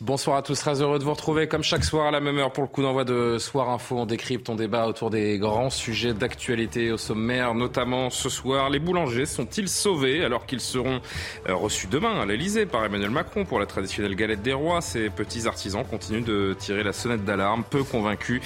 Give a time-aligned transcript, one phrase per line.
[0.00, 2.52] Bonsoir à tous, très heureux de vous retrouver comme chaque soir à la même heure
[2.52, 3.96] pour le coup d'envoi de Soir Info.
[3.98, 8.70] On décrypte, on débat autour des grands sujets d'actualité au sommaire, notamment ce soir.
[8.70, 11.00] Les boulangers sont-ils sauvés alors qu'ils seront
[11.48, 14.82] euh, reçus demain à l'Elysée par Emmanuel Macron pour la traditionnelle galette des rois?
[14.82, 18.40] Ces petits artisans continuent de tirer la sonnette d'alarme, peu convaincus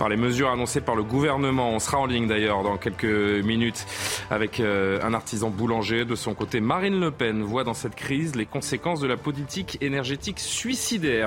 [0.00, 1.70] par les mesures annoncées par le gouvernement.
[1.70, 3.04] On sera en ligne d'ailleurs dans quelques
[3.44, 3.86] minutes
[4.28, 6.04] avec euh, un artisan boulanger.
[6.04, 9.78] De son côté, Marine Le Pen voit dans cette crise les conséquences de la politique
[9.80, 10.40] énergétique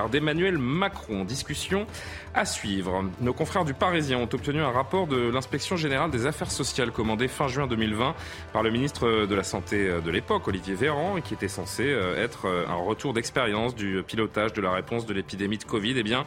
[0.09, 1.23] d'Emmanuel Macron.
[1.23, 1.85] Discussion
[2.33, 3.03] à suivre.
[3.21, 7.27] Nos confrères du Parisien ont obtenu un rapport de l'inspection générale des affaires sociales commandé
[7.27, 8.13] fin juin 2020
[8.53, 12.45] par le ministre de la Santé de l'époque, Olivier Véran, qui était censé euh, être
[12.45, 15.93] euh, un retour d'expérience du pilotage de la réponse de l'épidémie de Covid.
[15.97, 16.25] Eh bien,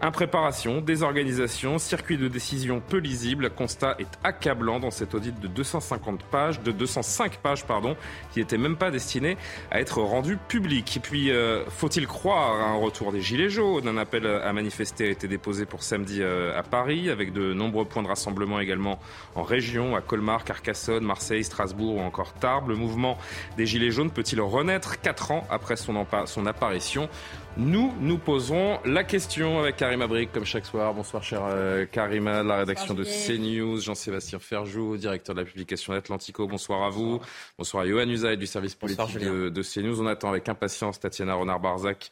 [0.00, 6.22] impréparation, désorganisation, circuit de décision peu lisible, constat est accablant dans cet audit de 250
[6.24, 7.96] pages, de 205 pages, pardon,
[8.32, 9.36] qui n'était même pas destiné
[9.70, 10.96] à être rendu public.
[10.96, 15.08] Et puis, euh, faut-il croire à un retour des Gilets jaunes Un appel à manifester
[15.08, 18.60] a été déposé posé pour samedi euh, à Paris, avec de nombreux points de rassemblement
[18.60, 19.00] également
[19.34, 22.68] en région, à Colmar, Carcassonne, Marseille, Strasbourg ou encore Tarbes.
[22.68, 23.18] Le mouvement
[23.56, 27.08] des Gilets jaunes peut-il renaître quatre ans après son, son apparition?
[27.58, 30.94] Nous nous poserons la question avec Karima Brick, comme chaque soir.
[30.94, 35.92] Bonsoir, chère euh, Karima, de la rédaction de CNews, Jean-Sébastien Ferjou, directeur de la publication
[35.92, 36.46] d'Atlantico.
[36.46, 37.20] Bonsoir à vous.
[37.58, 40.00] Bonsoir à Johan Usaï du service politique de, de, CNews.
[40.00, 42.10] On attend avec impatience Tatiana Renard-Barzac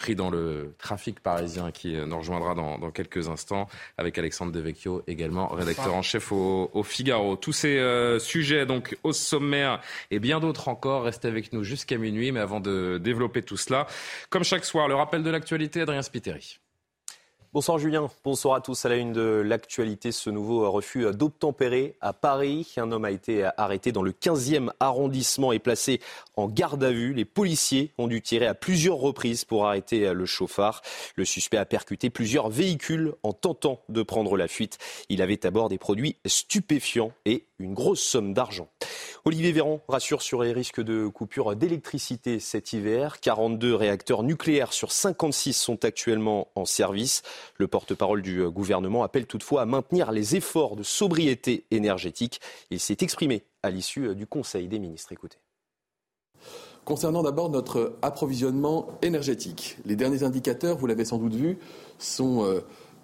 [0.00, 5.48] pris dans le trafic parisien qui nous rejoindra dans, quelques instants avec Alexandre Devecchio également
[5.48, 7.36] rédacteur en chef au, Figaro.
[7.36, 11.98] Tous ces euh, sujets donc au sommaire et bien d'autres encore restez avec nous jusqu'à
[11.98, 13.86] minuit mais avant de développer tout cela
[14.30, 16.60] comme chaque soir le rappel de l'actualité Adrien Spiteri.
[17.52, 18.84] Bonsoir Julien, bonsoir à tous.
[18.84, 22.72] À la une de l'actualité, ce nouveau refus d'obtempérer à Paris.
[22.76, 26.00] Un homme a été arrêté dans le 15e arrondissement et placé
[26.36, 27.12] en garde à vue.
[27.12, 30.80] Les policiers ont dû tirer à plusieurs reprises pour arrêter le chauffard.
[31.16, 34.78] Le suspect a percuté plusieurs véhicules en tentant de prendre la fuite.
[35.08, 38.68] Il avait à bord des produits stupéfiants et une grosse somme d'argent.
[39.24, 43.20] Olivier Véran rassure sur les risques de coupure d'électricité cet hiver.
[43.20, 47.22] 42 réacteurs nucléaires sur 56 sont actuellement en service.
[47.56, 52.40] Le porte-parole du gouvernement appelle toutefois à maintenir les efforts de sobriété énergétique.
[52.70, 55.12] Il s'est exprimé à l'issue du Conseil des ministres.
[55.12, 55.38] Écoutez.
[56.84, 61.58] Concernant d'abord notre approvisionnement énergétique, les derniers indicateurs, vous l'avez sans doute vu,
[61.98, 62.60] sont euh,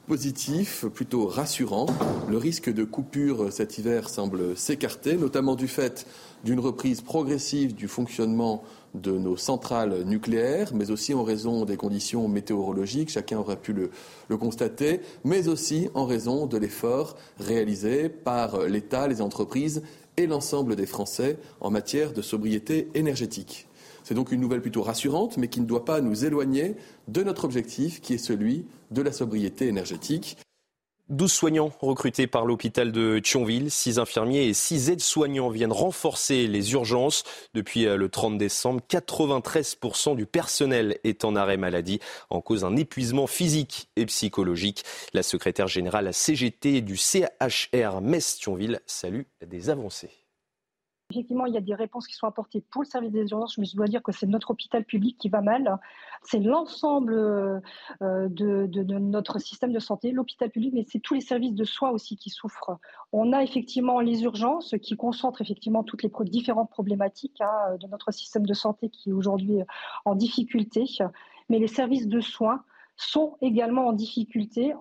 [0.06, 1.86] positif, plutôt rassurant.
[2.28, 6.06] Le risque de coupure cet hiver semble s'écarter, notamment du fait
[6.44, 8.62] d'une reprise progressive du fonctionnement
[8.94, 13.90] de nos centrales nucléaires, mais aussi en raison des conditions météorologiques, chacun aurait pu le,
[14.36, 19.82] constater, mais aussi en raison de l'effort réalisé par l'État, les entreprises
[20.16, 23.66] et l'ensemble des Français en matière de sobriété énergétique.
[24.06, 26.76] C'est donc une nouvelle plutôt rassurante, mais qui ne doit pas nous éloigner
[27.08, 30.36] de notre objectif, qui est celui de la sobriété énergétique.
[31.08, 36.72] 12 soignants recrutés par l'hôpital de Thionville, 6 infirmiers et 6 aides-soignants viennent renforcer les
[36.72, 37.24] urgences.
[37.52, 41.98] Depuis euh, le 30 décembre, 93% du personnel est en arrêt maladie
[42.30, 44.84] en cause d'un épuisement physique et psychologique.
[45.14, 50.25] La secrétaire générale CGT du CHR Metz-Thionville salue des avancées.
[51.10, 53.64] Effectivement, il y a des réponses qui sont apportées pour le service des urgences, mais
[53.64, 55.78] je dois dire que c'est notre hôpital public qui va mal.
[56.22, 57.60] C'est l'ensemble euh,
[58.28, 62.16] de, notre système de santé, l'hôpital public, mais c'est tous les services de soins aussi
[62.16, 62.78] qui souffrent.
[63.12, 68.10] On a effectivement les urgences qui concentrent effectivement toutes les différentes problématiques hein, de notre
[68.10, 69.60] système de santé qui est aujourd'hui
[70.04, 70.86] en difficulté,
[71.48, 72.64] mais les services de soins
[72.96, 74.74] sont également en difficulté.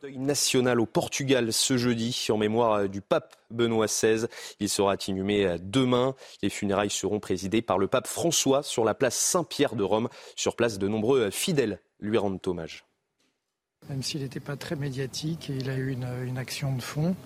[0.00, 4.26] Deuil national au Portugal ce jeudi en mémoire euh, du pape Benoît XVI.
[4.60, 6.14] Il sera inhumé euh, demain.
[6.40, 10.08] Les funérailles seront présidées par le pape François sur la place Saint-Pierre de Rome.
[10.36, 12.84] Sur place, de nombreux euh, fidèles lui rendent hommage.
[13.88, 17.16] Même s'il n'était pas très médiatique, il a eu une, action de fond.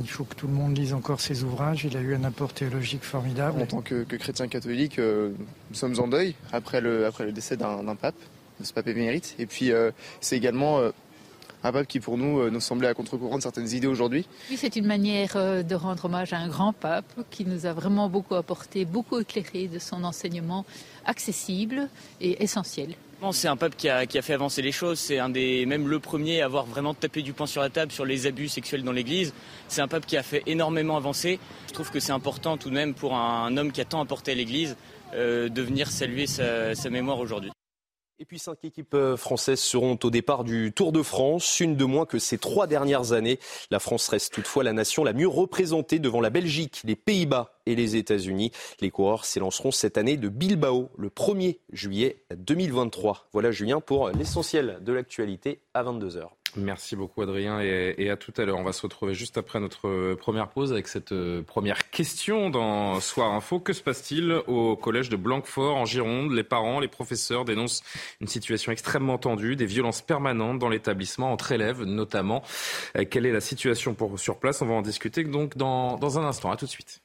[0.00, 1.84] Il faut que tout le monde lise encore ses ouvrages.
[1.84, 3.60] Il a eu un apport théologique formidable.
[3.60, 5.34] En tant que, chrétien catholique, nous
[5.74, 8.14] sommes en deuil après le, après le décès d'un pape,
[8.60, 9.34] de ce pape émérite.
[9.38, 9.72] Et puis,
[10.20, 10.92] c'est également
[11.64, 14.26] un pape qui pour nous nous semblait à contre-courant de certaines idées aujourd'hui.
[14.50, 18.08] Oui, c'est une manière de rendre hommage à un grand pape qui nous a vraiment
[18.08, 20.64] beaucoup apporté, beaucoup éclairé de son enseignement
[21.04, 21.88] accessible
[22.20, 22.94] et essentiel.
[23.30, 24.98] C'est un pape qui a, fait avancer les choses.
[24.98, 27.92] C'est un des, même le premier à avoir vraiment tapé du poing sur la table
[27.92, 29.32] sur les abus sexuels dans l'Église.
[29.68, 31.38] C'est un pape qui a fait énormément avancer.
[31.68, 34.32] Je trouve que c'est important tout de même pour un, homme qui a tant apporté
[34.32, 34.76] à l'Église
[35.14, 37.52] euh, de venir saluer sa, sa mémoire aujourd'hui.
[38.18, 41.84] Et puis cinq équipes euh, françaises seront au départ du Tour de France, une de
[41.84, 43.40] moins que ces trois dernières années.
[43.70, 47.74] La France reste toutefois la nation la mieux représentée devant la Belgique, les Pays-Bas et
[47.74, 48.52] les États-Unis.
[48.80, 53.28] Les coureurs s'élanceront cette année de Bilbao le 1er juillet 2023.
[53.32, 56.28] Voilà Julien pour l'essentiel de l'actualité à 22h.
[56.56, 58.58] Merci beaucoup Adrien et, à tout à l'heure.
[58.58, 63.00] On va se retrouver juste après notre première pause avec cette euh, première question dans
[63.00, 63.58] Soir Info.
[63.58, 66.32] Que se passe-t-il au collège de Blanquefort en Gironde?
[66.32, 67.82] Les parents, les professeurs dénoncent
[68.20, 72.42] une situation extrêmement tendue, des violences permanentes dans l'établissement entre élèves notamment.
[72.98, 74.60] Euh, quelle est la situation pour, sur place?
[74.60, 76.50] On va en discuter donc dans, dans un instant.
[76.50, 77.00] À tout de suite.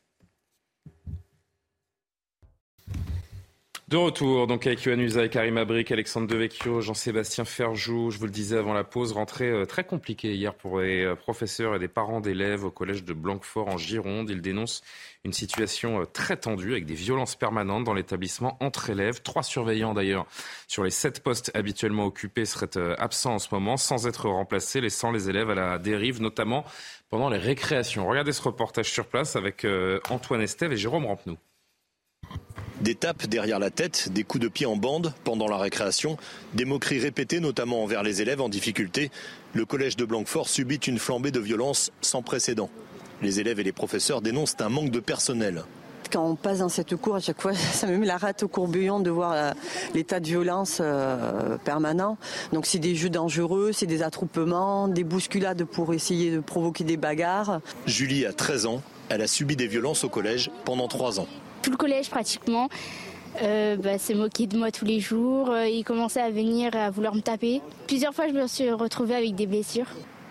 [3.88, 8.12] De retour, donc avec Yohann Usaï, Karim Abrik, Alexandre Devecchio, Jean-Sébastien Ferjou.
[8.12, 11.16] Je vous le disais avant la pause, rentrée euh, très compliquée hier pour les euh,
[11.16, 14.30] professeurs et des parents d'élèves au collège de Blanquefort en Gironde.
[14.30, 14.81] Ils dénoncent
[15.24, 19.22] une situation euh, très tendue avec des violences permanentes dans l'établissement entre élèves.
[19.22, 20.25] Trois surveillants d'ailleurs
[20.68, 22.68] sur les sept postes habituellement occupés seraient
[23.00, 26.66] absents en ce moment sans être remplacés, laissant les élèves à la dérive, notamment
[27.10, 28.06] pendant les récréations.
[28.06, 29.66] Regardez ce reportage sur place avec
[30.10, 31.38] Antoine Estève et Jérôme Rampenou.
[32.82, 36.16] Des tapes derrière la tête, des coups de pied en bande pendant la récréation,
[36.54, 39.10] des moqueries répétées notamment envers les élèves en difficulté.
[39.54, 42.70] Le collège de Blanquefort subit une flambée de violence sans précédent.
[43.24, 45.64] Les élèves et les professeurs dénoncent un manque de personnel.
[46.12, 48.48] Quand on passe dans cette cour, à chaque fois, ça me met la rate au
[48.48, 49.52] courbillon de voir euh,
[49.96, 52.18] l'état de violence euh, permanent.
[52.54, 56.98] Donc c'est des jeux dangereux, c'est des attroupements, des bousculades pour essayer de provoquer des
[56.98, 57.60] bagarres.
[57.88, 61.28] Julie a 13 ans, elle a subi des violences au collège pendant 3 ans
[61.68, 62.69] tout le collège pratiquement.
[63.42, 65.52] Euh, bah, s'est moqué de moi tous les jours.
[65.52, 67.62] Euh, il commençait à venir à vouloir me taper.
[67.88, 69.88] Plusieurs fois, je me suis retrouvée avec des blessures.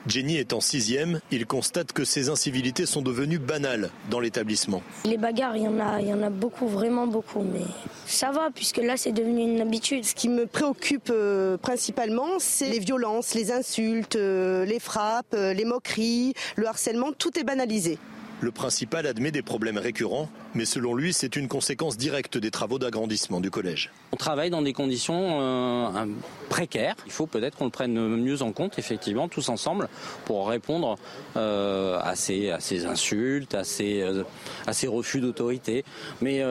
[0.07, 1.21] Jenny est en sixième.
[1.31, 4.83] Il constate que ces incivilités sont devenues banales dans l'établissement.
[5.05, 7.67] Les bagarres, il y en a, il y en a beaucoup, vraiment beaucoup, mais
[8.07, 10.07] ça va puisque là, c'est devenu une habitude.
[10.07, 15.65] Ce qui me préoccupe euh, principalement, c'est les violences, les insultes, euh, les frappes, les
[15.67, 17.13] moqueries, le harcèlement.
[17.13, 17.99] Tout est banalisé.
[18.43, 22.79] Le principal admet des problèmes récurrents, mais selon lui, c'est une conséquence directe des travaux
[22.79, 23.91] d'agrandissement du collège.
[24.13, 26.05] On travaille dans des conditions euh,
[26.51, 26.97] précaires.
[27.07, 29.89] Il faut peut-être qu'on le prenne mieux en compte, effectivement, tous ensemble,
[30.27, 30.97] pour répondre
[31.37, 32.51] euh, à, ces,
[32.85, 34.23] insultes, à ces, euh,
[34.67, 35.83] à ces refus d'autorité.
[36.21, 36.43] Mais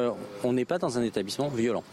[0.44, 1.84] on n'est pas dans un établissement violent.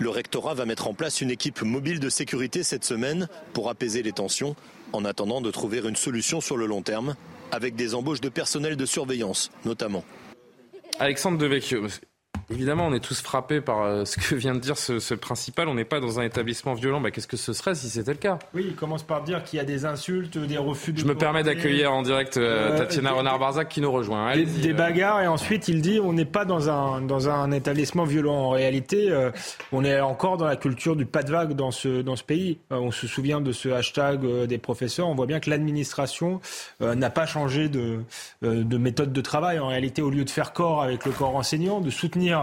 [0.00, 4.02] Le rectorat va mettre en place une équipe mobile de sécurité cette semaine pour apaiser
[4.02, 4.54] les tensions,
[4.92, 7.14] en attendant de trouver une solution sur le long terme
[7.54, 10.04] avec des embauches de personnel de surveillance notamment.
[10.98, 11.88] Alexandre Devecchio,
[12.50, 15.68] Évidemment, on est tous frappés par euh, ce que vient de dire ce, principal.
[15.68, 17.00] On n'est pas dans un établissement violent.
[17.00, 18.38] Bah, Qu'est-ce que ce serait si c'était le cas?
[18.54, 20.98] Oui, il commence par dire qu'il y a des insultes, des refus de.
[20.98, 24.34] Je me permets d'accueillir en direct euh, euh, Tatiana Renard-Barzac qui nous rejoint.
[24.36, 28.34] des, bagarres et ensuite il dit on n'est pas dans un, dans un établissement violent.
[28.34, 29.12] En réalité,
[29.72, 32.58] on est encore dans la culture du pas de vague dans ce, dans ce pays.
[32.70, 35.08] on se souvient de ce hashtag des professeurs.
[35.08, 36.40] On voit bien que l'administration
[36.80, 38.00] n'a pas changé de,
[38.42, 39.58] de méthode de travail.
[39.58, 42.33] En réalité, au lieu de faire corps avec le corps enseignant, de soutenir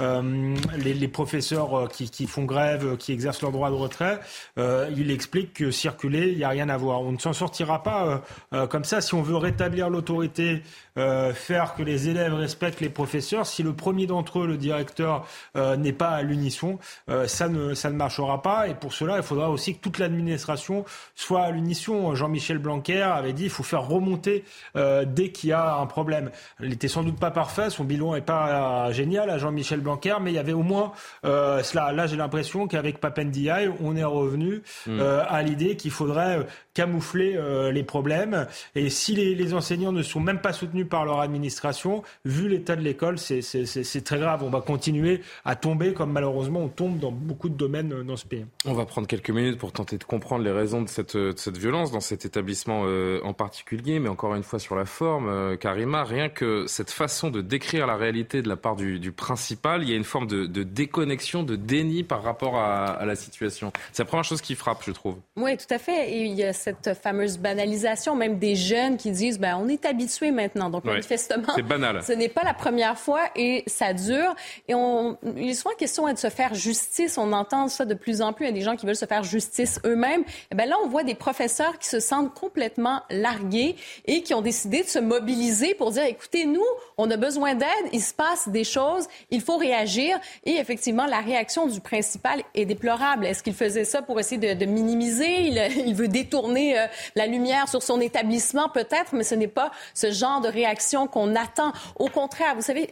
[0.00, 4.20] euh, les, professeurs euh, qui, font grève, euh, qui exercent leur droit de retrait,
[4.56, 7.02] il explique que circuler, il n'y a rien à voir.
[7.02, 8.22] On ne s'en sortira pas
[8.68, 9.00] comme ça.
[9.00, 10.62] Si on veut rétablir l'autorité,
[10.96, 15.92] faire que les élèves respectent les professeurs, si le premier d'entre eux, le directeur, n'est
[15.92, 16.78] pas à l'unisson,
[17.26, 18.68] ça, ne, ça ne marchera pas.
[18.68, 22.14] Et pour cela, il faudra aussi que toute l'administration soit à l'unisson.
[22.14, 26.30] Jean-Michel Blanquer avait dit qu'il faut faire remonter dès qu'il y a un problème.
[26.60, 30.34] Il n'était sans doute pas parfait, son bilan n'est pas génial Jean-Michel Blanquer, mais il
[30.34, 30.92] y avait au moins
[31.24, 31.92] euh, cela.
[31.92, 34.98] Là, j'ai l'impression qu'avec Papendiaï, on est revenu hmm.
[35.00, 36.42] euh, à l'idée qu'il faudrait euh,
[36.74, 37.36] camoufler
[37.72, 38.46] les problèmes.
[38.76, 42.82] Et si les, enseignants ne sont même pas soutenus par leur administration, vu l'état de
[42.82, 44.44] l'école, c'est très grave.
[44.44, 48.26] On va continuer à tomber comme malheureusement on tombe dans beaucoup de domaines dans ce
[48.26, 48.46] pays.
[48.64, 51.90] On va prendre quelques minutes pour tenter de comprendre les raisons de cette, cette violence
[51.90, 52.84] dans cet établissement
[53.24, 57.40] en particulier, mais encore une fois sur la forme, Karima, rien que cette façon de
[57.40, 60.62] décrire la réalité de la part du, du principal, il y a une forme de,
[60.62, 63.72] déconnexion, de déni par rapport à, la situation.
[63.92, 65.16] C'est la première chose qui frappe, je trouve.
[65.36, 66.10] Oui, tout à fait.
[66.10, 69.84] Et il y a cette fameuse banalisation, même des jeunes qui disent, ben, on est
[69.84, 70.70] habitué maintenant.
[70.70, 72.02] Donc, manifestement, banal.
[72.02, 74.34] ce n'est pas la première fois et ça dure.
[74.66, 77.18] Et on, il est souvent question de se faire justice.
[77.18, 78.46] On entend ça de plus en plus.
[78.46, 80.22] Il y a des gens qui veulent se faire justice eux-mêmes.
[80.22, 84.32] Et eh ben là, on voit des professeurs qui se sentent complètement largués et qui
[84.32, 86.64] ont décidé de se mobiliser pour dire, écoutez, nous,
[86.96, 90.18] on a besoin d'aide, il se passe des choses, il faut réagir.
[90.44, 93.26] Et effectivement, la réaction du principal est déplorable.
[93.26, 95.48] Est-ce qu'il faisait ça pour essayer de, minimiser?
[95.86, 100.10] Il, veut détourner euh, la lumière sur son établissement, peut-être, mais ce n'est pas ce
[100.10, 101.72] genre de réaction qu'on attend.
[101.96, 102.88] Au contraire, vous savez,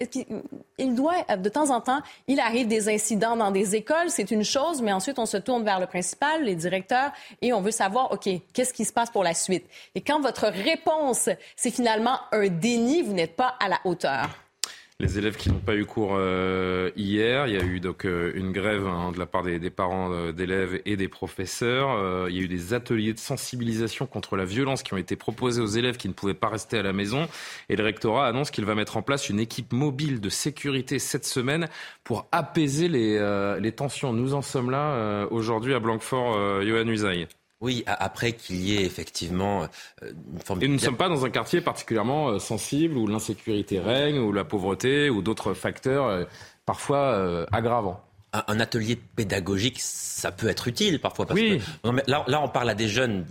[0.78, 4.44] il doit, de temps en temps, il arrive des incidents dans des écoles, c'est une
[4.44, 8.12] chose, mais ensuite on se tourne vers le principal, les directeurs, et on veut savoir,
[8.12, 9.66] OK, qu'est-ce qui se passe pour la suite?
[9.94, 14.45] Et quand votre réponse, c'est finalement un déni, vous n'êtes pas à la hauteur.
[14.98, 18.32] Les élèves qui n'ont pas eu cours euh, hier, il y a eu donc euh,
[18.34, 22.30] une grève hein, de la part des, parents euh, d'élèves et des professeurs.
[22.30, 25.60] il y a eu des ateliers de sensibilisation contre la violence qui ont été proposés
[25.60, 27.28] aux élèves qui ne pouvaient pas rester à la maison.
[27.68, 31.26] Et le rectorat annonce qu'il va mettre en place une équipe mobile de sécurité cette
[31.26, 31.68] semaine
[32.02, 34.14] pour apaiser les, les tensions.
[34.14, 37.28] Nous en sommes là aujourd'hui à Blanquefort, Johan Usaï.
[37.62, 39.62] Oui, après qu'il y ait effectivement
[40.02, 43.06] euh, une forme Et nous ne sommes pas dans un quartier particulièrement euh, sensible où
[43.06, 46.24] l'insécurité règne, ou la pauvreté, ou d'autres facteurs euh,
[46.66, 48.02] parfois aggravants.
[48.32, 51.24] Un, atelier pédagogique, ça peut être utile parfois.
[51.24, 51.62] Parce oui.
[51.82, 53.24] Que, là, là, on parle à des jeunes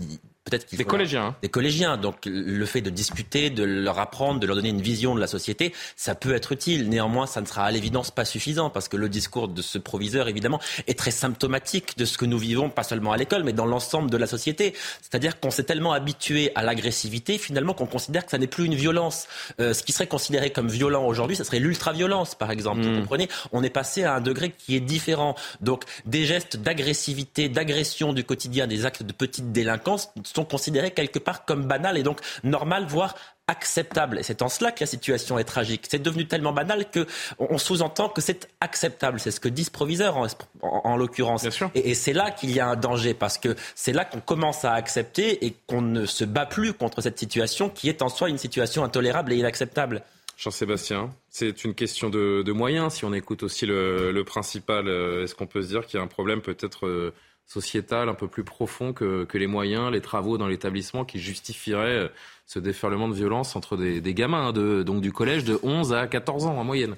[0.45, 1.25] peut-être qu'il des collégiens.
[1.25, 1.35] Hein.
[1.41, 1.97] Des collégiens.
[1.97, 5.27] Donc le fait de discuter, de leur apprendre, de leur donner une vision de la
[5.27, 6.87] société, ça peut être utile.
[6.87, 10.27] Néanmoins, ça ne sera à l'évidence pas suffisant parce que le discours de ce proviseur,
[10.27, 13.65] évidemment, est très symptomatique de ce que nous vivons, pas seulement à l'école, mais dans
[13.65, 14.73] l'ensemble de la société.
[15.01, 18.75] C'est-à-dire qu'on s'est tellement habitué à l'agressivité, finalement, qu'on considère que ça n'est plus une
[18.75, 19.27] violence.
[19.59, 22.81] Euh, ce qui serait considéré comme violent aujourd'hui, ça serait l'ultra-violence, par exemple.
[22.81, 22.99] Vous hmm.
[22.99, 23.29] comprenez?
[23.51, 25.35] On est passé à un degré qui est différent.
[25.61, 31.19] Donc des gestes d'agressivité, d'agression du quotidien, des actes de petite délinquance sont considérés quelque
[31.19, 33.15] part comme banals et donc normal, voire
[33.47, 34.19] acceptable.
[34.19, 35.85] Et c'est en cela que la situation est tragique.
[35.89, 37.05] C'est devenu tellement banal que
[37.37, 39.19] on sous-entend que c'est acceptable.
[39.19, 40.27] C'est ce que disent proviseurs en,
[40.61, 41.45] en, l'occurrence.
[41.75, 44.65] Et, et c'est là qu'il y a un danger parce que c'est là qu'on commence
[44.65, 48.29] à accepter et qu'on ne se bat plus contre cette situation qui est en soi
[48.29, 50.01] une situation intolérable et inacceptable.
[50.37, 52.95] Jean-Sébastien, c'est une question de, de, moyens.
[52.95, 56.01] Si on écoute aussi le, le principal, euh, est-ce qu'on peut se dire qu'il y
[56.01, 57.13] a un problème peut-être euh,
[57.45, 62.05] sociétal un peu plus profond que, que les moyens, les travaux dans l'établissement qui justifieraient
[62.05, 62.09] euh,
[62.45, 66.45] ce déferlement de violence entre des, gamins, hein, donc du collège de 11 à 14
[66.45, 66.95] ans en moyenne.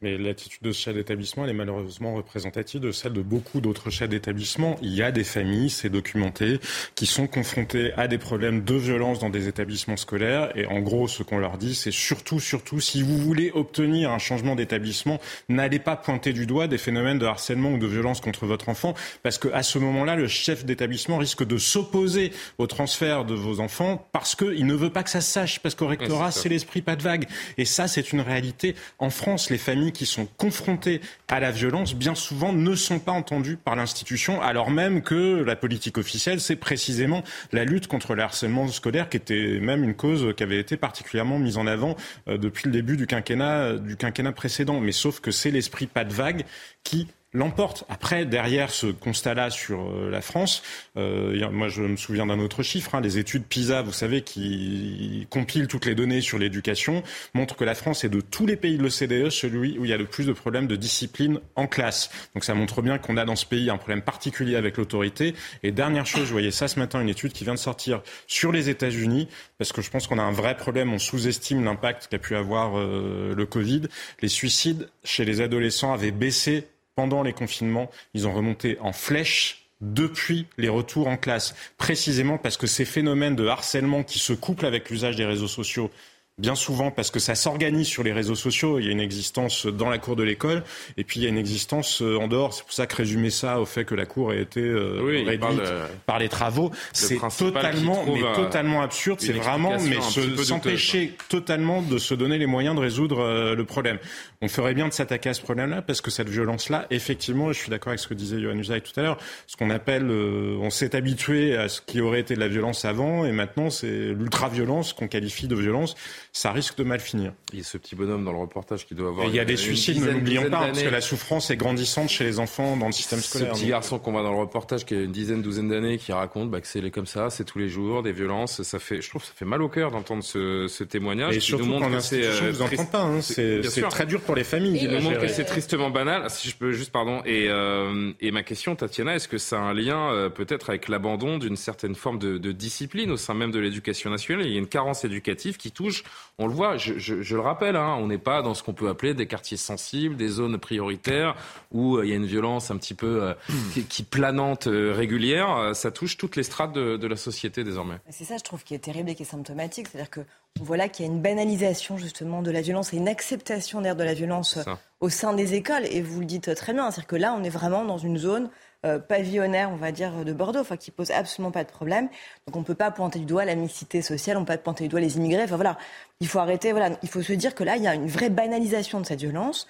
[0.00, 3.90] Mais l'attitude de ce chef d'établissement, elle est malheureusement représentative de celle de beaucoup d'autres
[3.90, 4.76] chefs d'établissement.
[4.80, 6.60] Il y a des familles, c'est documenté,
[6.94, 10.56] qui sont confrontées à des problèmes de violence dans des établissements scolaires.
[10.56, 14.18] Et en gros, ce qu'on leur dit, c'est surtout, surtout, si vous voulez obtenir un
[14.18, 18.46] changement d'établissement, n'allez pas pointer du doigt des phénomènes de harcèlement ou de violence contre
[18.46, 23.34] votre enfant, parce qu'à ce moment-là, le chef d'établissement risque de s'opposer au transfert de
[23.34, 26.48] vos enfants parce qu'il ne veut pas que ça se sache, parce qu'au rectorat, c'est
[26.48, 27.26] l'esprit pas de vague.
[27.56, 28.74] Et ça, c'est une réalité.
[28.98, 33.12] En France, les familles qui sont confrontés à la violence, bien souvent, ne sont pas
[33.12, 38.22] entendus par l'institution, alors même que la politique officielle, c'est précisément la lutte contre le
[38.22, 41.96] harcèlement scolaire, qui était même une cause qui avait été particulièrement mise en avant
[42.28, 44.80] euh, depuis le début du quinquennat, du quinquennat précédent.
[44.80, 46.44] Mais sauf que c'est l'esprit pas de vague
[46.84, 47.84] qui l'emporte.
[47.88, 50.62] Après, derrière ce constat-là sur euh, la France,
[50.96, 55.26] euh, moi je me souviens d'un autre chiffre, hein, les études PISA, vous savez, qui
[55.30, 57.02] compilent toutes les données sur l'éducation,
[57.34, 59.92] montrent que la France est de tous les pays de l'OCDE celui où il y
[59.92, 62.10] a le plus de problèmes de discipline en classe.
[62.34, 65.34] Donc ça montre bien qu'on a dans ce pays un problème particulier avec l'autorité.
[65.62, 68.52] Et dernière chose, je voyais ça ce matin, une étude qui vient de sortir sur
[68.52, 72.18] les États-Unis, parce que je pense qu'on a un vrai problème, on sous-estime l'impact qu'a
[72.18, 73.82] pu avoir euh, le Covid.
[74.22, 76.66] Les suicides chez les adolescents avaient baissé
[76.98, 82.56] pendant les confinements, ils ont remonté en flèche depuis les retours en classe, précisément parce
[82.56, 85.92] que ces phénomènes de harcèlement qui se couplent avec l'usage des réseaux sociaux
[86.38, 88.78] bien souvent parce que ça s'organise sur les réseaux sociaux.
[88.78, 90.62] Il y a une existence dans la cour de l'école
[90.96, 92.54] et puis il y a une existence euh, en dehors.
[92.54, 95.60] C'est pour ça que résumer ça au fait que la cour a été euh, réduite
[96.06, 99.20] par les travaux, c'est totalement, mais totalement absurde.
[99.20, 100.00] C'est vraiment, mais
[100.44, 103.98] s'empêcher totalement de se donner les moyens de résoudre euh, le problème.
[104.40, 107.70] On ferait bien de s'attaquer à ce problème-là parce que cette violence-là, effectivement, je suis
[107.70, 109.18] d'accord avec ce que disait Johan Usaï tout à l'heure,
[109.48, 113.24] ce qu'on appelle, on s'est habitué à ce qui aurait été de la violence avant
[113.24, 115.96] et maintenant c'est l'ultra-violence qu'on qualifie de violence
[116.32, 117.32] ça risque de mal finir.
[117.52, 119.26] Il y a ce petit bonhomme dans le reportage qui doit avoir.
[119.26, 122.24] il y a des suicides, ne l'oublions pas, parce que la souffrance est grandissante chez
[122.24, 123.52] les enfants dans le système Ce scolaire.
[123.52, 126.50] petit garçon qu'on voit dans le reportage qui a une dizaine, douzaine d'années, qui raconte
[126.50, 128.62] bah, que c'est comme ça, c'est tous les jours, des violences.
[128.62, 131.36] Ça fait, je trouve, que ça fait mal au cœur d'entendre ce, ce témoignage.
[131.36, 133.02] Et qui surtout nous montre qu'en que c'est, institution, euh, vous pas.
[133.02, 133.20] hein.
[133.20, 134.78] C'est très dur pour les familles.
[134.82, 136.28] Il nous montre que c'est tristement banal.
[136.30, 137.22] Si je peux juste, pardon.
[137.24, 140.88] Et, euh, et ma question, Tatiana, est-ce que ça a un lien euh, peut-être avec
[140.88, 144.46] l'abandon d'une certaine forme de, de discipline au sein même de l'éducation nationale?
[144.46, 146.04] Il y a une carence éducative qui touche.
[146.40, 146.76] On le voit.
[146.76, 147.74] Je, je- je le rappelle.
[147.74, 151.34] Hein, on n'est pas dans ce qu'on peut appeler des quartiers sensibles, des zones prioritaires
[151.72, 153.34] où euh, il y a une violence un petit peu euh,
[153.74, 155.74] qui, qui planante euh, régulière.
[155.74, 157.96] Ça touche toutes les strates de, de la société désormais.
[158.10, 159.88] C'est ça, je trouve, qui est terrible et qui est symptomatique.
[159.90, 160.20] C'est-à-dire que
[160.60, 163.80] on voit là qu'il y a une banalisation justement de la violence et une acceptation
[163.80, 164.58] d'ailleurs de la violence
[165.00, 165.86] au sein des écoles.
[165.90, 168.48] Et vous le dites très bien, c'est-à-dire que là, on est vraiment dans une zone
[168.86, 172.08] euh, pavillonnaire, on va dire, de Bordeaux, enfin, qui pose absolument pas de problème.
[172.46, 174.88] Donc on peut pas pointer du doigt la mixité sociale, on peut pas pointer du
[174.88, 175.42] doigt les immigrés.
[175.42, 175.78] Enfin voilà,
[176.20, 176.72] il faut arrêter.
[176.72, 179.20] Voilà, il faut se dire que là, il y a une vraie banalisation de cette
[179.20, 179.66] violence.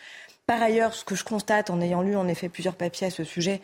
[0.47, 3.25] Par ailleurs, ce que je constate en ayant lu en effet plusieurs papiers à ce
[3.25, 3.61] sujet,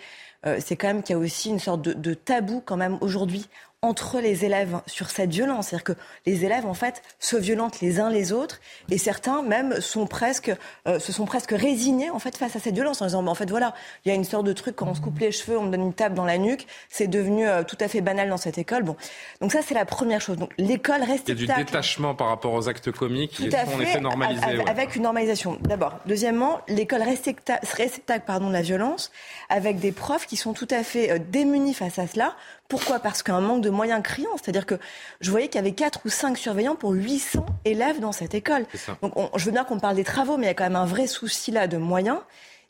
[0.47, 2.99] euh, c'est quand même qu'il y a aussi une sorte de, de tabou quand même
[3.01, 3.49] aujourd'hui
[3.85, 5.69] entre les élèves sur cette violence.
[5.69, 5.93] C'est-à-dire que
[6.27, 8.61] les élèves, en fait, se violentent les uns les autres
[8.91, 10.51] et certains même sont presque,
[10.89, 13.35] euh, se sont presque résignés, en fait, face à cette violence en disant, bah, en
[13.35, 13.75] fait, voilà,
[14.05, 15.71] il y a une sorte de truc, quand on se coupe les cheveux, on me
[15.71, 18.57] donne une tape dans la nuque, c'est devenu euh, tout à fait banal dans cette
[18.59, 18.83] école.
[18.85, 18.97] Bon.
[19.41, 20.39] Donc ça, c'est la première chose.
[20.39, 23.57] Donc l'école reste Il y a du détachement par rapport aux actes comiques qui tout
[23.57, 24.43] à sont en fait, effet normalisés.
[24.45, 24.71] avec, ouais.
[24.71, 25.59] avec une normalisation.
[25.61, 25.99] D'abord.
[26.07, 29.13] Deuxièmement, l'école récepta- réceptacle pardon, de la violence,
[29.51, 32.35] avec des profs qui sont tout à fait euh, démunis face à cela.
[32.69, 32.99] Pourquoi?
[32.99, 34.31] Parce qu'un manque de moyens criant.
[34.43, 34.77] C'est-à-dire que
[35.21, 38.65] je voyais qu'il y avait 4 ou 5 surveillants pour 800 élèves dans cette école.
[39.03, 40.77] Donc on- je veux bien qu'on parle des travaux, mais il y a quand même
[40.77, 42.19] un vrai souci là de moyens.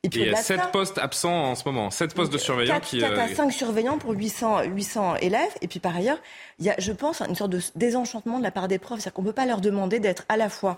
[0.02, 1.90] Et Et puis il y a au-delà de 7 ça, postes absents en ce moment,
[1.90, 2.98] 7 postes de surveillants 4, qui.
[2.98, 5.48] 4 à euh, 5 surveillants pour 800, 800 élèves.
[5.62, 6.18] Et puis par ailleurs,
[6.58, 8.98] il y a, je pense, une sorte de désenchantement de la part des profs.
[9.00, 10.76] C'est-à-dire qu'on ne peut pas leur demander d'être à la fois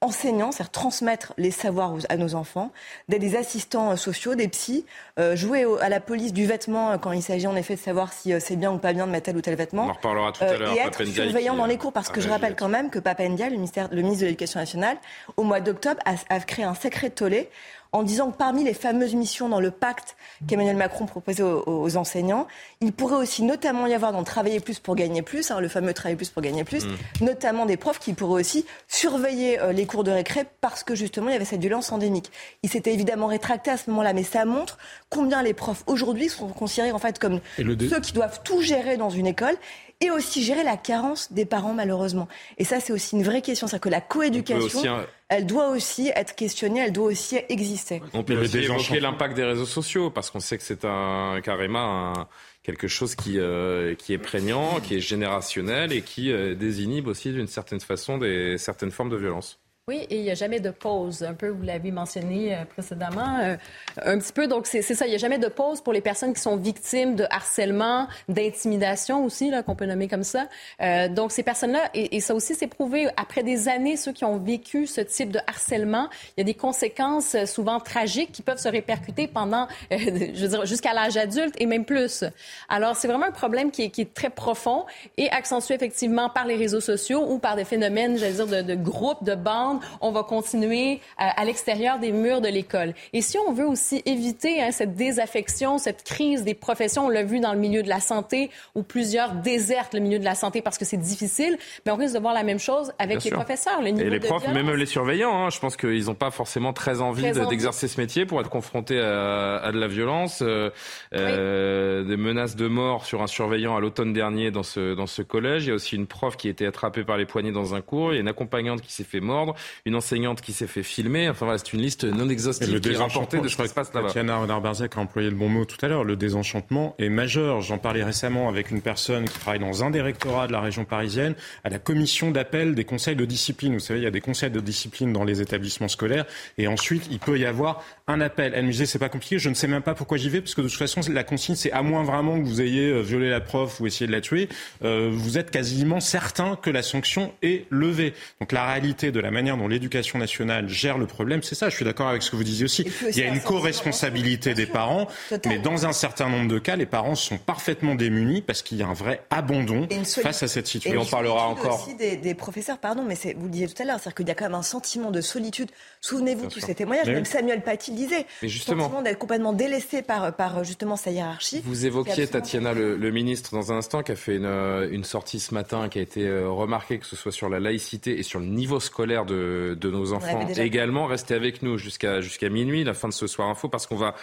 [0.00, 2.70] enseignants, c'est-à-dire transmettre les savoirs à nos enfants,
[3.08, 4.84] d'être des assistants euh, sociaux, des psys,
[5.18, 7.80] euh, jouer au- à la police du vêtement euh, quand il s'agit en effet de
[7.80, 9.86] savoir si euh, c'est bien ou pas bien de mettre tel ou tel vêtement.
[9.86, 10.72] On en reparlera tout à Euh, l'heure.
[10.72, 13.28] et être surveillant dans euh, les cours, parce que je rappelle quand même que Papa
[13.28, 14.98] Ndiaye, le, ministère, le ministre de l'Éducation nationale,
[15.36, 17.48] au mois d'octobre, a, a créé un sacré tollé
[17.92, 20.16] en disant que parmi les fameuses missions dans le pacte
[20.48, 22.46] qu'Emmanuel Macron proposait aux, aux enseignants,
[22.80, 25.94] il pourrait aussi notamment y avoir dans travailler plus pour gagner plus, hein, le fameux
[25.94, 27.24] travailler plus pour gagner plus, Mm.
[27.24, 31.28] notamment des profs qui pourraient aussi surveiller euh, les cours de récré parce que justement
[31.28, 32.30] il y avait cette violence endémique.
[32.62, 34.78] Il s'était évidemment rétracté à ce moment-là, mais ça montre
[35.10, 39.10] combien les profs aujourd'hui sont considérés en fait comme ceux qui doivent tout gérer dans
[39.10, 39.56] une école
[40.00, 42.28] et aussi gérer la carence des parents malheureusement.
[42.58, 44.82] Et ça c'est aussi une vraie question, c'est que la coéducation,
[45.28, 48.00] elle doit aussi être questionnée, elle doit aussi exister.
[48.14, 52.12] On peut aussi évoquer l'impact des réseaux sociaux parce qu'on sait que c'est un carrément
[52.16, 52.28] un-
[52.62, 57.32] quelque chose qui euh, qui est prégnant, qui est générationnel et qui euh, désinhibe aussi
[57.32, 59.58] d'une certaine façon des certaines formes de violence.
[59.88, 61.22] Oui, et il n'y a jamais de pause.
[61.22, 63.56] Un peu, vous l'avez mentionné euh, précédemment, euh,
[64.04, 64.46] un petit peu.
[64.46, 67.14] Donc, c'est ça, il n'y a jamais de pause pour les personnes qui sont victimes
[67.14, 70.46] de harcèlement, d'intimidation aussi, qu'on peut nommer comme ça.
[70.82, 74.36] Euh, donc, ces personnes-là, et, ça aussi, c'est prouvé, après des années, ceux qui ont
[74.36, 78.68] vécu ce type de harcèlement, il y a des conséquences souvent tragiques qui peuvent se
[78.68, 82.24] répercuter pendant, je veux dire, jusqu'à l'âge adulte et même plus.
[82.68, 84.84] Alors, c'est vraiment un problème qui est, très profond
[85.16, 89.24] et accentué effectivement par les réseaux sociaux ou par des phénomènes, j'allais dire, de groupes,
[89.24, 89.77] de bandes.
[90.00, 92.94] On va continuer à, à l'extérieur des murs de l'école.
[93.12, 97.22] Et si on veut aussi éviter hein, cette désaffection, cette crise des professions, on l'a
[97.24, 100.62] vu dans le milieu de la santé où plusieurs désertent le milieu de la santé
[100.62, 103.30] parce que c'est difficile, mais on risque de voir la même chose avec Bien les
[103.30, 103.36] sûr.
[103.38, 103.80] professeurs.
[103.82, 104.64] Le Et les profs, violence.
[104.64, 108.26] même les surveillants, hein, je pense qu'ils n'ont pas forcément très envie d'exercer ce métier
[108.26, 110.70] pour être confrontés à, à de la violence, euh,
[111.14, 115.22] euh, des menaces de mort sur un surveillant à l'automne dernier dans ce, dans ce
[115.22, 115.64] collège.
[115.64, 117.80] Il y a aussi une prof qui a été attrapée par les poignets dans un
[117.80, 118.12] cours.
[118.12, 121.28] Il y a une accompagnante qui s'est fait mordre, une enseignante qui s'est fait filmer.
[121.28, 123.74] Enfin voilà, c'est une liste non exhaustive le qui est rapportée de ce qui se
[123.74, 124.08] passe là-bas.
[124.08, 126.04] Tatiana Renard-Barzac a employé le bon mot tout à l'heure.
[126.04, 127.60] Le désenchantement est majeur.
[127.60, 130.84] J'en parlais récemment avec une personne qui travaille dans un des rectorats de la région
[130.84, 133.74] parisienne, à la commission d'appel des conseils de discipline.
[133.74, 136.26] Vous savez, il y a des conseils de discipline dans les établissements scolaires.
[136.56, 138.52] Et ensuite, il peut y avoir un appel.
[138.54, 140.54] Elle me disait, c'est pas compliqué, je ne sais même pas pourquoi j'y vais, parce
[140.54, 143.28] que de toute façon, la consigne, c'est à moins vraiment que vous ayez euh, violé
[143.28, 144.48] la prof ou essayé de la tuer,
[144.84, 148.14] euh, vous êtes quasiment certain que la sanction est levée.
[148.40, 151.68] Donc la réalité de la manière dont l'éducation nationale gère le problème, c'est ça.
[151.68, 152.86] Je suis d'accord avec ce que vous disiez aussi.
[153.10, 155.08] Il y a une co-responsabilité des parents,
[155.46, 158.82] mais dans un certain nombre de cas, les parents sont parfaitement démunis parce qu'il y
[158.82, 159.86] a un vrai abandon
[160.22, 161.00] face à cette situation.
[161.00, 161.82] Et on parlera encore.
[161.84, 164.30] aussi des, des professeurs, pardon, mais vous le disiez tout à l'heure, c'est-à-dire qu'il y
[164.30, 165.70] a quand même un sentiment de solitude.
[166.00, 168.26] Souvenez-vous tous ces témoignages, même Samuel Paty disait.
[168.42, 171.62] Mais justement, sentiment d'être complètement délaissé par, par justement sa hiérarchie.
[171.64, 175.40] Vous évoquiez Tatiana, le, le, ministre, dans un instant, qui a fait une, une sortie
[175.40, 178.40] ce matin, qui a été euh, remarquée, que ce soit sur la laïcité et sur
[178.40, 179.37] le niveau scolaire de,
[179.74, 180.46] de nos enfants.
[180.56, 183.96] Également, restez avec nous jusqu'à jusqu'à minuit, la fin de ce soir info, parce qu'on
[183.96, 184.14] va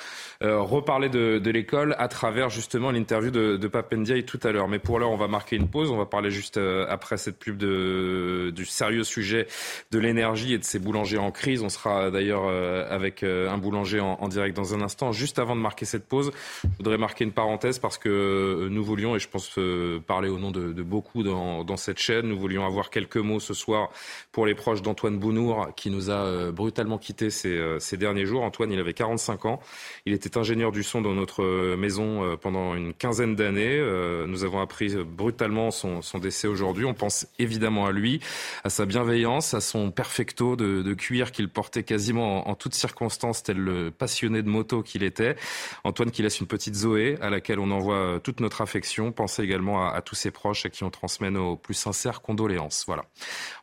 [0.43, 4.67] euh, reparler de, de l'école à travers justement l'interview de, de Papendiaï tout à l'heure.
[4.67, 5.91] Mais pour l'heure, on va marquer une pause.
[5.91, 9.47] On va parler juste euh, après cette pub de, du sérieux sujet
[9.91, 11.62] de l'énergie et de ces boulangers en crise.
[11.62, 15.12] On sera d'ailleurs euh, avec un boulanger en, en, direct dans un instant.
[15.12, 16.32] Juste avant de marquer cette pause,
[16.63, 19.60] je voudrais marquer une parenthèse parce que nous voulions, et je pense
[20.08, 23.39] parler au nom de, de beaucoup dans, dans, cette chaîne, nous voulions avoir quelques mots
[23.39, 23.89] ce soir
[24.32, 28.44] pour les proches d'Antoine Bounour qui nous a brutalement quittés ces, ces derniers jours.
[28.44, 29.60] Antoine, il avait 45 ans.
[30.06, 33.80] Il était ingénieur du son dans notre maison pendant une quinzaine d'années.
[33.80, 36.86] Euh, nous avons appris brutalement son, son décès aujourd'hui.
[36.86, 38.20] On pense évidemment à lui,
[38.63, 42.74] à sa bienveillance, à son perfecto de, de cuir qu'il portait quasiment en, en, toutes
[42.74, 45.36] circonstances, tel le passionné de moto qu'il était.
[45.84, 49.12] Antoine qui laisse une petite Zoé à laquelle on envoie toute notre affection.
[49.12, 52.84] Pensez également à, à tous ses proches à qui on transmet nos plus sincères condoléances.
[52.88, 53.06] Voilà.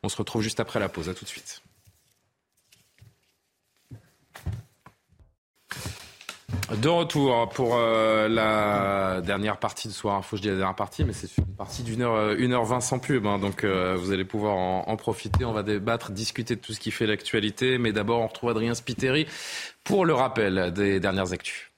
[0.03, 1.09] On se retrouve juste après la pause.
[1.09, 1.32] À tout de suite.
[6.81, 10.37] De retour pour euh, la dernière partie de Soir Info.
[10.37, 12.99] Je dis la dernière partie, mais c'est une partie d'une heure, une heure vingt sans
[12.99, 13.27] pub.
[13.27, 15.45] Hein, donc euh, vous allez pouvoir en, en, profiter.
[15.45, 17.77] On va débattre, discuter de tout ce qui fait l'actualité.
[17.77, 19.27] Mais d'abord, on retrouve Adrien Spiteri
[19.85, 21.73] pour le rappel des dernières actus.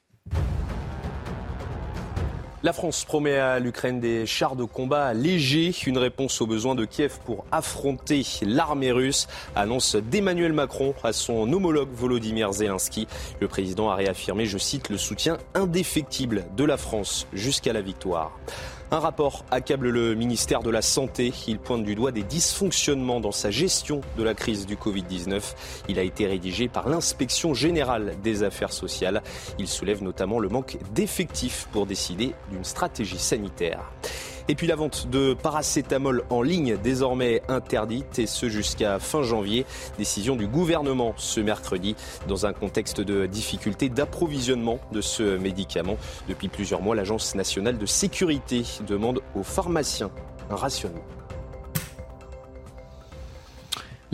[2.64, 6.87] La France promet à l'Ukraine des chars de combat légers, une réponse aux besoins de
[6.87, 13.07] Kiev pour affronter l'armée russe, annonce d'Emmanuel Macron à son homologue Volodymyr Zelensky.
[13.38, 18.33] Le président a réaffirmé, je cite, le soutien indéfectible de la France jusqu'à la victoire.
[18.94, 21.33] Un rapport accable le ministère de la Santé.
[21.48, 25.42] Il pointe du doigt des dysfonctionnements dans sa gestion de la crise du Covid-19.
[25.88, 29.20] Il a été rédigé par l'inspection générale des affaires sociales.
[29.59, 33.80] Il soulève notamment le manque d'effectifs pour décider d'une stratégie sanitaire.
[34.46, 39.64] Et puis la vente de paracétamol en ligne désormais interdite et ce jusqu'à fin janvier.
[39.96, 41.96] Décision du gouvernement ce mercredi
[42.28, 45.96] dans un contexte de difficulté d'approvisionnement de ce médicament.
[46.28, 50.11] Depuis plusieurs mois, l'Agence nationale de sécurité demande aux pharmaciens
[50.50, 51.04] un rationnement.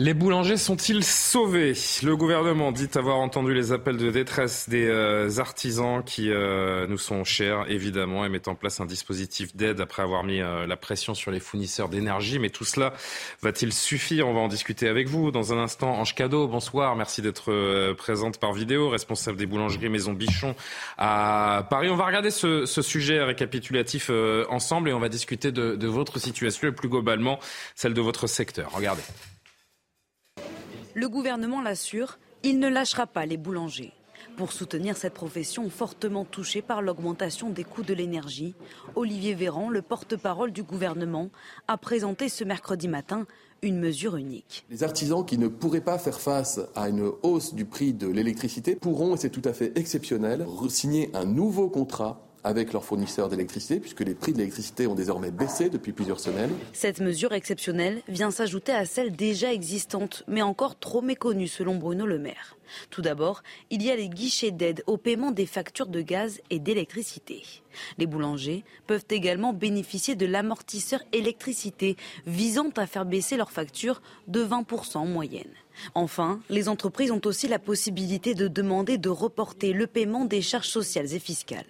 [0.03, 1.75] Les boulangers sont-ils sauvés?
[2.01, 6.97] Le gouvernement dit avoir entendu les appels de détresse des euh, artisans qui euh, nous
[6.97, 10.75] sont chers, évidemment, et met en place un dispositif d'aide après avoir mis euh, la
[10.75, 12.39] pression sur les fournisseurs d'énergie.
[12.39, 12.93] Mais tout cela
[13.43, 14.27] va-t-il suffire?
[14.27, 15.91] On va en discuter avec vous dans un instant.
[15.91, 16.95] Ange Cadeau, bonsoir.
[16.95, 20.55] Merci d'être présente par vidéo, responsable des boulangeries Maison Bichon
[20.97, 21.91] à Paris.
[21.91, 24.09] On va regarder ce, sujet récapitulatif
[24.49, 27.37] ensemble et on va discuter de votre situation et plus globalement
[27.75, 28.71] celle de votre secteur.
[28.73, 29.03] Regardez.
[30.93, 33.93] Le gouvernement l'assure, il ne lâchera pas les boulangers.
[34.35, 38.55] Pour soutenir cette profession fortement touchée par l'augmentation des coûts de l'énergie,
[38.95, 41.29] Olivier Véran, le porte-parole du gouvernement,
[41.67, 43.25] a présenté ce mercredi matin
[43.61, 44.65] une mesure unique.
[44.69, 48.75] Les artisans qui ne pourraient pas faire face à une hausse du prix de l'électricité
[48.75, 53.79] pourront, et c'est tout à fait exceptionnel, signer un nouveau contrat avec leurs fournisseurs d'électricité,
[53.79, 56.51] puisque les prix de l'électricité ont désormais baissé depuis plusieurs semaines.
[56.73, 62.05] Cette mesure exceptionnelle vient s'ajouter à celle déjà existante, mais encore trop méconnue selon Bruno
[62.05, 62.57] Le Maire.
[62.89, 66.59] Tout d'abord, il y a les guichets d'aide au paiement des factures de gaz et
[66.59, 67.43] d'électricité.
[67.97, 74.43] Les boulangers peuvent également bénéficier de l'amortisseur électricité visant à faire baisser leurs factures de
[74.43, 75.51] 20% en moyenne.
[75.95, 80.67] Enfin, les entreprises ont aussi la possibilité de demander de reporter le paiement des charges
[80.67, 81.65] sociales et fiscales.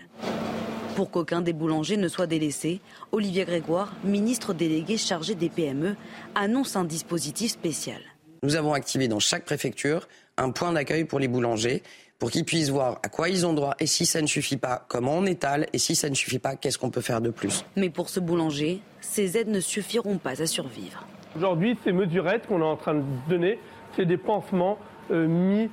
[1.02, 2.80] Pour qu'aucun des boulangers ne soit délaissé,
[3.12, 5.96] Olivier Grégoire, ministre délégué chargé des PME,
[6.36, 8.00] annonce un dispositif spécial.
[8.44, 11.82] Nous avons activé dans chaque préfecture un point d'accueil pour les boulangers
[12.20, 14.86] pour qu'ils puissent voir à quoi ils ont droit et si ça ne suffit pas,
[14.90, 17.66] comment on étale et si ça ne suffit pas, qu'est-ce qu'on peut faire de plus.
[17.76, 21.08] Mais pour ce boulanger, ces aides ne suffiront pas à survivre.
[21.36, 23.58] Aujourd'hui, ces mesurettes qu'on est en train de donner,
[23.96, 24.78] c'est des pansements
[25.10, 25.68] euh, mis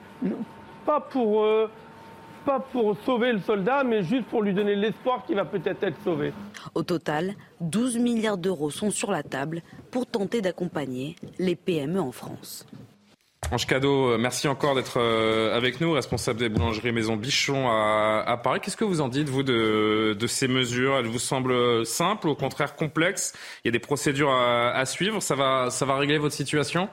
[0.87, 1.71] pas pour euh,
[2.49, 6.03] pas pour sauver le soldat, mais juste pour lui donner l'espoir qu'il va peut-être être
[6.03, 6.33] sauvé.
[6.75, 12.11] Au total, 12 milliards d'euros sont sur la table pour tenter d'accompagner les PME en
[12.11, 12.67] France.
[13.53, 18.61] Ange Cadeau, merci encore d'être avec nous, responsable des boulangeries Maison Bichon à, à Paris.
[18.63, 20.97] Qu'est-ce que vous en dites, vous, de, de, ces mesures?
[20.97, 23.35] Elles vous semblent simples ou au contraire complexes?
[23.63, 25.21] Il y a des procédures à, à suivre.
[25.21, 26.89] Ça va, ça va régler votre situation?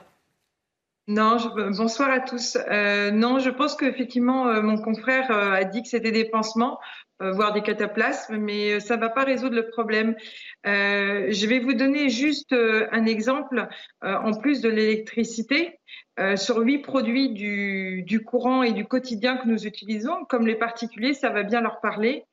[1.08, 2.58] Non, bonsoir à tous.
[2.68, 6.80] Euh, non, je pense qu'effectivement, euh, mon confrère euh, a dit que c'était des pansements,
[7.20, 10.16] voire des cataplasmes, mais ça ne va pas résoudre le problème.
[10.64, 13.68] je vais vous donner juste un exemple,
[14.02, 15.78] en plus de l'électricité,
[16.36, 21.14] sur huit produits du, du, courant et du quotidien que nous utilisons, comme les particuliers,
[21.14, 22.24] ça va bien leur parler.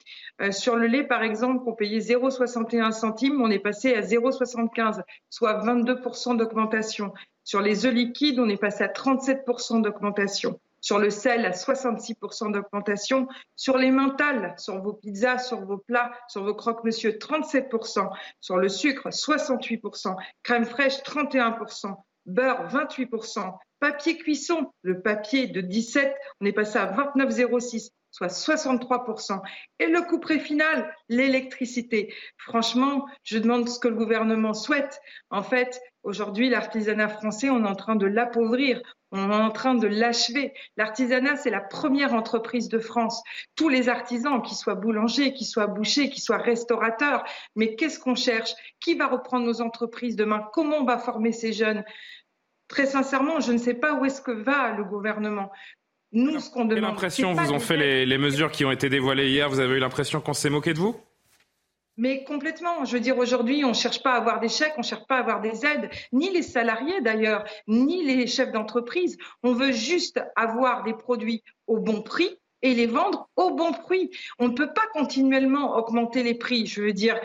[0.51, 5.65] sur le lait, par exemple, qu'on payait 0,61 centimes, on est passé à 0,75, soit
[5.65, 7.13] 22% d'augmentation.
[7.43, 10.59] Sur les œufs liquides, on est passé à 37% d'augmentation.
[10.79, 13.27] Sur le sel, à 66% d'augmentation.
[13.55, 18.09] Sur les mentales, sur vos pizzas, sur vos plats, sur vos croque-monsieur, 37%.
[18.41, 20.15] Sur le sucre, 68%.
[20.43, 21.95] Crème fraîche, 31%.
[22.25, 23.57] Beurre, 28%.
[23.79, 29.41] Papier cuisson, le papier de 17, on est passé à 29,06 soit 63%.
[29.79, 32.13] Et le couperet final, l'électricité.
[32.37, 35.01] Franchement, je demande ce que le gouvernement souhaite.
[35.31, 38.81] En fait, aujourd'hui, l'artisanat français, on est en train de l'appauvrir.
[39.11, 40.53] On est en train de l'achever.
[40.75, 43.21] L'artisanat, c'est la première entreprise de France.
[43.55, 47.23] Tous les artisans, qu'ils soient boulangers, qu'ils soient bouchers, qu'ils soient restaurateurs,
[47.55, 48.51] mais qu'est-ce qu'on cherche?
[48.79, 50.43] Qui va reprendre nos entreprises demain?
[50.53, 51.83] Comment on va former ces jeunes?
[52.67, 55.51] Très sincèrement, je ne sais pas où est-ce que va le gouvernement.
[56.11, 56.75] Nous, ce qu'on demande.
[56.75, 59.49] Quelle impression vous ont fait les, les, mesures qui ont été dévoilées hier?
[59.49, 60.95] Vous avez eu l'impression qu'on s'est moqué de vous?
[61.97, 62.85] Mais complètement.
[62.85, 65.05] Je veux dire, aujourd'hui, on ne cherche pas à avoir des chèques, on ne cherche
[65.07, 69.17] pas à avoir des aides, ni les salariés d'ailleurs, ni les chefs d'entreprise.
[69.43, 74.09] On veut juste avoir des produits au bon prix et les vendre au bon prix.
[74.39, 76.65] On ne peut pas continuellement augmenter les prix.
[76.65, 77.19] Je veux dire,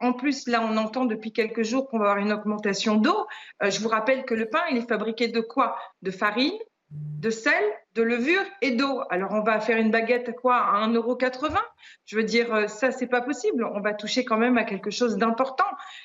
[0.00, 3.26] en plus, là, on entend depuis quelques jours qu'on va avoir une augmentation d'eau.
[3.62, 5.76] Euh, je vous rappelle que le pain, il est fabriqué de quoi?
[6.02, 6.52] De farine,
[6.90, 9.02] de sel, de levure et d'eau.
[9.10, 11.56] Alors on va faire une baguette à quoi À 1,80€
[12.04, 13.64] Je veux dire, euh, ça c'est pas possible.
[13.64, 15.64] On va toucher quand même à quelque chose d'important.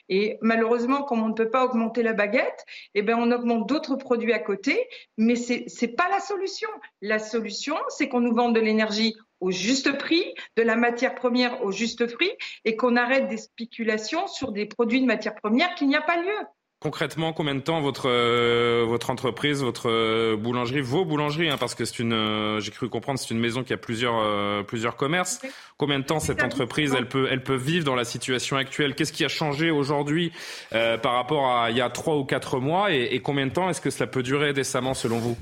[0.10, 2.66] Et malheureusement, comme on ne peut pas augmenter la baguette,
[2.96, 6.70] eh ben on augmente d'autres produits à côté, mais c'est c'est pas la solution.
[7.02, 11.64] La solution, c'est qu'on nous vende de l'énergie au juste prix, de la matière première
[11.64, 12.32] au juste prix,
[12.64, 16.18] et qu'on arrête des spéculations sur des produits de matière première qu'il n'y a pas
[16.18, 16.38] lieu.
[16.82, 21.76] Concrètement, combien de temps votre euh, votre entreprise, votre euh, boulangerie, vos boulangeries, hein, parce
[21.76, 25.42] que c'est une, euh, j'ai cru comprendre, c'est une maison qui a plusieurs plusieurs commerces.
[25.78, 28.96] Combien de temps cette entreprise, elle peut elle peut vivre dans la situation actuelle?
[28.96, 30.32] Qu'est-ce qui a changé aujourd'hui
[30.72, 32.92] par rapport à il y a trois ou quatre mois?
[32.92, 35.38] Et, et combien de temps est-ce que cela peut durer décemment selon vous?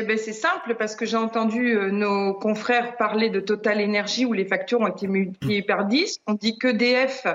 [0.00, 4.24] Eh ben, c'est simple parce que j'ai entendu euh, nos confrères parler de Total Energy
[4.24, 6.20] où les factures ont été multipliées par 10.
[6.26, 7.26] On dit que DF,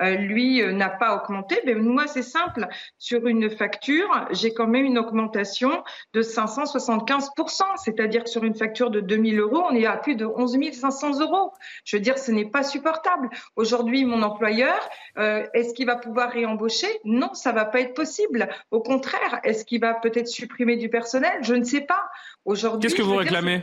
[0.00, 1.60] euh, lui, euh, n'a pas augmenté.
[1.66, 2.66] Mais moi, c'est simple.
[2.98, 5.84] Sur une facture, j'ai quand même une augmentation
[6.14, 7.62] de 575%.
[7.76, 11.52] C'est-à-dire sur une facture de 2000 euros, on est à plus de 11 500 euros.
[11.84, 13.28] Je veux dire, ce n'est pas supportable.
[13.56, 14.78] Aujourd'hui, mon employeur,
[15.16, 16.88] est-ce qu'il va pouvoir réembaucher?
[17.04, 18.48] Non, ça va pas être possible.
[18.70, 21.38] Au contraire, est-ce qu'il va peut-être supprimer du personnel?
[21.42, 22.04] Je ne sais pas.
[22.44, 23.62] Aujourd'hui, qu'est-ce que vous réclamez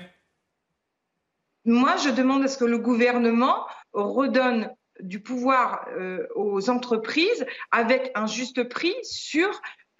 [1.65, 8.11] Moi, je demande à ce que le gouvernement redonne du pouvoir euh, aux entreprises avec
[8.15, 9.49] un juste prix sur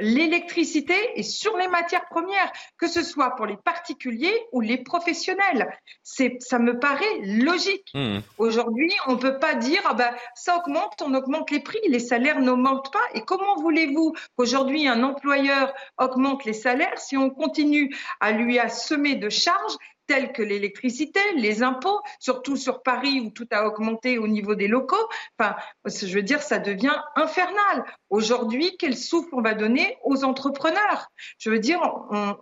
[0.02, 5.70] l'électricité et sur les matières premières, que ce soit pour les particuliers ou les professionnels.
[6.04, 7.92] C'est, ça me paraît logique.
[7.94, 8.20] Mmh.
[8.38, 12.00] Aujourd'hui, on ne peut pas dire ah ben, ça augmente, on augmente les prix, les
[12.00, 13.04] salaires n'augmentent pas.
[13.14, 19.16] Et comment voulez-vous qu'aujourd'hui un employeur augmente les salaires si on continue à lui assommer
[19.16, 19.78] de charges
[20.12, 24.68] tels que l'électricité, les impôts, surtout sur Paris où tout a augmenté au niveau des
[24.68, 25.08] locaux.
[25.40, 27.86] Enfin, je veux dire, ça devient infernal.
[28.10, 31.08] Aujourd'hui, quel souffle on va donner aux entrepreneurs?
[31.38, 31.80] Je veux dire,
[32.12, 32.36] on,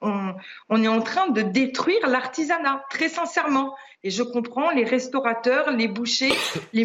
[0.00, 3.76] on, est en train de détruire l'artisanat, très sincèrement.
[4.02, 6.34] Et je comprends les restaurateurs, les bouchers,
[6.72, 6.82] les,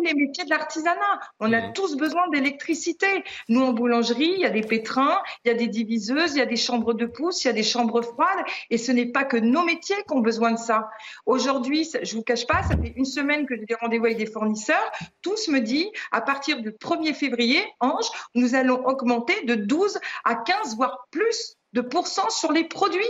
[0.00, 1.20] tous les métiers de l'artisanat.
[1.40, 1.72] On a mmh.
[1.74, 3.24] tous besoin d'électricité.
[3.48, 6.42] Nous, en boulangerie, il y a des pétrins, il y a des diviseuses, il y
[6.42, 8.44] a des chambres de pouce, il y a des chambres froides.
[8.70, 10.88] Et ce n'est pas que nos métiers qui ont besoin de ça.
[11.26, 14.26] Aujourd'hui, je vous cache pas, ça fait une semaine que j'ai des rendez-vous avec des
[14.26, 14.90] fournisseurs.
[15.22, 20.34] Tous me disent, à partir du 1er février, Ange, nous allons augmenter de 12 à
[20.34, 23.00] 15, voire plus de pourcents sur les produits.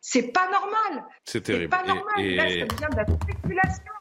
[0.00, 1.06] C'est pas normal.
[1.24, 1.70] C'est terrible.
[1.70, 2.04] pas normal.
[2.18, 3.93] Et, Là, ça devient de la spéculation.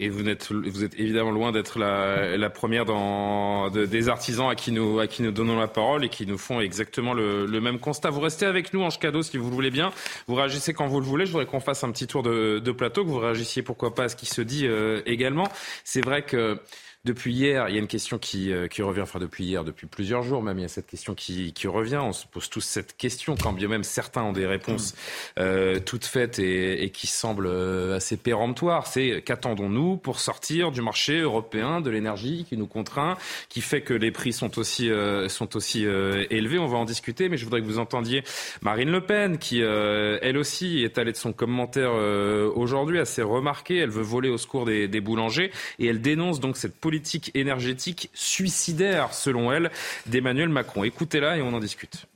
[0.00, 4.54] Et vous êtes, vous êtes évidemment loin d'être la, la, première dans, des artisans à
[4.54, 7.60] qui, nous, à qui nous donnons la parole et qui nous font exactement le, le
[7.60, 8.10] même constat.
[8.10, 9.90] Vous restez avec nous, en Cadeau, si vous le voulez bien.
[10.28, 11.26] Vous réagissez quand vous le voulez.
[11.26, 14.04] Je voudrais qu'on fasse un petit tour de, de plateau, que vous réagissiez pourquoi pas
[14.04, 15.48] à ce qui se dit euh, également.
[15.82, 16.60] C'est vrai que
[17.08, 19.86] Depuis hier, il y a une question qui, euh, qui revient, enfin depuis hier, depuis
[19.86, 22.02] plusieurs jours même, il y a cette question qui, qui revient.
[22.02, 24.94] On se pose tous cette question, quand bien même certains ont des réponses
[25.38, 28.86] euh, toutes faites et, et qui semblent euh, assez péremptoires.
[28.86, 33.16] C'est qu'attendons-nous pour sortir du marché européen de l'énergie qui nous contraint,
[33.48, 36.58] qui fait que les prix sont aussi, euh, sont aussi euh, élevés?
[36.58, 38.22] On va en discuter, mais je voudrais que vous entendiez
[38.60, 43.22] Marine Le Pen, qui euh, elle aussi est allée de son commentaire euh, aujourd'hui assez
[43.22, 43.78] remarqué.
[43.78, 46.97] Elle veut voler au secours des, des boulangers et elle dénonce donc cette politique
[47.34, 49.70] énergétique suicidaire, selon elle,
[50.06, 50.84] d'Emmanuel Macron.
[50.84, 52.06] Écoutez-la et on en discute.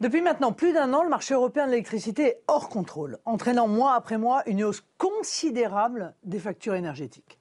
[0.00, 3.94] Depuis maintenant plus d'un an, le marché européen de l'électricité est hors contrôle, entraînant mois
[3.94, 7.38] après mois une hausse considérable des factures énergétiques.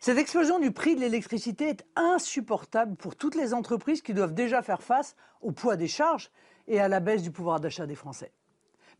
[0.00, 4.60] Cette explosion du prix de l'électricité est insupportable pour toutes les entreprises qui doivent déjà
[4.60, 6.30] faire face au poids des charges
[6.66, 8.32] et à la baisse du pouvoir d'achat des Français.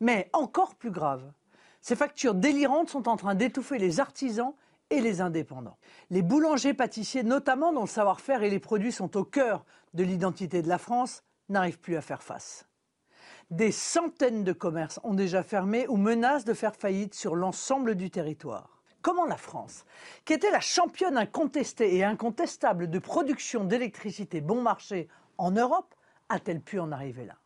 [0.01, 1.33] Mais encore plus grave,
[1.81, 4.55] ces factures délirantes sont en train d'étouffer les artisans
[4.91, 5.79] et les indépendants.
[6.11, 10.63] Les boulangers pâtissiers, notamment dont le savoir-faire et les produits sont au cœur de l'identité
[10.63, 12.69] de la France, n'arrivent plus à faire face.
[13.51, 18.11] Des centaines de commerces ont déjà fermé ou menacent de faire faillite sur l'ensemble du
[18.11, 18.83] territoire.
[19.03, 19.85] Comment la France,
[20.25, 25.95] qui était la championne incontestée et incontestable de production d'électricité bon marché en Europe,
[26.31, 27.37] a-t-elle pu en arriver là?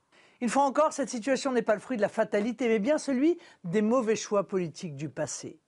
[0.40, 3.38] Une fois encore, cette situation n'est pas le fruit de la fatalité, mais bien celui
[3.64, 5.58] des mauvais choix politiques du passé.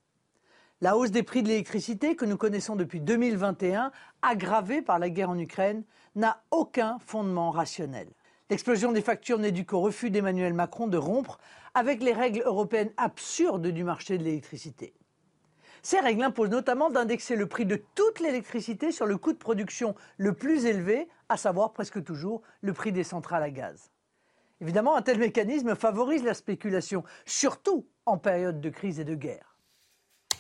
[0.83, 5.29] La hausse des prix de l'électricité que nous connaissons depuis 2021, aggravée par la guerre
[5.29, 8.09] en Ukraine, n'a aucun fondement rationnel.
[8.49, 11.39] L'explosion des factures n'est due qu'au refus d'Emmanuel Macron de rompre
[11.75, 14.95] avec les règles européennes absurdes du marché de l'électricité.
[15.83, 19.95] Ces règles imposent notamment d'indexer le prix de toute l'électricité sur le coût de production
[20.17, 23.91] le plus élevé, à savoir presque toujours le prix des centrales à gaz.
[24.63, 29.50] Évidemment, un tel mécanisme favorise la spéculation, surtout en période de crise et de guerre.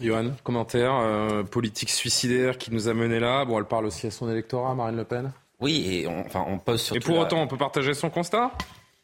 [0.00, 3.44] Johan, commentaire, euh, politique suicidaire qui nous a mené là.
[3.44, 5.32] Bon, elle parle aussi à son électorat, Marine Le Pen.
[5.60, 6.96] Oui, et on, enfin, on pose surtout.
[6.96, 8.50] Et pour la- autant, on peut partager son constat?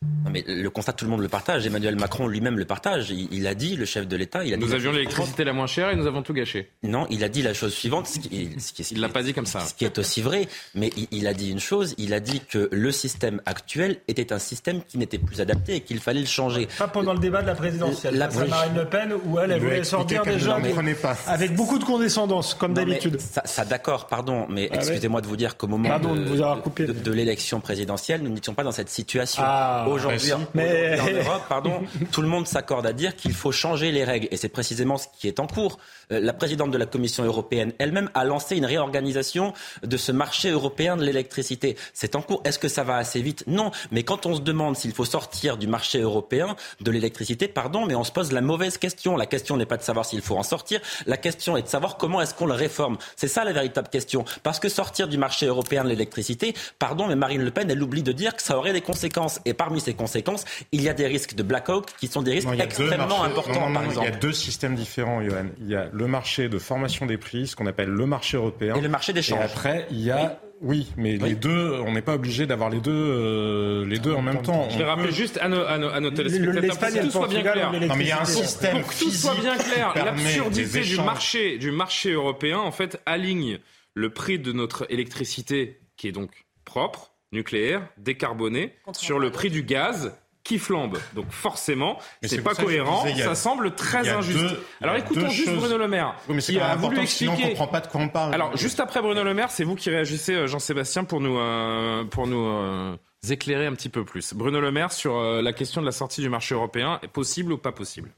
[0.03, 1.67] Non, mais le constat, tout le monde le partage.
[1.67, 3.11] Emmanuel Macron lui-même le partage.
[3.11, 4.63] Il, il a dit, le chef de l'État, il a dit.
[4.63, 6.71] Nous la avions l'électricité la moins chère et nous avons tout gâché.
[6.83, 9.23] Non, il a dit la chose suivante, ce qui, ce qui- ce Il l'a pas
[9.23, 9.61] dit comme ça.
[9.61, 12.41] ce qui est aussi vrai, mais il, il a dit une chose, il a dit
[12.41, 16.27] que le système actuel était un système qui n'était plus adapté et qu'il fallait le
[16.27, 16.69] changer.
[16.79, 18.17] Pas pendant le débat de la présidentielle.
[18.19, 18.49] La- oui.
[18.51, 21.17] Marine Le Pen, où elle, elle voulait sortir déjà ne avec, comprenait pas.
[21.27, 23.19] avec beaucoup de condescendance, comme d'habitude.
[23.19, 24.79] Ça, ça, d'accord, pardon, mais Ah ouais.
[24.81, 26.85] excusez-moi de vous dire qu'au moment Pardon de, de vous avoir coupé.
[26.85, 29.43] de- de l'élection présidentielle, nous n'étions pas dans cette situation.
[29.47, 30.39] Ah, aujourd'hui, bah.
[30.55, 34.05] Mais- aujourd'hui en Europe, pardon, tout le monde s'accorde à dire qu'il faut changer les
[34.05, 35.79] règles, et c'est précisément ce qui est en cours.
[36.13, 40.51] Euh, La présidente de la Commission européenne elle-même a lancé une réorganisation de ce marché
[40.51, 41.77] européen de l'électricité.
[41.95, 42.41] C'est en cours.
[42.45, 43.45] Est-ce que ça va assez vite?
[43.47, 43.71] Non.
[43.91, 47.95] Mais quand on se demande s'il faut sortir du marché européen de l'électricité, pardon, mais
[47.95, 49.17] on se pose la mauvaise question.
[49.17, 50.81] La question n'est pas de savoir s'il faut en sortir.
[51.07, 52.99] La question est de savoir comment est-ce qu'on le réforme.
[53.17, 54.25] C'est ça la véritable question.
[54.43, 58.03] Parce que sortir du marché européen de l'électricité, pardon, mais Marine Le Pen, elle oublie
[58.03, 59.41] de dire que ça aurait des conséquences.
[59.45, 62.47] Et parmi ces conséquences, il y a des risques de blackout qui sont des risques
[62.49, 64.07] Non, extrêmement marchés- importants, non, non, par exemple.
[64.09, 65.47] Il y a deux systèmes différents, Johan.
[65.61, 68.75] Il y a le marché de formation des prix, ce qu'on appelle le marché européen.
[68.77, 69.41] Et le marché d'échange.
[69.41, 70.41] Et après, il y a.
[70.63, 74.23] Oui, mais les deux, on n'est pas obligé d'avoir les deux, euh, les deux en
[74.23, 74.71] même temps.
[74.71, 77.29] Je vais rappeler juste à nos, à nos, à nos téléspectateurs pour que tout soit
[77.29, 77.73] bien clair.
[77.73, 80.97] Non, mais il y a un système Pour que tout soit bien clair, l'absurdité du
[80.97, 83.59] marché, du marché européen, en fait, aligne
[83.93, 86.31] le prix de notre électricité, qui est donc
[86.65, 90.15] propre, nucléaire, décarbonée, sur le prix du gaz
[90.47, 90.99] qui flambe.
[91.15, 94.39] Donc forcément, c'est pas cohérent, disais, a- ça semble très injuste.
[94.39, 95.59] deux- Alors écoutons juste choses.
[95.59, 97.49] Bruno Le Maire, Oui, mais qui a voulu important, sinon on expliquer.
[97.57, 98.35] comprend pas de quoi on parle.
[98.35, 102.05] Alors, juste après Bruno Le Maire, c'est vous qui réagissez, euh, Jean-Sébastien, pour nous, euh,
[102.05, 102.97] pour nous euh,
[103.29, 104.35] éclairer un petit peu plus.
[104.35, 107.53] Bruno Le Maire sur euh, la question de la sortie du marché européen, est possible
[107.53, 108.11] ou pas possible?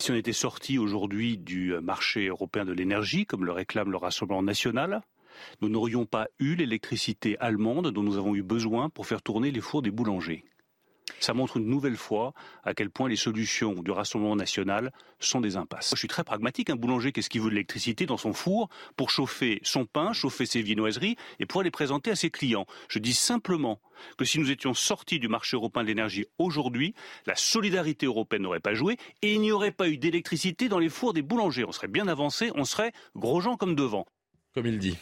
[0.00, 4.42] Si on était sorti aujourd'hui du marché européen de l'énergie, comme le réclame le Rassemblement
[4.42, 5.02] national,
[5.60, 9.60] nous n'aurions pas eu l'électricité allemande dont nous avons eu besoin pour faire tourner les
[9.60, 10.44] fours des boulangers.
[11.20, 12.32] Ça montre une nouvelle fois
[12.64, 15.90] à quel point les solutions du Rassemblement national sont des impasses.
[15.90, 16.70] Je suis très pragmatique.
[16.70, 20.46] Un boulanger, qu'est-ce qu'il veut de l'électricité dans son four pour chauffer son pain, chauffer
[20.46, 23.80] ses viennoiseries et pouvoir les présenter à ses clients Je dis simplement
[24.16, 26.94] que si nous étions sortis du marché européen de l'énergie aujourd'hui,
[27.26, 30.88] la solidarité européenne n'aurait pas joué et il n'y aurait pas eu d'électricité dans les
[30.88, 31.64] fours des boulangers.
[31.64, 34.06] On serait bien avancé, on serait gros gens comme devant.
[34.54, 34.96] Comme il dit.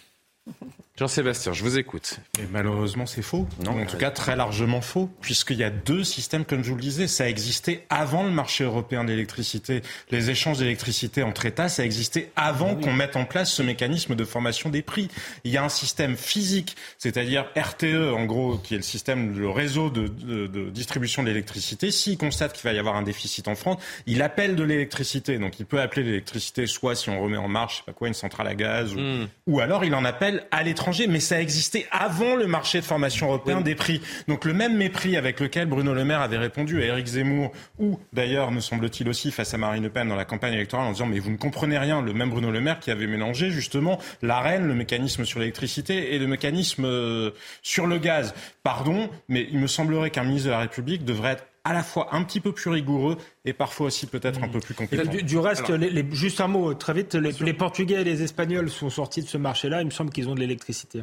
[0.96, 2.18] Jean-Sébastien, je vous écoute.
[2.38, 3.48] Et malheureusement, c'est faux.
[3.64, 6.76] Non, en tout cas, très largement faux, puisqu'il y a deux systèmes, comme je vous
[6.76, 7.06] le disais.
[7.06, 9.80] Ça existait avant le marché européen d'électricité.
[10.10, 14.24] Les échanges d'électricité entre États, ça existait avant qu'on mette en place ce mécanisme de
[14.26, 15.08] formation des prix.
[15.44, 19.48] Il y a un système physique, c'est-à-dire RTE, en gros, qui est le système, le
[19.48, 21.90] réseau de, de, de distribution de l'électricité.
[21.92, 25.38] S'il constate qu'il va y avoir un déficit en France, il appelle de l'électricité.
[25.38, 28.08] Donc, il peut appeler l'électricité, soit si on remet en marche, je sais pas quoi,
[28.08, 29.28] une centrale à gaz, ou, Hmm.
[29.46, 31.07] ou alors il en appelle à l'étranger.
[31.07, 34.00] Mais ça existait avant le marché de formation européen des prix.
[34.29, 37.98] Donc, le même mépris avec lequel Bruno Le Maire avait répondu à Éric Zemmour, ou
[38.12, 41.07] d'ailleurs, me semble-t-il aussi, face à Marine Le Pen dans la campagne électorale, en disant
[41.07, 42.03] mais vous ne comprenez rien.
[42.03, 46.18] Le même Bruno Le Maire qui avait mélangé justement l'AREN, le mécanisme sur l'électricité, et
[46.18, 47.31] le mécanisme euh,
[47.62, 48.35] sur le gaz.
[48.62, 52.09] Pardon, mais il me semblerait qu'un ministre de la République devrait être à la fois
[52.12, 55.11] un petit peu plus rigoureux et parfois aussi peut-être un peu plus compétent.
[55.11, 58.05] Du, du reste, Alors, les- les- juste un mot très vite, les, les Portugais et
[58.05, 59.83] les Espagnols sont sortis de ce marché-là.
[59.83, 61.03] Il me semble qu'ils ont de l'électricité.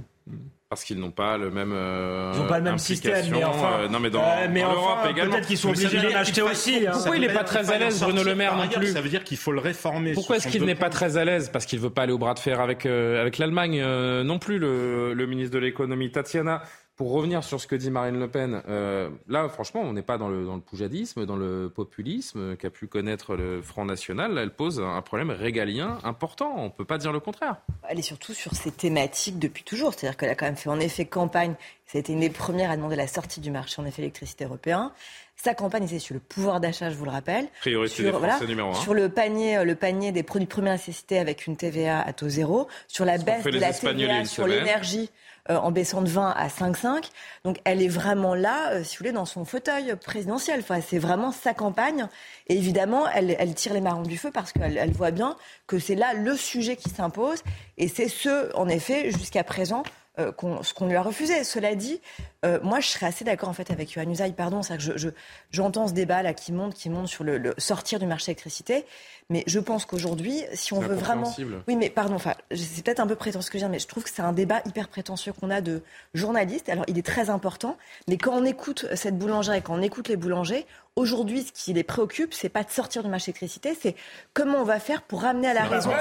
[0.70, 1.72] Parce qu'ils n'ont pas le même.
[1.74, 4.62] euh, Ils n'ont pas le même système, mais enfin, euh, non, mais dans, euh, mais
[4.62, 6.86] dans enfin, peut-être qu'ils sont Mais obligés d'en acheter aussi.
[6.86, 6.92] hein.
[6.92, 9.24] Pourquoi il n'est pas très à l'aise, Bruno Le Maire, non plus Ça veut dire
[9.24, 10.12] qu'il faut le réformer.
[10.14, 12.34] Pourquoi est-ce qu'il n'est pas très à l'aise Parce qu'il veut pas aller au bras
[12.34, 16.12] de fer avec, euh, avec l'Allemagne euh, non plus, le, le ministre de l'économie.
[16.12, 16.62] Tatiana,
[16.98, 20.18] pour revenir sur ce que dit Marine Le Pen, euh, là, franchement, on n'est pas
[20.18, 24.34] dans le, dans le poujadisme, dans le populisme qu'a pu connaître le Front National.
[24.34, 26.56] Là, elle pose un problème régalien important.
[26.58, 27.58] On ne peut pas dire le contraire.
[27.88, 29.94] Elle est surtout sur ces thématiques depuis toujours.
[29.94, 31.54] C'est-à-dire qu'elle a quand même fait en effet campagne.
[31.86, 34.46] Ça a été une des premières à demander la sortie du marché en effet électricité
[34.46, 34.92] européen.
[35.36, 37.48] Sa campagne, c'est sur le pouvoir d'achat, je vous le rappelle.
[37.60, 38.74] Priorité sur, des Français numéro un.
[38.74, 42.12] Sur le panier, euh, le panier des produits de première nécessité avec une TVA à
[42.12, 42.68] taux zéro.
[42.88, 45.12] Sur la baisse de la TVA sur l'énergie
[45.56, 47.10] en baissant de 20 à 5,5.
[47.44, 50.60] Donc elle est vraiment là, euh, si vous voulez, dans son fauteuil présidentiel.
[50.60, 52.08] Enfin, c'est vraiment sa campagne.
[52.48, 55.36] Et évidemment, elle, elle tire les marrons du feu parce qu'elle elle voit bien
[55.68, 57.44] que c'est là le sujet qui s'impose.
[57.78, 59.84] Et c'est ce, en effet, jusqu'à présent,
[60.20, 60.32] euh,
[60.64, 61.44] ce qu'on lui a refusé.
[61.44, 62.02] Cela dit,
[62.46, 64.96] euh, moi, je serais assez d'accord en fait avec Yohann Usaï, pardon, c'est que je,
[64.98, 65.10] je-
[65.52, 68.86] j'entends ce débat là qui monte, qui monte sur le, le sortir du marché d'électricité,
[69.30, 71.24] mais je pense qu'aujourd'hui, si on veut vraiment,
[71.68, 73.88] oui, mais pardon, enfin, c'est peut-être un peu prétentieux ce que je dire, mais je
[73.88, 75.82] trouve que c'est un débat hyper prétentieux qu'on a de
[76.14, 76.70] journalistes.
[76.70, 77.78] Alors, il est très important,
[78.08, 80.66] mais quand on écoute cette boulangère et quand on écoute les boulangers,
[80.96, 83.96] aujourd'hui, ce qui les préoccupe, c'est pas de sortir du marché d'électricité, c'est
[84.34, 85.92] comment on va faire pour ramener à la raison.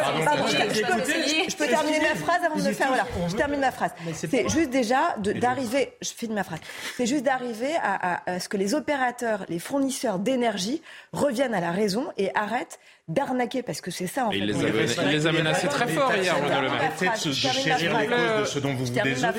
[1.50, 2.88] je, peux, terminer ma phrase avant de le faire.
[2.88, 3.90] Voilà, je termine ma phrase.
[4.14, 6.10] c'est juste déjà d'arriver, je
[6.96, 12.12] c'est juste d'arriver à ce que les opérateurs, les fournisseurs d'énergie reviennent à la raison
[12.16, 14.38] et arrêtent d'arnaquer, parce que c'est ça en Et fait.
[14.40, 14.68] il les a
[15.04, 16.78] il les a menacés très fort hier, Bruno Le Maire.
[16.80, 19.32] ma Arrêtez de se chérir les causes de ce dont vous vous désolez.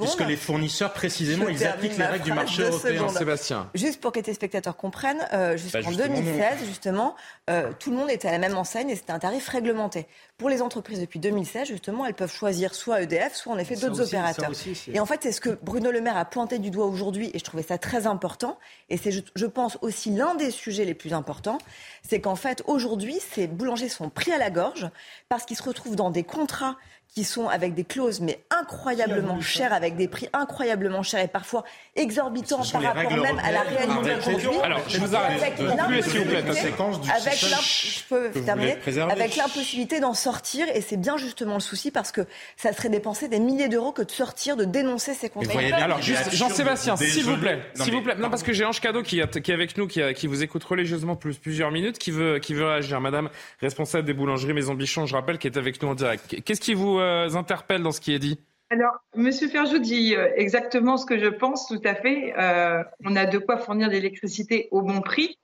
[0.00, 3.08] Puisque les fournisseurs, précisément, ils appliquent les règles du marché européen.
[3.08, 3.70] Sébastien.
[3.74, 7.16] Juste pour que les téléspectateurs comprennent, euh, jusqu'en Bah, justement, 2016, justement,
[7.48, 10.06] euh, tout le monde était à la même enseigne et c'était un tarif réglementé.
[10.36, 14.02] Pour les entreprises depuis 2016, justement, elles peuvent choisir soit EDF, soit en effet d'autres
[14.02, 14.50] opérateurs.
[14.50, 17.30] aussi, et en fait, c'est ce que Bruno Le Maire a pointé du doigt aujourd'hui
[17.32, 18.58] et je trouvais ça très important.
[18.90, 21.58] Et c'est, je pense, aussi l'un des sujets les plus importants,
[22.06, 24.88] c'est qu'en fait, aujourd'hui, ces boulangers sont pris à la gorge
[25.28, 26.76] parce qu'ils se retrouvent dans des contrats
[27.14, 31.62] qui sont avec des clauses mais incroyablement chères, avec des prix incroyablement chers et parfois
[31.94, 34.30] exorbitants par rapport même à la réalité Arrêtez.
[34.34, 34.60] aujourd'hui.
[34.64, 35.40] Alors, je vous arrête.
[35.40, 36.42] Avec Concluez, s'il vous plaît,
[39.36, 42.22] l'impossibilité- d'en sortir et c'est bien justement le souci parce que
[42.56, 45.60] ça serait dépenser des milliers d'euros que de sortir, de dénoncer ces contrats.
[45.74, 48.16] Alors, juste, Jean-Sébastien, de s'il vous plaît, s'il vous plaît.
[48.18, 50.26] Non, parce que j'ai Ange Cadeau qui, est- qui est avec nous, qui, a- qui
[50.26, 53.00] vous écoute religieusement plus plusieurs minutes, qui veut, qui veut réagir.
[53.00, 53.28] Madame,
[53.60, 56.42] responsable des boulangeries Maison Bichon, je rappelle, qui est avec nous en direct.
[56.44, 57.03] Qu'est-ce qui vous euh,
[57.34, 58.40] interpelle dans ce qui est dit
[58.70, 62.34] Alors, Monsieur Ferjou dit euh, exactement ce que je pense, tout à fait.
[62.38, 65.38] Euh, on a de quoi fournir l'électricité au bon prix.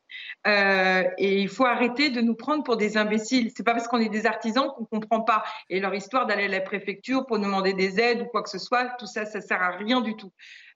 [0.47, 3.53] Euh, et il faut arrêter de nous prendre pour des imbéciles.
[3.55, 5.45] C'est pas parce qu'on est des artisans qu'on comprend pas.
[5.69, 8.59] Et leur histoire d'aller à la préfecture pour demander des aides ou quoi que ce
[8.59, 10.33] soit, tout ça, ça sert à rien du tout.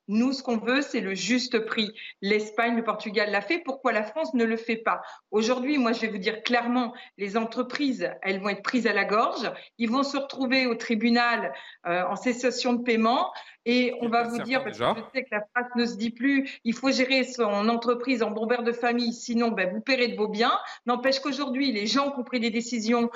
[0.08, 1.92] Nous, ce qu'on veut, c'est le juste prix.
[2.22, 3.58] L'Espagne, le Portugal l'a fait.
[3.58, 5.00] Pourquoi la France ne le fait pas?
[5.30, 9.04] Aujourd'hui, moi, je vais vous dire clairement, les entreprises, elles vont être prises à la
[9.04, 9.50] gorge.
[9.78, 11.52] Ils vont se retrouver au tribunal
[11.86, 13.32] euh, en cessation de paiement.
[13.66, 16.10] Et on va vous dire, parce que je sais que la phrase ne se dit
[16.10, 20.16] plus, il faut gérer son entreprise en bon de famille, sinon ben, vous paierez de
[20.16, 20.52] vos biens.
[20.84, 23.10] N'empêche qu'aujourd'hui, les gens qui ont pris des décisions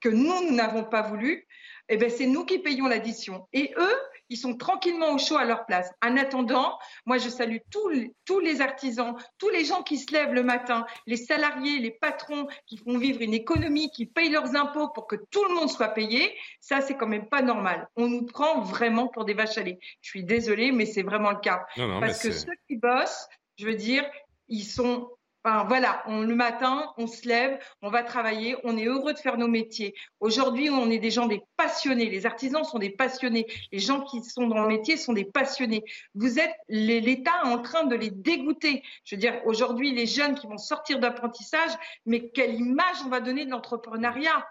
[0.00, 1.46] que nous, nous n'avons pas voulu,
[1.88, 3.46] eh ben, c'est nous qui payons l'addition.
[3.54, 3.96] Et eux,
[4.34, 5.88] ils sont tranquillement au chaud à leur place.
[6.04, 6.76] En attendant,
[7.06, 10.42] moi, je salue tous les, tous les artisans, tous les gens qui se lèvent le
[10.42, 15.06] matin, les salariés, les patrons qui font vivre une économie, qui payent leurs impôts pour
[15.06, 16.36] que tout le monde soit payé.
[16.60, 17.88] Ça, c'est quand même pas normal.
[17.94, 19.78] On nous prend vraiment pour des vaches à lait.
[20.00, 21.64] Je suis désolée, mais c'est vraiment le cas.
[21.76, 24.04] Non, non, Parce que ceux qui bossent, je veux dire,
[24.48, 25.10] ils sont
[25.44, 29.36] Voilà, on, le matin, on se lève, on va travailler, on est heureux de faire
[29.36, 29.94] nos métiers.
[30.18, 32.06] Aujourd'hui, on est des gens des passionnés.
[32.06, 33.46] Les artisans sont des passionnés.
[33.70, 35.84] Les gens qui sont dans le métier sont des passionnés.
[36.14, 38.82] Vous êtes l'État en train de les dégoûter.
[39.04, 41.72] Je veux dire, aujourd'hui, les jeunes qui vont sortir d'apprentissage,
[42.06, 44.46] mais quelle image on va donner de l'entrepreneuriat?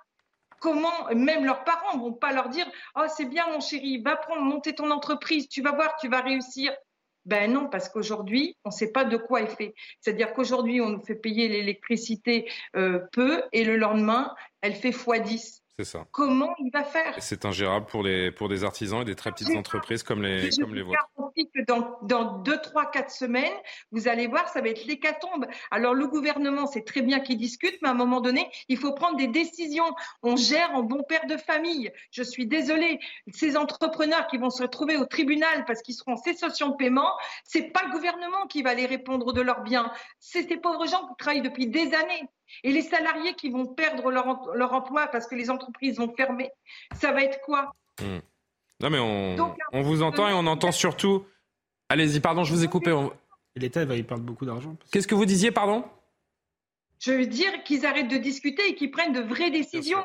[0.60, 2.66] Comment même leurs parents vont pas leur dire
[2.96, 6.22] oh c'est bien mon chéri va prendre monter ton entreprise tu vas voir tu vas
[6.22, 6.72] réussir
[7.26, 9.74] ben non, parce qu'aujourd'hui, on ne sait pas de quoi est fait.
[10.02, 15.63] C'est-à-dire qu'aujourd'hui, on nous fait payer l'électricité euh, peu et le lendemain, elle fait x10.
[15.80, 16.06] C'est ça.
[16.12, 17.16] Comment il va faire?
[17.18, 20.62] C'est ingérable pour, les, pour des artisans et des très petites entreprises comme les, je
[20.62, 21.00] comme les vôtres.
[21.36, 23.54] que dans, dans 2, 3, 4 semaines,
[23.92, 25.48] vous allez voir, ça va être l'hécatombe.
[25.72, 28.94] Alors le gouvernement, c'est très bien qu'il discute, mais à un moment donné, il faut
[28.94, 29.96] prendre des décisions.
[30.22, 31.92] On gère en bon père de famille.
[32.12, 33.00] Je suis désolée,
[33.34, 37.12] ces entrepreneurs qui vont se retrouver au tribunal parce qu'ils seront en cessation de paiement,
[37.46, 39.92] c'est pas le gouvernement qui va les répondre de leurs biens.
[40.20, 42.30] C'est ces pauvres gens qui travaillent depuis des années.
[42.64, 46.50] Et les salariés qui vont perdre leur, emploi parce que les entreprises vont fermer,
[46.96, 47.74] ça va être quoi?
[48.02, 48.20] Hmm.
[48.80, 51.26] Non, mais on, on vous entend et on entend surtout.
[51.90, 52.96] Allez-y, pardon, je vous ai coupé.
[53.56, 54.76] L'État va y perdre beaucoup d'argent.
[54.92, 55.86] Qu'est-ce que vous disiez, pardon?
[57.00, 60.04] Je veux dire qu'ils arrêtent de discuter et qu'ils prennent de vraies décisions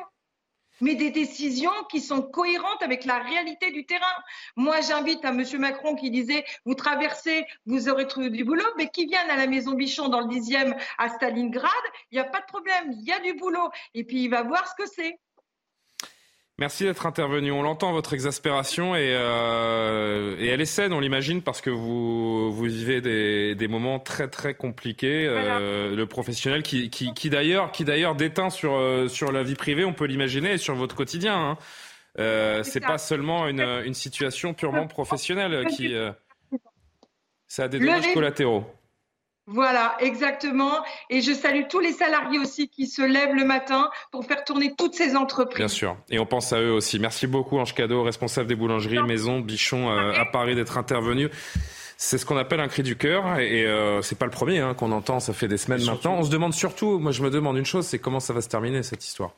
[0.81, 4.05] mais des décisions qui sont cohérentes avec la réalité du terrain.
[4.55, 5.43] Moi, j'invite à M.
[5.59, 9.47] Macron qui disait, vous traversez, vous aurez trouvé du boulot, mais qui viennent à la
[9.47, 11.71] Maison Bichon dans le 10e à Stalingrad,
[12.11, 13.69] il n'y a pas de problème, il y a du boulot.
[13.93, 15.19] Et puis, il va voir ce que c'est.
[16.59, 17.53] Merci d'être intervenu.
[17.53, 22.51] On l'entend, votre exaspération, et, euh, et, elle est saine, on l'imagine, parce que vous,
[22.51, 25.25] vous vivez des, des moments très très compliqués.
[25.25, 29.55] Euh, le professionnel qui, qui, qui d'ailleurs qui d'ailleurs déteint sur, euh, sur la vie
[29.55, 31.33] privée, on peut l'imaginer, et sur votre quotidien.
[31.37, 31.57] Hein.
[32.19, 35.95] Euh, c'est pas seulement une, une situation purement professionnelle qui...
[35.95, 36.11] Euh,
[37.47, 38.65] ça a des dommages collatéraux.
[39.51, 40.73] Voilà, exactement.
[41.09, 44.75] Et je salue tous les salariés aussi qui se lèvent le matin pour faire tourner
[44.77, 45.57] toutes ces entreprises.
[45.57, 45.97] Bien sûr.
[46.11, 46.99] Et on pense à eux aussi.
[46.99, 51.29] Merci beaucoup, Ange Cadeau, responsable des boulangeries Maison Bichon euh, à Paris, d'être intervenu.
[51.97, 54.73] C'est ce qu'on appelle un cri du cœur et euh, c'est pas le premier hein,
[54.73, 56.15] qu'on entend, ça fait des semaines maintenant.
[56.17, 58.47] On se demande surtout, moi je me demande une chose, c'est comment ça va se
[58.47, 59.33] terminer cette histoire?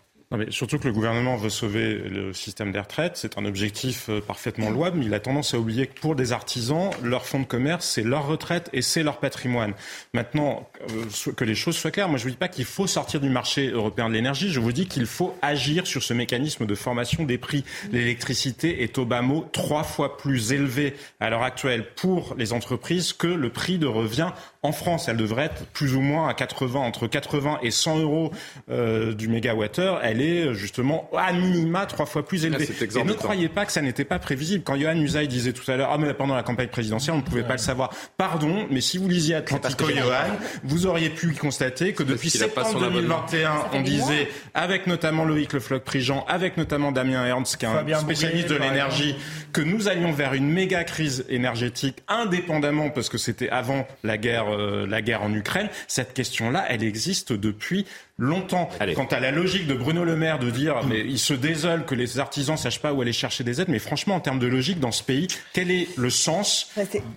[0.50, 4.70] Surtout que le gouvernement veut sauver le système des retraites, c'est un objectif euh, parfaitement
[4.70, 7.86] louable, mais il a tendance à oublier que pour des artisans, leur fonds de commerce,
[7.86, 9.74] c'est leur retraite et c'est leur patrimoine.
[10.14, 12.88] Maintenant, euh, que les choses soient claires, moi je ne vous dis pas qu'il faut
[12.88, 16.66] sortir du marché européen de l'énergie, je vous dis qu'il faut agir sur ce mécanisme
[16.66, 17.66] de formation des prix.
[17.92, 23.12] L'électricité est au bas mot trois fois plus élevé à l'heure actuelle pour les entreprises
[23.12, 24.32] que le prix de revient
[24.64, 25.08] en France.
[25.08, 28.32] Elle devrait être plus ou moins à 80, entre 80 et 100 euros
[28.70, 30.00] euh, du mégawattheure.
[30.04, 32.66] Elle est justement à minima trois fois plus élevé.
[32.66, 34.64] et ne croyez pas que ça n'était pas prévisible.
[34.64, 37.24] Quand Johan Usaï disait tout à l'heure, ah mais pendant la campagne présidentielle, on ne
[37.24, 37.92] pouvait pas le savoir.
[38.18, 43.52] Pardon, mais si vous lisiez Atlantico Johan, vous auriez pu constater que depuis septembre 2021,
[43.74, 48.50] on disait, avec notamment Loïc Le Floch-Prigent, avec notamment Damien Ernst, qui est un spécialiste
[48.50, 49.16] de l'énergie,
[49.54, 54.48] que nous allions vers une méga crise énergétique, indépendamment, parce que c'était avant la guerre,
[54.48, 55.70] euh, la guerre en Ukraine.
[55.88, 57.86] Cette question-là, elle existe depuis
[58.18, 58.70] longtemps.
[58.96, 61.96] Quant à la logique de Bruno Le Maire de dire, mais il se désole que
[61.96, 64.80] les artisans sachent pas où aller chercher des aides, mais franchement, en termes de logique,
[64.80, 66.72] dans ce pays, quel est le sens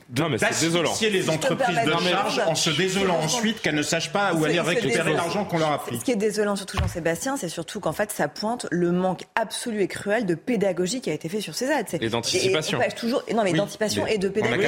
[0.08, 4.60] d'asphyxier les entreprises de charge en se désolant ensuite qu'elles ne sachent pas où aller
[4.60, 7.92] récupérer l'argent qu'on leur a pris Ce qui est désolant, surtout Jean-Sébastien, c'est surtout qu'en
[7.92, 11.54] fait, ça pointe le manque absolu et cruel de pédagogie qui a été fait sur
[11.54, 11.86] ces aides.
[12.00, 12.78] Et d'anticipation.
[12.96, 13.22] Toujours...
[13.34, 14.66] Non, mais d'anticipation et de pédagogie.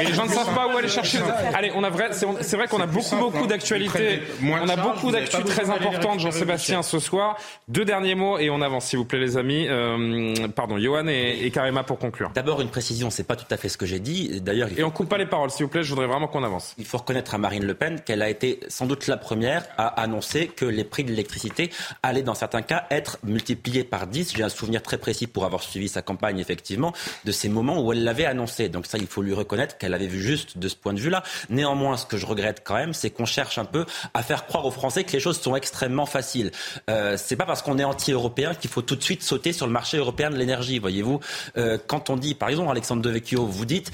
[0.00, 1.18] Et les gens ne savent pas où aller chercher.
[1.54, 4.22] Allez, on a vrai, c'est vrai qu'on a beaucoup, beaucoup d'actualités.
[4.42, 7.36] On a beaucoup suis très importante, Jean-Sébastien, ce soir.
[7.68, 9.66] Deux derniers mots et on avance, s'il vous plaît, les amis.
[9.68, 12.30] Euh, pardon, Johan et, et, Karima pour conclure.
[12.34, 14.40] D'abord, une précision, c'est pas tout à fait ce que j'ai dit.
[14.40, 15.82] D'ailleurs, et on coupe pas les paroles, s'il vous plaît.
[15.82, 16.74] Je voudrais vraiment qu'on avance.
[16.78, 19.88] Il faut reconnaître à Marine Le Pen qu'elle a été sans doute la première à
[20.00, 21.70] annoncer que les prix de l'électricité
[22.02, 24.34] allaient, dans certains cas, être multipliés par 10.
[24.36, 26.92] J'ai un souvenir très précis pour avoir suivi sa campagne, effectivement,
[27.24, 28.68] de ces moments où elle l'avait annoncé.
[28.68, 31.22] Donc ça, il faut lui reconnaître qu'elle avait vu juste de ce point de vue-là.
[31.50, 34.66] Néanmoins, ce que je regrette quand même, c'est qu'on cherche un peu à faire croire
[34.66, 36.52] aux Français que les choses sont extrêmement faciles.
[36.88, 39.72] Euh, c'est pas parce qu'on est anti-européen qu'il faut tout de suite sauter sur le
[39.72, 40.78] marché européen de l'énergie.
[40.78, 41.20] Voyez-vous,
[41.56, 43.90] euh, quand on dit, par exemple, Alexandre Devecchio, vous dites,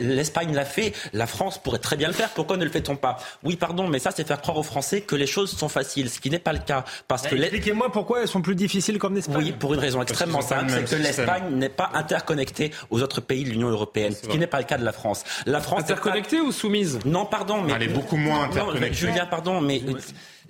[0.00, 2.30] l'Espagne l'a fait, la France pourrait très bien le faire.
[2.30, 3.18] Pourquoi ne le fait-on pas?
[3.42, 6.20] Oui, pardon, mais ça, c'est faire croire aux Français que les choses sont faciles, ce
[6.20, 6.84] qui n'est pas le cas.
[7.08, 9.36] Parce que expliquez-moi pourquoi elles sont plus difficiles comme l'Espagne.
[9.38, 13.44] Oui, pour une raison extrêmement simple, c'est que l'Espagne n'est pas interconnectée aux autres pays
[13.44, 15.24] de l'Union européenne, ce qui n'est pas le cas de la France.
[15.46, 16.98] La France interconnectée ou soumise?
[17.04, 18.88] Non, pardon, mais elle est beaucoup moins interconnectée.
[18.88, 19.82] Non, Julien, pardon, mais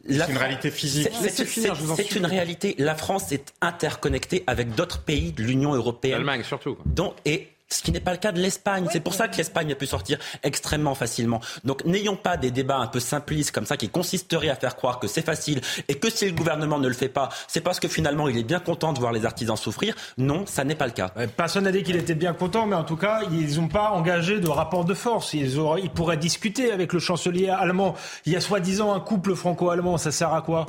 [0.09, 1.09] c'est une réalité physique.
[1.97, 2.75] C'est une réalité.
[2.79, 6.15] La France est interconnectée avec d'autres pays de l'Union européenne.
[6.15, 6.77] L'Allemagne surtout.
[6.87, 8.87] Donc, et Ce qui n'est pas le cas de l'Espagne.
[8.93, 11.41] c'est pour ça que l'Espagne a pu sortir extrêmement facilement.
[11.65, 15.01] Donc n'ayons pas des débats un peu simplistes comme ça qui consisteraient à faire croire
[15.01, 17.89] que c'est facile et que si le gouvernement ne le fait pas, c'est parce que
[17.89, 19.95] finalement il est bien content de voir les artisans souffrir.
[20.19, 21.13] Non, ça n'est pas le cas.
[21.37, 24.41] Personne n'a dit qu'il était bien content, mais en tout cas, ils n'ont pas engagé
[24.41, 25.33] de rapport de force.
[25.35, 27.95] Ils, auraient, ils pourraient discuter avec le chancelier allemand.
[28.27, 29.99] Il y a soi-disant un couple franco-allemand.
[29.99, 30.67] Ça sert à quoi?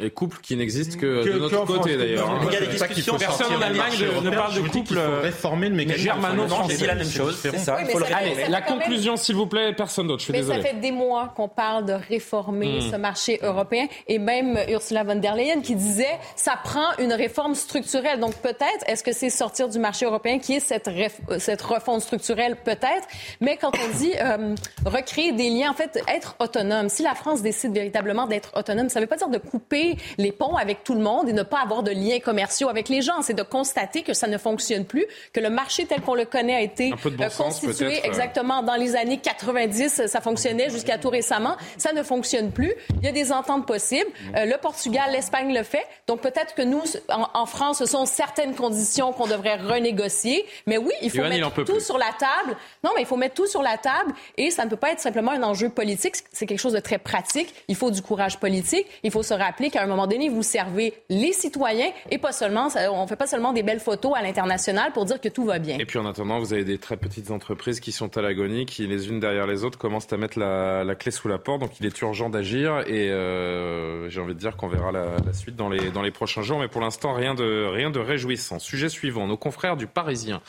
[0.00, 2.40] Et couple qui n'existe que, de notre côté d'ailleurs.
[2.48, 3.16] Il y a des discussions.
[3.16, 3.92] Personne en Allemagne
[4.24, 6.76] ne, parle de couple réformer le mécanisme germano-français.
[6.76, 7.38] C'est la même chose.
[7.40, 7.76] C'est ça.
[7.76, 10.20] Allez, la conclusion, s'il vous plaît, personne d'autre.
[10.20, 10.62] Je suis mais désolé.
[10.62, 12.90] ça fait des mois qu'on parle de réformer Hmm.
[12.92, 17.54] ce marché européen et même Ursula von der Leyen qui disait ça prend une réforme
[17.54, 18.18] structurelle.
[18.18, 21.62] Donc peut-être est-ce que c'est sortir du marché européen qui est cette réf- euh, cette
[21.62, 22.56] refonte structurelle?
[22.64, 23.06] Peut-être.
[23.40, 26.88] Mais quand on dit euh, recréer des liens, en fait être autonome.
[26.88, 29.83] Si la France décide véritablement d'être autonome, ça ne veut pas dire de couper
[30.18, 33.02] les ponts avec tout le monde et ne pas avoir de liens commerciaux avec les
[33.02, 33.22] gens.
[33.22, 36.54] C'est de constater que ça ne fonctionne plus, que le marché tel qu'on le connaît
[36.54, 38.04] a été bon euh, sens, constitué euh.
[38.04, 40.06] exactement dans les années 90.
[40.06, 41.56] Ça fonctionnait jusqu'à tout récemment.
[41.76, 42.72] Ça ne fonctionne plus.
[42.98, 44.10] Il y a des ententes possibles.
[44.36, 45.86] Euh, le Portugal, l'Espagne le fait.
[46.06, 50.44] Donc peut-être que nous, en, en France, ce sont certaines conditions qu'on devrait renégocier.
[50.66, 51.84] Mais oui, il faut Yoann, mettre tout plus.
[51.84, 52.56] sur la table.
[52.82, 55.00] Non, mais il faut mettre tout sur la table et ça ne peut pas être
[55.00, 56.16] simplement un enjeu politique.
[56.32, 57.54] C'est quelque chose de très pratique.
[57.68, 58.86] Il faut du courage politique.
[59.02, 62.68] Il faut se rappeler qu'à un moment donné, vous servez les citoyens et pas seulement,
[62.92, 65.78] on fait pas seulement des belles photos à l'international pour dire que tout va bien.
[65.78, 68.86] Et puis en attendant, vous avez des très petites entreprises qui sont à l'agonie, qui
[68.86, 71.60] les unes derrière les autres commencent à mettre la, la clé sous la porte.
[71.60, 75.32] Donc il est urgent d'agir et euh, j'ai envie de dire qu'on verra la, la
[75.32, 76.60] suite dans les, dans les prochains jours.
[76.60, 78.60] Mais pour l'instant, rien de, rien de réjouissant.
[78.60, 80.40] Sujet suivant, nos confrères du Parisien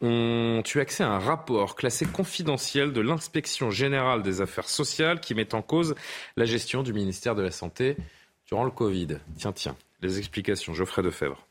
[0.00, 5.34] ont eu accès à un rapport classé confidentiel de l'inspection générale des affaires sociales qui
[5.34, 5.94] met en cause
[6.38, 7.96] la gestion du ministère de la Santé
[8.50, 9.18] durant le Covid.
[9.36, 11.46] Tiens, tiens, les explications, Geoffrey Defebvre.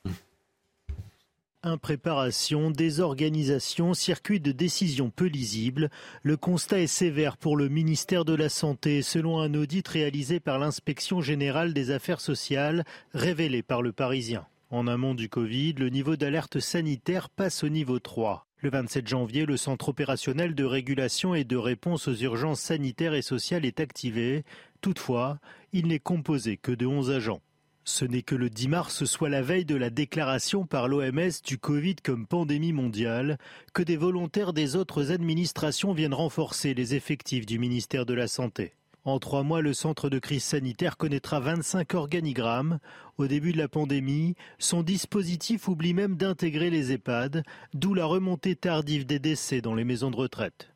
[1.64, 5.90] Impréparation, désorganisation, circuit de décision peu lisible.
[6.24, 10.60] Le constat est sévère pour le ministère de la Santé, selon un audit réalisé par
[10.60, 14.46] l'inspection générale des affaires sociales, révélé par le Parisien.
[14.70, 18.46] En amont du Covid, le niveau d'alerte sanitaire passe au niveau 3.
[18.62, 23.22] Le 27 janvier, le centre opérationnel de régulation et de réponse aux urgences sanitaires et
[23.22, 24.44] sociales est activé.
[24.82, 25.40] Toutefois,
[25.72, 27.42] il n'est composé que de 11 agents.
[27.86, 31.58] Ce n'est que le 10 mars, soit la veille de la déclaration par l'OMS du
[31.58, 33.38] Covid comme pandémie mondiale,
[33.74, 38.74] que des volontaires des autres administrations viennent renforcer les effectifs du ministère de la Santé.
[39.10, 42.78] En trois mois, le centre de crise sanitaire connaîtra 25 organigrammes.
[43.18, 47.44] Au début de la pandémie, son dispositif oublie même d'intégrer les EHPAD,
[47.74, 50.70] d'où la remontée tardive des décès dans les maisons de retraite.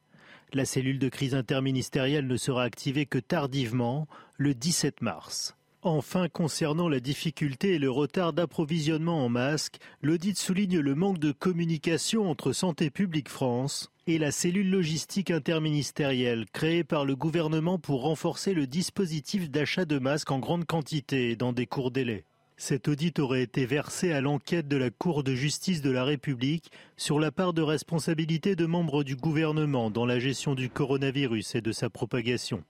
[0.52, 4.08] La cellule de crise interministérielle ne sera activée que tardivement,
[4.38, 5.56] le 17 mars.
[5.86, 11.34] Enfin, concernant la difficulté et le retard d'approvisionnement en masques, l'audit souligne le manque de
[11.34, 18.04] communication entre Santé publique France et la cellule logistique interministérielle créée par le gouvernement pour
[18.04, 22.24] renforcer le dispositif d'achat de masques en grande quantité et dans des courts délais.
[22.56, 26.72] Cet audit aurait été versé à l'enquête de la Cour de justice de la République
[26.96, 31.62] sur la part de responsabilité de membres du gouvernement dans la gestion du coronavirus et
[31.62, 32.64] de sa propagation.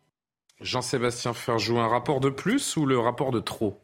[0.62, 3.83] Jean-Sébastien Ferjou, un rapport de plus ou le rapport de trop?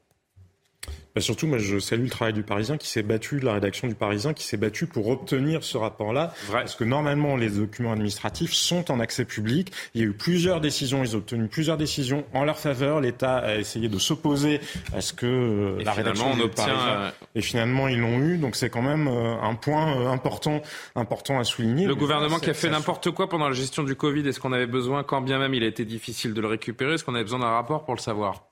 [1.15, 3.88] Bah surtout, moi, je salue le travail du Parisien qui s'est battu, de la rédaction
[3.88, 6.34] du Parisien qui s'est battu pour obtenir ce rapport-là.
[6.51, 9.71] Parce que normalement, les documents administratifs sont en accès public.
[9.95, 13.01] Il y a eu plusieurs décisions, ils ont obtenu plusieurs décisions en leur faveur.
[13.01, 14.61] L'État a essayé de s'opposer
[14.93, 18.19] à ce que euh, Et la rédaction du obtient, Parisien- euh, Et finalement, ils l'ont
[18.19, 18.38] eu.
[18.38, 20.61] Donc c'est quand même euh, un point important,
[20.95, 21.88] important à souligner.
[21.88, 24.39] Le Mais gouvernement ça, qui a fait n'importe quoi pendant la gestion du Covid, est-ce
[24.39, 27.15] qu'on avait besoin, quand bien même il a été difficile de le récupérer, est-ce qu'on
[27.15, 28.43] avait besoin d'un rapport pour le savoir?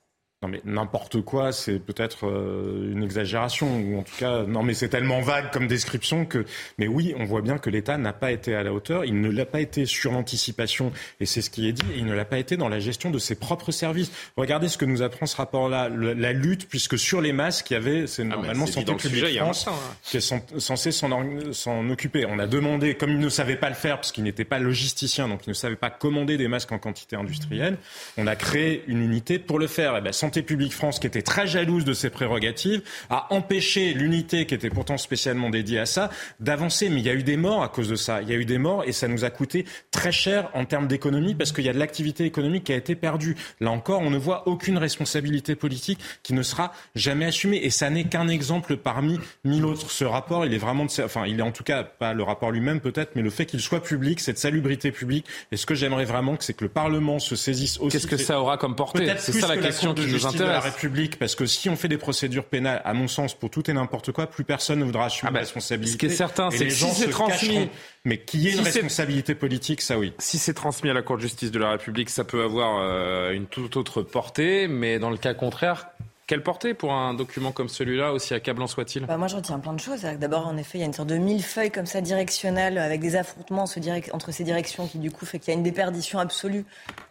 [0.43, 4.75] Non mais n'importe quoi, c'est peut-être euh, une exagération ou en tout cas non mais
[4.75, 6.45] c'est tellement vague comme description que
[6.77, 9.31] mais oui, on voit bien que l'État n'a pas été à la hauteur, il ne
[9.31, 12.23] l'a pas été sur l'anticipation et c'est ce qui est dit et il ne l'a
[12.23, 14.11] pas été dans la gestion de ses propres services.
[14.35, 17.73] Regardez ce que nous apprend ce rapport-là, le- la lutte puisque sur les masques, il
[17.73, 19.73] y avait c'est normalement Ah, dit dans Santé publique sujet, France hein.
[20.03, 22.27] qui est cen- censé s'en occuper.
[22.27, 25.27] On a demandé comme il ne savait pas le faire parce qu'il n'était pas logisticien
[25.29, 27.77] donc il ne savait pas commander des masques en quantité industrielle,
[28.17, 29.97] on a créé une unité pour le faire.
[29.97, 34.45] Et ben, Santé publique France qui était très jalouse de ses prérogatives, a empêché l'unité
[34.45, 36.09] qui était pourtant spécialement dédiée à ça
[36.41, 36.89] d'avancer.
[36.89, 38.21] Mais il y a eu des morts à cause de ça.
[38.21, 40.89] Il y a eu des morts et ça nous a coûté très cher en termes
[40.89, 43.37] d'économie parce qu'il y a de l'activité économique qui a été perdue.
[43.61, 47.61] Là encore, on ne voit aucune responsabilité politique qui ne sera jamais assumée.
[47.63, 49.89] Et ça n'est qu'un exemple parmi mille autres.
[49.89, 52.51] Ce rapport, il est vraiment, de, enfin, il est en tout cas pas le rapport
[52.51, 55.25] lui-même peut-être, mais le fait qu'il soit public, cette salubrité publique.
[55.53, 57.95] Et ce que j'aimerais vraiment, c'est que le Parlement se saisisse aussi.
[57.95, 59.09] Qu'est-ce que ça aura comme portée?
[59.19, 60.73] C'est ça la que question qui nous nous justice de la intéresse.
[60.73, 63.73] République, parce que si on fait des procédures pénales, à mon sens, pour tout et
[63.73, 65.93] n'importe quoi, plus personne ne voudra assumer Ah bah, la responsabilité.
[65.93, 67.69] ce qui est certain, c'est les que si c'est transmis- cacheront.
[68.05, 70.13] Mais qu'il y ait une Si responsabilité politique, ça oui.
[70.17, 73.31] Si c'est transmis à la Cour de justice de la République, ça peut avoir euh,
[73.31, 75.87] une toute autre portée, mais dans le cas contraire,
[76.27, 79.71] quelle portée pour un document comme celui-là, aussi accablant soit-il Bah, moi, je retiens plein
[79.73, 80.01] de choses.
[80.01, 83.15] D'abord, en effet, il y a une sorte de millefeuille comme ça directionnelle avec des
[83.15, 83.63] affrontements
[84.11, 86.65] entre ces directions qui, du coup, fait qu'il y a une déperdition absolue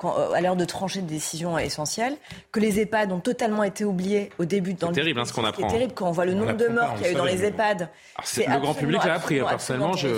[0.04, 2.14] euh, à l'heure de trancher des décisions essentielles.
[2.52, 5.44] Que les EHPAD ont totalement été oubliés au début dans le terrible, hein, ce qu'on
[5.44, 5.66] apprend.
[5.66, 7.42] terrible quand on voit le On nombre de morts qu'il y a eu dans les.
[7.42, 7.82] EHPAD.
[7.82, 7.90] Alors,
[8.24, 10.08] c'est- le grand public l'a appris, hein, personnellement, je-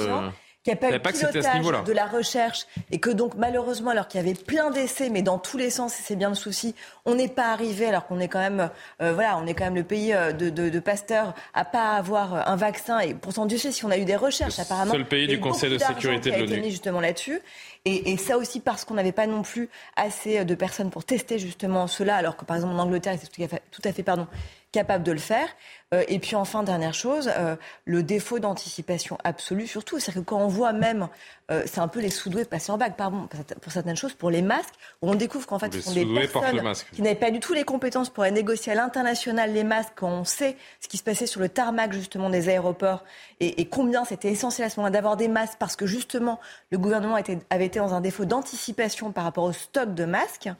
[0.64, 4.08] Qu'il n'y a pas eu à pilotage de la recherche et que donc malheureusement alors
[4.08, 6.74] qu'il y avait plein d'essais mais dans tous les sens et c'est bien le souci
[7.04, 8.68] on n'est pas arrivé alors qu'on est quand même
[9.00, 11.92] euh, voilà on est quand même le pays euh, de, de, de Pasteur à pas
[11.92, 12.98] avoir euh, un vaccin.
[12.98, 15.38] Et pourtant Dieu sait si on a eu des recherches Le apparemment seul pays du
[15.38, 16.70] Conseil de sécurité de l'ONU.
[16.70, 17.40] justement là-dessus.
[17.84, 21.38] Et, et ça aussi parce qu'on n'avait pas non plus assez de personnes pour tester
[21.38, 24.26] justement cela alors que par exemple en Angleterre tout à fait, tout à fait pardon
[24.72, 25.48] capable de le faire.
[25.94, 27.56] Euh, et puis enfin, dernière chose, euh,
[27.86, 29.98] le défaut d'anticipation absolue surtout.
[29.98, 31.08] C'est-à-dire que quand on voit même,
[31.50, 33.26] euh, c'est un peu les sous-doués passer en bague, pardon,
[33.62, 36.04] pour certaines choses, pour les masques, où on découvre qu'en fait, Les ce sont des
[36.28, 36.60] personnes
[36.92, 40.10] qui n'avaient pas du tout les compétences pour aller négocier à l'international les masques, quand
[40.10, 43.02] on sait ce qui se passait sur le tarmac justement des aéroports
[43.40, 46.38] et, et combien c'était essentiel à ce moment-là d'avoir des masques parce que justement
[46.70, 50.50] le gouvernement était- avait été dans un défaut d'anticipation par rapport au stock de masques.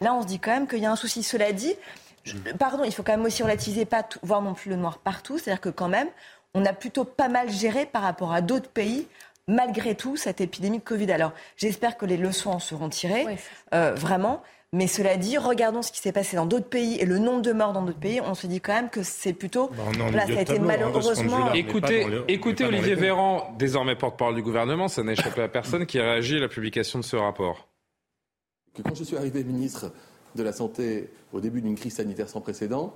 [0.00, 1.24] Là, on se dit quand même qu'il y a un souci.
[1.24, 1.74] Cela dit,
[2.24, 4.98] je- pardon, il faut quand même aussi relativiser, pas tout- voir non plus le noir
[4.98, 5.38] partout.
[5.38, 6.08] C'est-à-dire que quand même,
[6.54, 9.06] on a plutôt pas mal géré par rapport à d'autres pays.
[9.50, 11.10] Malgré tout, cette épidémie de Covid.
[11.10, 13.38] Alors, j'espère que les leçons en seront tirées,
[13.74, 14.42] euh, vraiment.
[14.74, 17.54] Mais cela dit, regardons ce qui s'est passé dans d'autres pays et le nombre de
[17.54, 18.20] morts dans d'autres pays.
[18.20, 19.68] On se dit quand même que c'est plutôt.
[19.68, 21.52] Bah, on est en voilà, milieu ça a été tableau, hein, malheureusement.
[21.54, 25.98] Écoutez, les- écoutez Olivier Véran, désormais porte-parole du gouvernement, ça n'a échappé à personne, qui
[25.98, 27.68] réagit à la publication de ce rapport.
[28.74, 29.90] que quand je suis arrivé ministre
[30.34, 32.94] de la Santé au début d'une crise sanitaire sans précédent,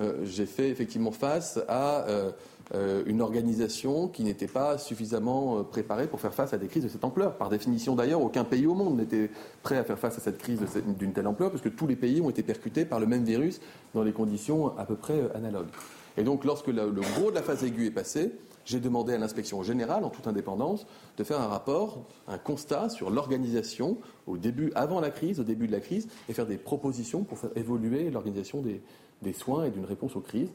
[0.00, 2.30] euh, j'ai fait effectivement face à euh,
[2.74, 6.88] euh, une organisation qui n'était pas suffisamment préparée pour faire face à des crises de
[6.88, 7.36] cette ampleur.
[7.36, 9.30] Par définition d'ailleurs, aucun pays au monde n'était
[9.62, 10.60] prêt à faire face à cette crise
[10.98, 13.60] d'une telle ampleur, parce que tous les pays ont été percutés par le même virus
[13.94, 15.70] dans des conditions à peu près analogues.
[16.16, 18.32] Et donc lorsque le gros de la phase aiguë est passé,
[18.68, 23.08] j'ai demandé à l'inspection générale, en toute indépendance, de faire un rapport, un constat sur
[23.08, 23.96] l'organisation
[24.26, 27.38] au début, avant la crise, au début de la crise, et faire des propositions pour
[27.38, 28.82] faire évoluer l'organisation des,
[29.22, 30.50] des soins et d'une réponse aux crises.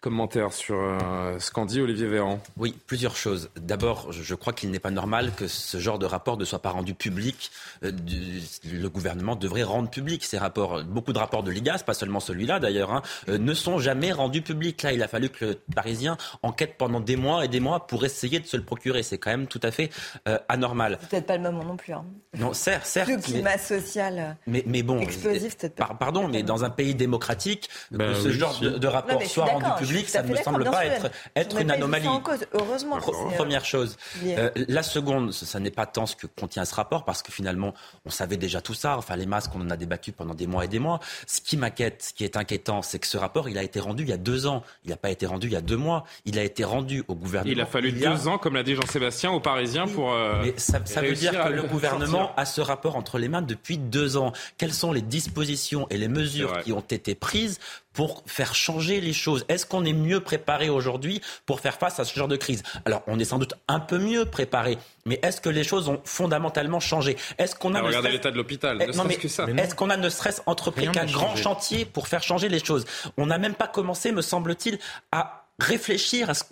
[0.00, 2.38] Commentaire sur euh, ce qu'en dit Olivier Véran.
[2.56, 3.50] Oui, plusieurs choses.
[3.56, 6.60] D'abord, je je crois qu'il n'est pas normal que ce genre de rapport ne soit
[6.60, 7.50] pas rendu public.
[7.82, 10.84] Euh, du- Le gouvernement devrait rendre public ces rapports.
[10.84, 14.40] Beaucoup de rapports de l'IGAS, pas seulement celui-là d'ailleurs, hein, euh, ne sont jamais rendus
[14.40, 14.82] publics.
[14.84, 18.04] Là, il a fallu que le Parisien enquête pendant des mois et des mois pour
[18.04, 19.02] essayer de se le procurer.
[19.02, 19.90] C'est quand même tout à fait
[20.28, 20.98] euh, anormal.
[21.00, 21.92] C'est peut-être pas le moment non plus.
[21.94, 22.04] Hein.
[22.38, 23.08] Non, certes, certes.
[23.08, 24.14] Le mais- climat social.
[24.20, 25.86] euh, mais, mais bon, Explosif, c'est peut-être pas.
[25.86, 28.60] par- pardon, mais dans un pays démocratique, Ben que ce oui, genre si.
[28.62, 31.70] de, rapport mais soit rendu suis public, ça ne me semble pas être, être une
[31.70, 32.06] anomalie.
[32.08, 32.96] en cause, heureusement.
[32.98, 33.96] Euh, Première chose.
[34.24, 37.32] Euh, la seconde, ce- ça n'est pas tant ce que contient ce rapport, parce que
[37.32, 37.74] finalement,
[38.04, 38.96] on savait déjà tout ça.
[38.96, 41.00] Enfin, les masques, on en a débattu pendant des mois et des mois.
[41.26, 44.02] Ce qui m'inquiète, ce qui est inquiétant, c'est que ce rapport, il a été rendu
[44.04, 44.62] il y a deux ans.
[44.84, 46.04] Il n'a pas été rendu il y a deux mois.
[46.24, 47.52] Il a été rendu au gouvernement.
[47.52, 50.12] Il a fallu il y a- deux ans, comme l'a dit Jean-Sébastien, aux Parisiens pour.
[50.12, 52.34] euh, mais ça, ça veut dire que le gouvernement sortir.
[52.36, 54.32] a ce rapport entre les mains depuis deux ans.
[54.56, 57.58] Quelles sont les dispositions et les mesures qui ont été prises
[57.92, 59.44] pour faire changer les choses.
[59.48, 62.62] Est-ce qu'on est mieux préparé aujourd'hui pour faire face à ce genre de crise?
[62.84, 66.00] Alors, on est sans doute un peu mieux préparé, mais est-ce que les choses ont
[66.04, 67.16] fondamentalement changé?
[67.38, 69.28] Est-ce qu'on a ne regardez serait-ce- l'état de l'hôpital, Eh, ne non, mais serait-ce que
[69.28, 69.46] ça.
[69.46, 71.42] Est-ce qu'on a ne serait-ce entrepris qu'un grand changé.
[71.42, 72.84] chantier pour faire changer les choses?
[73.16, 74.78] On n'a même pas commencé, me semble-t-il,
[75.10, 76.44] à réfléchir à ce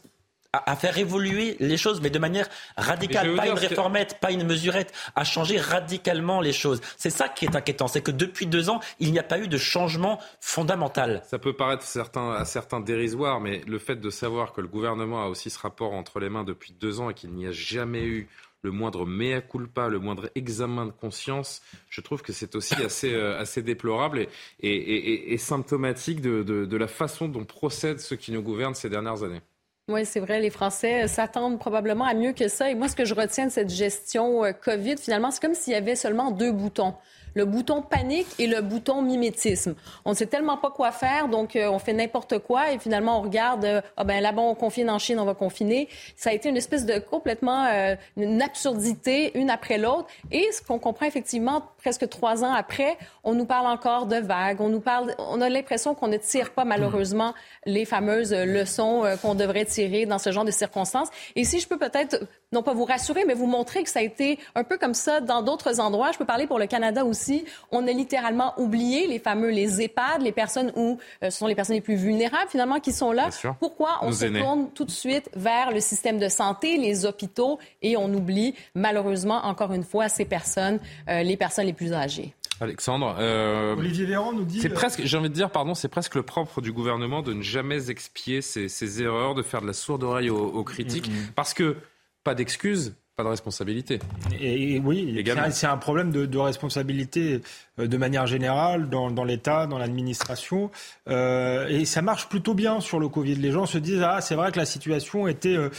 [0.52, 4.30] à à faire évoluer les choses, mais de manière radicale, pas une que- réformette, pas
[4.32, 6.80] une mesurette, à changer radicalement les choses.
[6.96, 9.48] C'est ça qui est inquiétant, c'est que depuis deux ans, il n'y a pas eu
[9.48, 11.22] de changement fondamental.
[11.26, 15.22] Ça peut paraître certains, à certains dérisoire, mais le fait de savoir que le gouvernement
[15.22, 18.02] a aussi ce rapport entre les mains depuis deux ans et qu'il n'y a jamais
[18.04, 18.28] eu
[18.62, 23.12] le moindre mea culpa, le moindre examen de conscience, je trouve que c'est aussi assez,
[23.14, 24.28] euh, assez déplorable et,
[24.60, 28.74] et, et- et symptomatique de, de- de la façon dont procèdent ceux qui nous gouvernent
[28.74, 29.42] ces dernières années.
[29.88, 32.68] Oui, c'est vrai, les Français s'attendent probablement à mieux que ça.
[32.68, 35.74] Et moi, ce que je retiens de cette gestion euh, COVID, finalement, c'est comme s'il
[35.74, 36.94] y avait seulement deux boutons.
[37.36, 39.74] Le bouton panique et le bouton mimétisme.
[40.06, 43.18] On ne sait tellement pas quoi faire, donc euh, on fait n'importe quoi et finalement
[43.18, 45.90] on regarde, euh, ah ben là-bas on confine en Chine, on va confiner.
[46.16, 50.08] Ça a été une espèce de complètement euh, une absurdité, une après l'autre.
[50.30, 54.62] Et ce qu'on comprend effectivement, presque trois ans après, on nous parle encore de vagues,
[54.62, 57.34] on nous parle, on a l'impression qu'on ne tire pas malheureusement
[57.66, 61.08] les fameuses leçons qu'on devrait tirer dans ce genre de circonstances.
[61.34, 64.02] Et si je peux peut-être, non pas vous rassurer, mais vous montrer que ça a
[64.02, 67.25] été un peu comme ça dans d'autres endroits, je peux parler pour le Canada aussi.
[67.26, 71.46] Aussi, on a littéralement oublié les fameux les EHPAD, les personnes où euh, ce sont
[71.46, 73.30] les personnes les plus vulnérables finalement qui sont là.
[73.58, 77.96] Pourquoi on se tourne tout de suite vers le système de santé, les hôpitaux et
[77.96, 82.34] on oublie malheureusement encore une fois ces personnes, euh, les personnes les plus âgées.
[82.58, 84.60] Alexandre, euh, Olivier Véran nous dit.
[84.60, 87.42] C'est presque, j'ai envie de dire, pardon, c'est presque le propre du gouvernement de ne
[87.42, 91.32] jamais expier ses, erreurs, de faire de la sourde oreille aux, critiques, mm-hmm.
[91.34, 91.76] parce que
[92.24, 93.98] pas d'excuses, pas de responsabilité.
[94.38, 97.40] Et, oui, c'est un problème de, responsabilité
[97.78, 100.70] euh, de manière générale dans, dans l'État, dans l'administration.
[101.08, 103.36] Euh, et ça marche plutôt bien sur le Covid.
[103.36, 105.70] Les gens se disent ah c'est vrai que la situation était euh,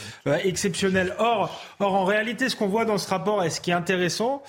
[0.42, 1.14] exceptionnelle.
[1.20, 4.42] Or, or en réalité, ce qu'on voit dans ce rapport et ce qui est intéressant,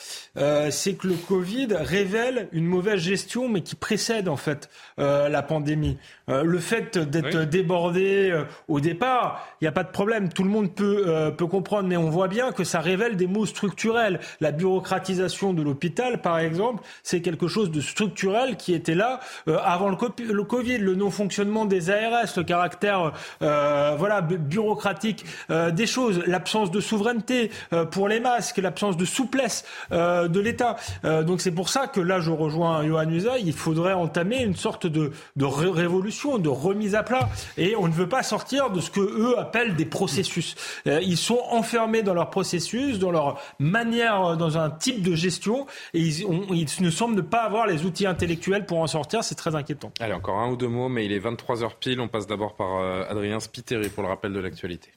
[0.71, 5.97] c'est que le Covid révèle une mauvaise gestion, mais qui précède en fait la pandémie.
[6.27, 10.29] le fait d'être débordé au départ, il n'y a pas de problème.
[10.31, 13.45] Tout le monde peut peut comprendre, mais on voit bien que ça révèle des mots
[13.45, 14.19] structurels.
[14.41, 19.57] La bureaucratisation de l'hôpital, par exemple, c'est quelque chose de structurel qui était là euh,
[19.63, 20.77] avant le, Covid.
[20.77, 27.51] Le non-fonctionnement des ARS, le caractère euh, voilà bureaucratique euh, des choses, l'absence de souveraineté
[27.91, 30.75] pour les masques, l'absence de souplesse de l'État.
[31.03, 34.87] donc c'est pour ça que là, je rejoins Johan Usaï, il faudrait entamer une sorte
[34.87, 37.29] de, de révolution, de remise à plat.
[37.57, 40.55] Et on ne veut pas sortir de ce que eux appellent des processus.
[40.85, 42.68] ils sont enfermés dans leur processus
[42.99, 47.67] dans leur manière, euh, dans un type de gestion, et ils, ne semblent pas avoir
[47.67, 49.23] les outils intellectuels pour en sortir.
[49.23, 49.91] C'est très inquiétant.
[49.99, 51.99] Allez, encore un ou deux mots, mais il est 23h pile.
[51.99, 54.91] On passe d'abord par euh, Adrien Spiteri pour le rappel de l'actualité.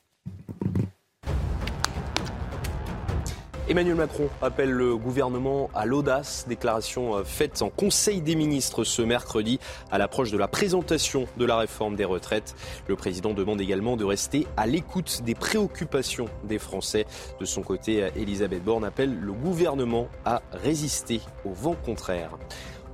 [3.73, 6.45] Emmanuel Macron appelle le gouvernement à l'audace.
[6.47, 9.59] Déclaration euh, faite en Conseil des ministres ce mercredi
[9.91, 12.55] à l'approche de la présentation de la réforme des retraites.
[12.87, 17.07] Le président demande également de rester à l'écoute des préoccupations des Français.
[17.41, 22.33] De son côté, Elisabeth Borne appelle le gouvernement à résister au vent contraire.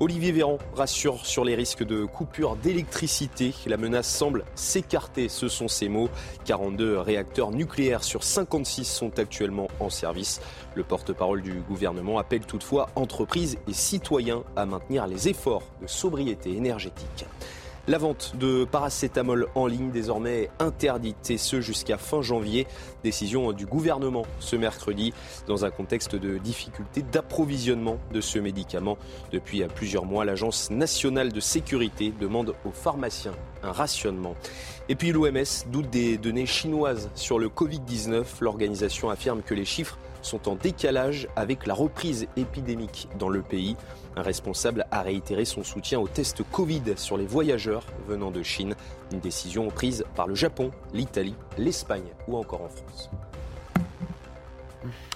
[0.01, 3.53] Olivier Véran rassure sur les risques de coupure d'électricité.
[3.67, 6.09] La menace semble s'écarter, ce sont ses mots.
[6.45, 10.41] 42 réacteurs nucléaires sur 56 sont actuellement en service.
[10.77, 16.57] Le porte-parole du gouvernement appelle toutefois entreprises et citoyens à maintenir les efforts de sobriété
[16.57, 17.27] énergétique.
[17.89, 22.67] La vente de paracétamol en ligne désormais interdite et ce jusqu'à fin janvier.
[23.03, 25.15] Décision du gouvernement ce mercredi
[25.47, 28.99] dans un contexte de difficulté d'approvisionnement de ce médicament.
[29.33, 33.33] Depuis plusieurs mois, l'Agence nationale de sécurité demande aux pharmaciens
[33.63, 34.35] un rationnement.
[34.91, 38.23] Et puis l'OMS doute des données chinoises sur le Covid-19.
[38.43, 43.77] L'organisation affirme que les chiffres sont en décalage avec la reprise épidémique dans le pays.
[44.19, 48.75] Un responsable a réitéré son soutien aux tests Covid sur les voyageurs venant de Chine,
[49.13, 53.11] une décision prise par le Japon, l'Italie, l'Espagne ou encore en France.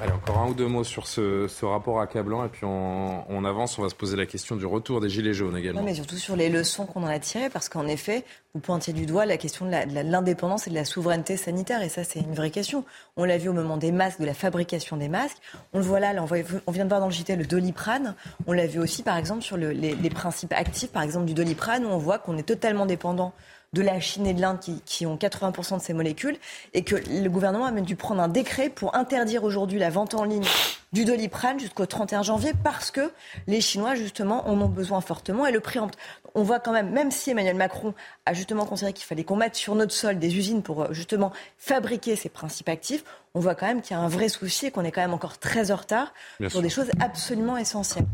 [0.00, 3.82] Allez, encore un ou deux mots sur ce, rapport accablant et puis on, avance, on
[3.82, 5.80] va se poser la question du retour des Gilets jaunes également.
[5.80, 8.92] Non, mais surtout sur les leçons qu'on en a tirées, parce qu'en effet, vous pointiez
[8.92, 12.34] du doigt la question de l'indépendance et de la souveraineté sanitaire, et ça c'est une
[12.34, 12.84] vraie question.
[13.16, 15.38] On l'a vu au moment des masques, de la fabrication des masques.
[15.72, 16.24] On le voit là, on,
[16.72, 18.14] vient de voir dans le JT le doliprane.
[18.46, 21.84] On l'a vu aussi par exemple sur les, les principes actifs, par exemple du doliprane,
[21.84, 23.32] où on voit qu'on est totalement dépendant
[23.72, 26.36] de la Chine et de l'Inde qui, ont 80% de ces molécules
[26.74, 30.14] et que le gouvernement a même dû prendre un décret pour interdire aujourd'hui la vente
[30.14, 30.44] en ligne
[30.92, 33.12] du doliprane jusqu'au 31 janvier parce que
[33.46, 35.96] les Chinois justement en ont besoin fortement et le préemptent.
[36.34, 37.94] On voit quand même, même si Emmanuel Macron
[38.26, 41.32] a justement considéré qu'il fallait qu'on mette sur notre sol des usines pour euh, justement
[41.56, 43.04] fabriquer ces principes actifs,
[43.34, 45.14] on voit quand même qu'il y a un vrai souci et qu'on est quand même
[45.14, 46.12] encore très en retard
[46.48, 48.06] sur des choses absolument essentielles.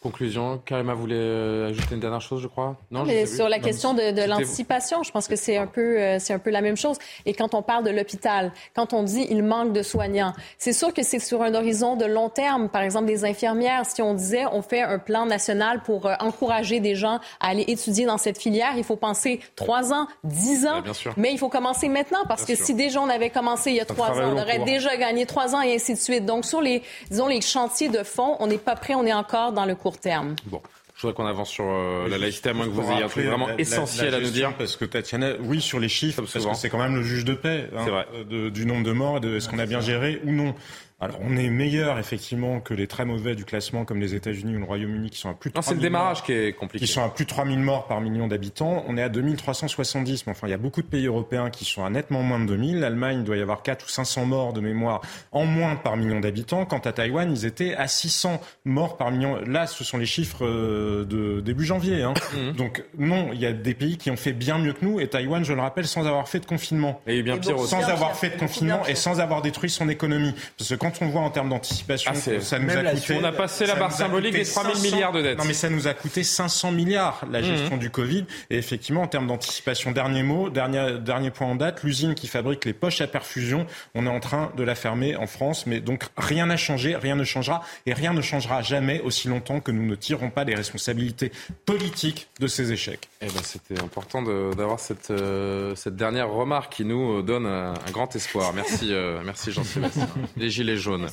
[0.00, 2.76] Conclusion, Karima voulait euh, ajouter une dernière chose, je crois?
[2.92, 6.32] Non, mais sur la question de, l'anticipation, je pense que c'est un peu, euh, c'est
[6.32, 6.98] un peu la même chose.
[7.26, 10.94] Et quand on parle de l'hôpital, quand on dit il manque de soignants, c'est sûr
[10.94, 12.68] que c'est sur un horizon de long terme.
[12.68, 16.78] Par exemple, des infirmières, si on disait on fait un plan national pour euh, encourager
[16.78, 20.80] des gens à aller étudier dans cette filière, il faut penser trois ans, dix ans.
[20.80, 21.12] bien sûr.
[21.16, 23.84] Mais il faut commencer maintenant parce que si déjà on avait commencé il y a
[23.84, 26.24] trois ans, on aurait déjà gagné trois ans et ainsi de suite.
[26.24, 29.50] Donc sur les, disons les chantiers de fond, on n'est pas prêt, on est encore
[29.50, 30.36] dans le court terme.
[30.46, 30.60] Bon.
[30.96, 33.24] Je voudrais qu'on avance sur euh, la laïcité, à moins que vous ayez un truc
[33.24, 34.52] vraiment essentiel à nous dire.
[34.56, 37.34] Parce que Tatiana, oui, sur les chiffres, parce que c'est quand même le juge de
[37.34, 38.04] paix hein,
[38.50, 40.54] du nombre de morts et de est-ce qu'on a bien géré ou non.
[41.00, 44.58] Alors, on est meilleur, effectivement, que les très mauvais du classement, comme les États-Unis ou
[44.58, 46.84] le Royaume-Uni, qui sont à plus de Non, c'est le démarrage qui est compliqué.
[46.84, 48.84] Qui sont à plus de 3000 morts par million d'habitants.
[48.88, 50.26] On est à 2370.
[50.26, 52.46] Mais enfin, il y a beaucoup de pays européens qui sont à nettement moins de
[52.46, 52.80] 2000.
[52.80, 56.64] L'Allemagne doit y avoir 4 ou 500 morts de mémoire en moins par million d'habitants.
[56.64, 59.36] Quant à Taïwan, ils étaient à 600 morts par million.
[59.46, 62.02] Là, ce sont les chiffres euh, de début janvier.
[62.02, 62.14] Hein.
[62.34, 62.56] Mmh.
[62.56, 64.98] Donc, non, il y a des pays qui ont fait bien mieux que nous.
[64.98, 67.00] Et Taïwan, je le rappelle, sans avoir fait de confinement.
[67.06, 70.34] Et bien pire Sans avoir fait de confinement et sans avoir détruit son économie.
[70.58, 73.18] Parce que quand on voit en termes d'anticipation, Ah, ça nous a coûté.
[73.20, 75.38] on a passé la barre symbolique des 3 000 milliards de dettes.
[75.38, 77.44] Non, mais ça nous a coûté 500 milliards la Mmh.
[77.44, 78.24] gestion du Covid.
[78.50, 82.64] Et effectivement, en termes d'anticipation, dernier mot, dernier, dernier point en date, l'usine qui fabrique
[82.64, 85.66] les poches à perfusion, on est en train de la fermer en France.
[85.66, 89.60] Mais donc rien n'a changé, rien ne changera et rien ne changera jamais aussi longtemps
[89.60, 91.32] que nous ne tirons pas les responsabilités
[91.66, 93.08] politiques de ces échecs.
[93.20, 97.74] Eh ben, c'était important d'avoir cette, euh, cette dernière remarque qui nous euh, donne un,
[97.74, 98.52] un grand espoir.
[98.54, 100.08] Merci, euh, merci Jean-Sébastien.
[100.36, 101.08] Les Gilets jaunes.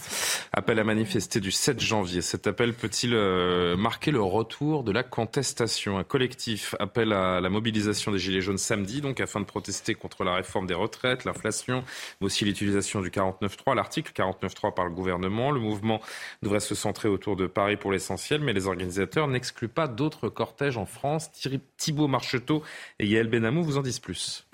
[0.53, 2.21] Appel à manifester du 7 janvier.
[2.21, 5.97] Cet appel peut-il euh, marquer le retour de la contestation?
[5.97, 10.23] Un collectif appelle à la mobilisation des Gilets jaunes samedi, donc afin de protester contre
[10.23, 11.83] la réforme des retraites, l'inflation,
[12.21, 15.51] mais aussi l'utilisation du 49.3, l'article 49.3 par le gouvernement.
[15.51, 16.01] Le mouvement
[16.41, 20.77] devrait se centrer autour de Paris pour l'essentiel, mais les organisateurs n'excluent pas d'autres cortèges
[20.77, 21.31] en France.
[21.77, 22.63] Thibault Marcheteau
[22.99, 24.45] et Yael Benamou vous en disent plus.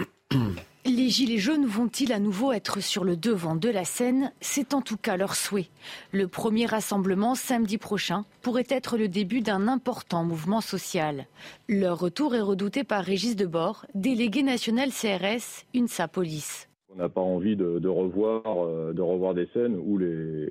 [0.84, 4.32] Les Gilets jaunes vont-ils à nouveau être sur le devant de la scène?
[4.42, 5.68] C'est en tout cas leur souhait.
[6.12, 11.28] Le premier rassemblement samedi prochain pourrait être le début d'un important mouvement social.
[11.70, 16.68] Leur retour est redouté par Régis Debord, délégué national CRS, UNSA Police.
[16.92, 20.50] On n'a pas envie de, euh, revoir des scènes où les,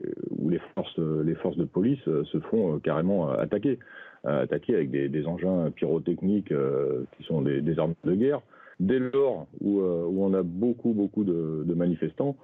[0.77, 3.81] forces, de police euh, se font euh, carrément attaquer.
[4.23, 6.53] Attaquer avec des, engins pyrotechniques
[7.17, 8.43] qui sont des armes de guerre.
[8.81, 12.37] Dès lors où, euh, où on a beaucoup, beaucoup de, manifestants,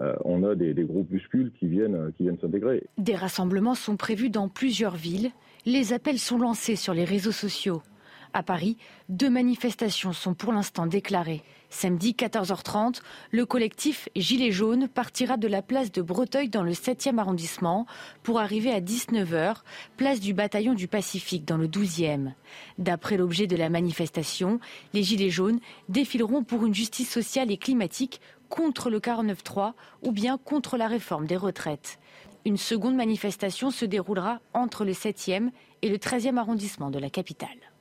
[0.00, 2.84] euh, on a des, des groupuscules qui viennent, qui viennent s'intégrer.
[2.98, 5.30] Des rassemblements sont prévus dans plusieurs villes.
[5.66, 7.82] Les appels sont lancés sur les réseaux sociaux.
[8.34, 8.76] À Paris,
[9.08, 11.42] deux manifestations sont pour l'instant déclarées.
[11.72, 13.00] Samedi 14h30,
[13.30, 17.86] le collectif Gilets jaunes partira de la place de Breteuil dans le 7e arrondissement
[18.22, 19.56] pour arriver à 19h,
[19.96, 22.34] place du bataillon du Pacifique dans le 12e.
[22.76, 24.60] D'après l'objet de la manifestation,
[24.92, 28.20] les Gilets jaunes défileront pour une justice sociale et climatique
[28.50, 31.98] contre le 49-3 ou bien contre la réforme des retraites.
[32.44, 35.48] Une seconde manifestation se déroulera entre le 7e
[35.80, 37.71] et le 13e arrondissement de la capitale.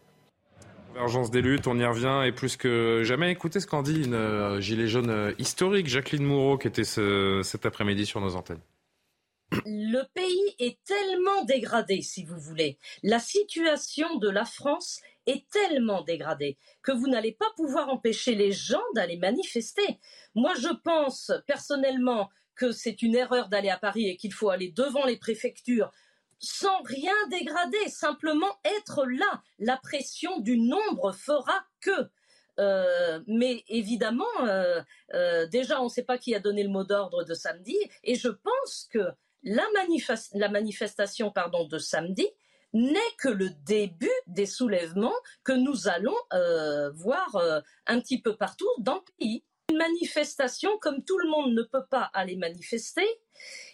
[0.94, 3.32] Convergence des luttes, on y revient et plus que jamais.
[3.32, 7.42] Écoutez ce qu'en dit une euh, gilet jaune euh, historique, Jacqueline Moureau, qui était ce-
[7.46, 8.60] cet après-midi sur nos antennes.
[9.66, 12.78] Le pays est tellement dégradé, si vous voulez.
[13.04, 18.52] La situation de la France est tellement dégradée que vous n'allez pas pouvoir empêcher les
[18.52, 19.98] gens d'aller manifester.
[20.36, 24.72] Moi, je pense personnellement que c'est une erreur d'aller à Paris et qu'il faut aller
[24.72, 25.90] devant les préfectures
[26.42, 29.42] sans rien dégrader, simplement être là.
[29.60, 32.10] La pression du nombre fera que.
[32.60, 34.82] Euh, mais évidemment, euh,
[35.14, 38.16] euh, déjà, on ne sait pas qui a donné le mot d'ordre de samedi, et
[38.16, 39.08] je pense que
[39.44, 41.32] la, manifes- la manifestation
[41.70, 42.28] de samedi
[42.74, 46.18] n'est que le début des soulèvements que nous allons
[46.94, 47.36] voir
[47.86, 49.44] un petit peu partout dans le pays.
[49.72, 53.08] Manifestation, comme tout le monde ne peut pas aller manifester,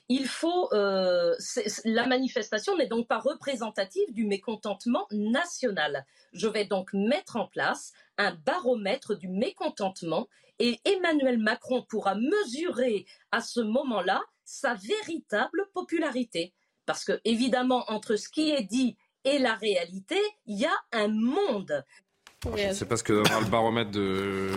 [0.09, 1.35] il faut euh,
[1.83, 6.05] la manifestation n'est donc pas représentative du mécontentement national.
[6.33, 10.27] Je vais donc mettre en place un baromètre du mécontentement
[10.59, 16.53] et Emmanuel Macron pourra mesurer à ce moment-là sa véritable popularité.
[16.85, 21.09] Parce que évidemment, entre ce qui est dit et la réalité, il y a un
[21.09, 21.83] monde.
[22.45, 24.49] Je ne sais pas ce que donnera le baromètre de,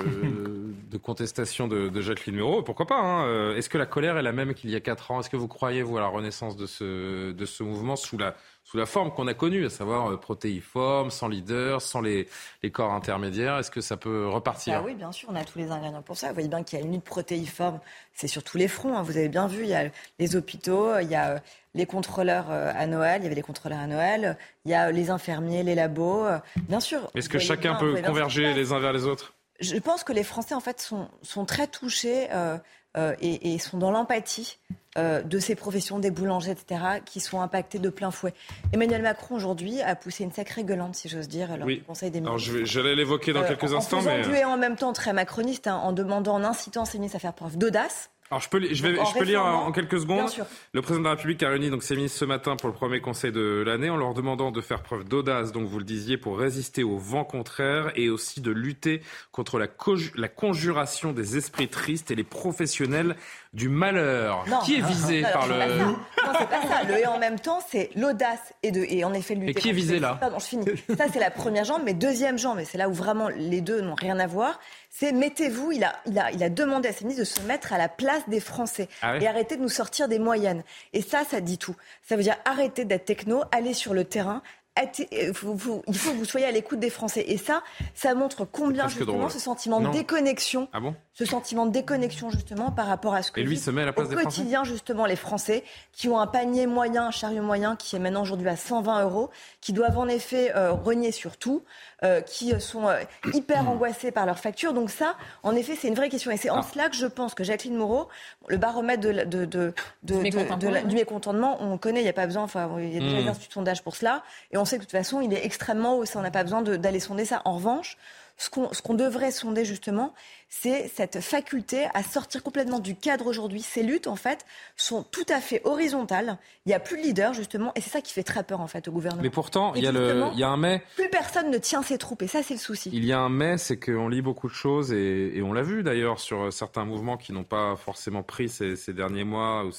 [0.91, 2.63] de contestation de, de Jacqueline Moureau.
[2.63, 5.11] Pourquoi pas hein Euh, Est-ce que la colère est la même qu'il y a 4
[5.11, 5.21] ans?
[5.21, 8.37] Est-ce que vous croyez, vous, à la renaissance de ce, de ce mouvement sous la,
[8.71, 12.29] sous la forme qu'on a connue, à savoir euh, protéiforme, sans leader, sans les,
[12.63, 14.75] les corps intermédiaires Est-ce que ça peut repartir?
[14.79, 16.29] Ah oui, bien sûr, on a tous les ingrédients pour ça.
[16.29, 17.81] Vous voyez bien qu'il y a une lutte protéiforme,
[18.15, 18.97] c'est sur tous les fronts.
[18.97, 19.03] hein.
[19.03, 19.91] Vous avez bien vu, il y a
[20.21, 21.39] les hôpitaux, il y a euh,
[21.75, 24.93] les contrôleurs euh, à Noël, il y avait les contrôleurs à Noël, il y a
[24.93, 26.25] les infirmiers, les labos.
[26.27, 27.11] euh, Bien sûr.
[27.17, 29.35] Est-ce que chacun bien- peut converger les uns vers les autres?
[29.59, 32.57] Je pense que les Français, en fait, sont, sont très touchés euh,
[32.97, 34.59] euh, et, et sont dans l'empathie
[34.99, 38.35] euh, de ces professions, des boulangers, etc., qui sont impactés de plein fouet.
[38.73, 41.77] Emmanuel Macron, aujourd'hui, a poussé une sacrée gueulante, si j'ose dire, lors Oui.
[41.79, 42.53] du Conseil des Alors, ministres.
[42.53, 44.23] je vais- j'allais l'évoquer dans Euh, quelques en instants, faisant mais.
[44.23, 47.21] du et en même temps très macroniste, hein, en demandant, en incitant ces ministres à
[47.21, 48.11] faire preuve d'audace.
[48.31, 50.19] Alors je peux, je vais, Donc, je peux lire en quelques secondes.
[50.19, 50.47] Bien sûr.
[50.73, 53.01] Le président de la République a réuni donc ses ministres ce matin pour le premier
[53.01, 56.39] conseil de l'année en leur demandant de faire preuve d'audace, donc vous le disiez, pour
[56.39, 59.03] résister au vent contraire et aussi de lutter
[59.33, 63.17] contre la, co- la conjuration des esprits tristes et les professionnels
[63.53, 64.45] du malheur.
[64.49, 64.61] Non.
[64.61, 65.59] Qui est visé Non, par le...
[65.59, 65.85] pas ça.
[65.85, 65.99] Non,
[66.39, 66.85] c'est pas ça.
[66.85, 69.51] Le et en même temps, c'est l'audace et de et en effet lutter.
[69.51, 70.19] Et qui est visé, là?
[70.21, 70.65] Pardon, je finis.
[70.97, 73.81] Ça c'est la première jambe, mais deuxième jambe, et c'est là où vraiment les deux
[73.81, 74.61] n'ont rien à voir.
[74.91, 75.73] C'est mettez-vous.
[75.73, 77.89] Il a, il a, il a demandé à ses ministres de se mettre à la
[77.89, 80.65] place des Français Ah ouais et arrêter de nous sortir des moyennes.
[80.93, 81.77] Et ça, ça dit tout.
[82.03, 84.43] Ça veut dire arrêter d'être techno, aller sur le terrain.
[84.77, 87.25] il faut que vous soyez à l'écoute des Français.
[87.29, 87.63] Et ça,
[87.95, 90.95] ça montre combien justement ce sentiment de déconnexion, ah bon?
[91.21, 93.85] Ce sentiment de déconnexion justement par rapport à ce que et lui se met à
[93.85, 97.43] la place au des quotidien justement les Français qui ont un panier moyen, un chariot
[97.43, 99.29] moyen qui est maintenant aujourd'hui à 120 euros,
[99.61, 101.63] qui doivent en effet euh, renier sur tout,
[102.05, 103.03] euh, qui sont euh,
[103.35, 104.73] hyper angoissés par leurs factures.
[104.73, 106.31] Donc ça, en effet, c'est une vraie question.
[106.31, 106.67] Et c'est en ah.
[106.73, 108.09] cela que je pense que Jacqueline Moreau,
[108.49, 112.71] le baromètre de, de, de, du, mécontentement, on connaît, il n'y a pas besoin, enfin,
[112.79, 113.29] il y a déjà des hmm.
[113.29, 115.99] instituts de sondage pour cela, et on sait que de toute façon, il est extrêmement
[115.99, 117.43] haut, ça, on n'a pas besoin d'aller sonder ça.
[117.45, 117.99] En revanche,
[118.39, 120.15] ce qu'on devrait sonder justement,
[120.51, 123.63] c'est cette faculté à sortir complètement du cadre aujourd'hui.
[123.63, 124.45] Ces luttes, en fait,
[124.77, 126.39] sont tout à fait horizontales.
[126.67, 128.67] Il n'y a plus de leader, justement, et c'est ça qui fait très peur, en
[128.67, 129.23] fait, au gouvernement.
[129.23, 130.83] Mais pourtant, il y, a le, il y a un mais.
[130.97, 132.91] Plus personne ne tient ses troupes, et ça, c'est le souci.
[132.93, 135.63] Il y a un mais, c'est qu'on lit beaucoup de choses, et, et on l'a
[135.63, 139.71] vu d'ailleurs sur certains mouvements qui n'ont pas forcément pris ces, ces derniers mois ou,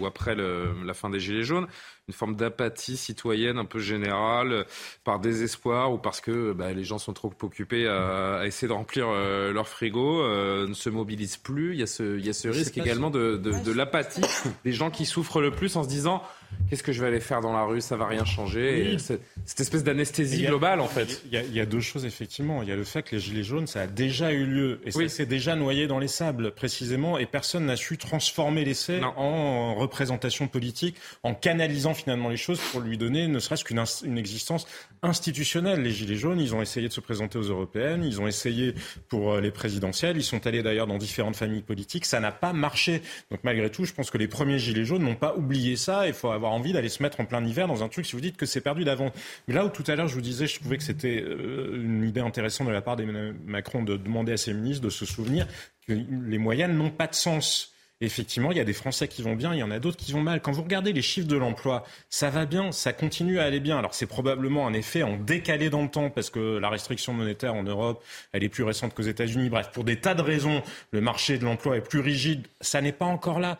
[0.00, 1.68] ou après le, la fin des Gilets jaunes
[2.08, 4.66] une forme d'apathie citoyenne un peu générale,
[5.04, 9.06] par désespoir ou parce que bah, les gens sont trop occupés à, essayer de remplir
[9.08, 11.72] euh, leur frigo, euh, ne se mobilisent plus.
[11.74, 14.22] Il y a ce, il y a ce risque également de, de, de l'apathie
[14.64, 16.22] des gens qui souffrent le plus en se disant
[16.68, 18.96] qu'est-ce que je vais aller faire dans la rue, ça va rien changer.
[18.98, 21.22] cette espèce d'anesthésie globale, en fait.
[21.30, 22.62] Il y, a, deux choses, effectivement.
[22.62, 24.80] Il y a le fait que les Gilets jaunes, ça a déjà eu lieu.
[24.84, 27.18] Et ça s'est déjà noyé dans les sables, précisément.
[27.18, 32.80] Et personne n'a su transformer l'essai en représentation politique, en canalisant finalement les choses pour
[32.80, 34.66] lui donner ne serait-ce qu'une une existence
[35.02, 35.82] institutionnelle.
[35.82, 38.74] Les Gilets jaunes, ils ont essayé de se présenter aux européennes, ils ont essayé
[39.08, 42.04] pour euh, les présidentielles, ils sont allés d'ailleurs dans différentes familles politiques.
[42.04, 43.02] Ça n'a pas marché.
[43.30, 46.06] Donc malgré tout, je pense que les premiers Gilets jaunes n'ont pas oublié ça.
[46.06, 48.12] Il faut avoir avoir envie d'aller se mettre en plein hiver dans un truc si
[48.12, 49.12] vous dites que c'est perdu d'avance.
[49.46, 52.04] Mais là où tout à l'heure je vous disais, je trouvais que c'était euh, une
[52.04, 55.46] idée intéressante de la part d'Emmanuel Macron de demander à ses ministres de se souvenir
[55.86, 57.72] que les moyennes n'ont pas de sens.
[58.00, 60.10] effectivement, il y a des Français qui vont bien, il y en a d'autres qui
[60.10, 60.40] vont mal.
[60.40, 63.78] Quand vous regardez les chiffres de l'emploi, ça va bien, ça continue à aller bien.
[63.78, 67.54] Alors c'est probablement un effet en décalé dans le temps parce que la restriction monétaire
[67.54, 69.50] en Europe, elle est plus récente qu'aux États-Unis.
[69.50, 72.46] Bref, pour des tas de raisons, le marché de l'emploi est plus rigide.
[72.60, 73.58] Ça n'est pas encore là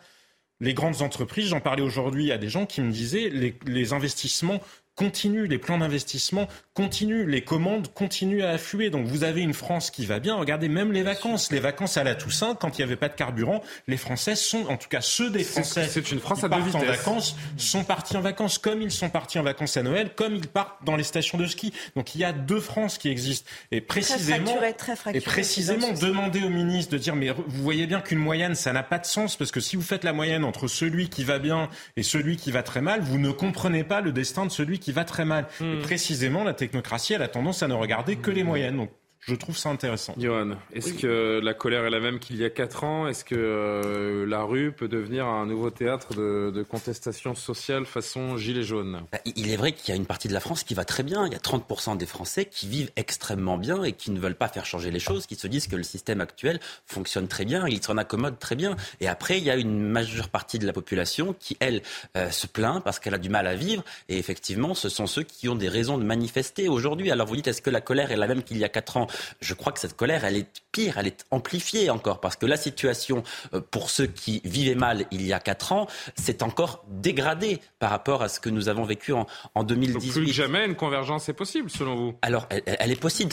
[0.59, 4.61] les grandes entreprises, j'en parlais aujourd'hui à des gens qui me disaient les, investissements
[4.95, 8.89] continue, les plans d'investissement continuent, les commandes continuent à affluer.
[8.89, 10.35] Donc vous avez une France qui va bien.
[10.35, 11.51] Regardez même les vacances.
[11.51, 14.65] Les vacances à la Toussaint, quand il n'y avait pas de carburant, les Français sont,
[14.67, 17.83] en tout cas ceux des Français c'est une France qui à partent en vacances, sont
[17.83, 20.95] partis en vacances comme ils sont partis en vacances à Noël, comme ils partent dans
[20.95, 21.73] les stations de ski.
[21.95, 23.49] Donc il y a deux France qui existent.
[23.71, 27.63] Et précisément, très fracturé, très fracturé, et précisément demander au ministre de dire mais vous
[27.63, 30.13] voyez bien qu'une moyenne ça n'a pas de sens parce que si vous faites la
[30.13, 33.83] moyenne entre celui qui va bien et celui qui va très mal, vous ne comprenez
[33.83, 35.47] pas le destin de celui qui va très mal.
[35.61, 35.81] Et hmm.
[35.81, 38.77] précisément, la technocratie, elle a tendance à ne regarder que les moyennes.
[38.77, 38.91] Donc,
[39.27, 40.13] je trouve ça intéressant.
[40.17, 43.07] Johan, est-ce que la colère est la même qu'il y a 4 ans?
[43.07, 48.63] Est-ce que euh, la rue peut devenir un nouveau théâtre de, contestation sociale façon gilet
[48.63, 50.83] jaune bah, Il est vrai qu'il y a une partie de la France qui va
[50.83, 51.25] très bien.
[51.25, 54.47] Il y a 30% des Français qui vivent extrêmement bien et qui ne veulent pas
[54.47, 57.83] faire changer les choses, qui se disent que le système actuel fonctionne très bien, ils
[57.83, 58.75] s'en accommodent très bien.
[58.99, 61.81] Et après, il y a une majeure partie de la population qui, elle,
[62.17, 63.83] euh, se plaint parce qu'elle a du mal à vivre.
[64.09, 67.11] Et effectivement, ce sont ceux qui ont des raisons de manifester aujourd'hui.
[67.11, 69.07] Alors vous dites, est-ce que la colère est la même qu'il y a 4 ans?
[69.41, 72.57] Je crois que cette colère, elle est pire, elle est amplifiée encore, parce que la
[72.57, 77.59] situation euh, pour ceux qui vivaient mal il y a quatre ans, s'est encore dégradée
[77.79, 79.93] par rapport à ce que nous avons vécu en, en 2018.
[79.93, 82.15] Donc plus que jamais, une convergence est possible, selon vous?
[82.21, 83.31] Alors, elle, est possible.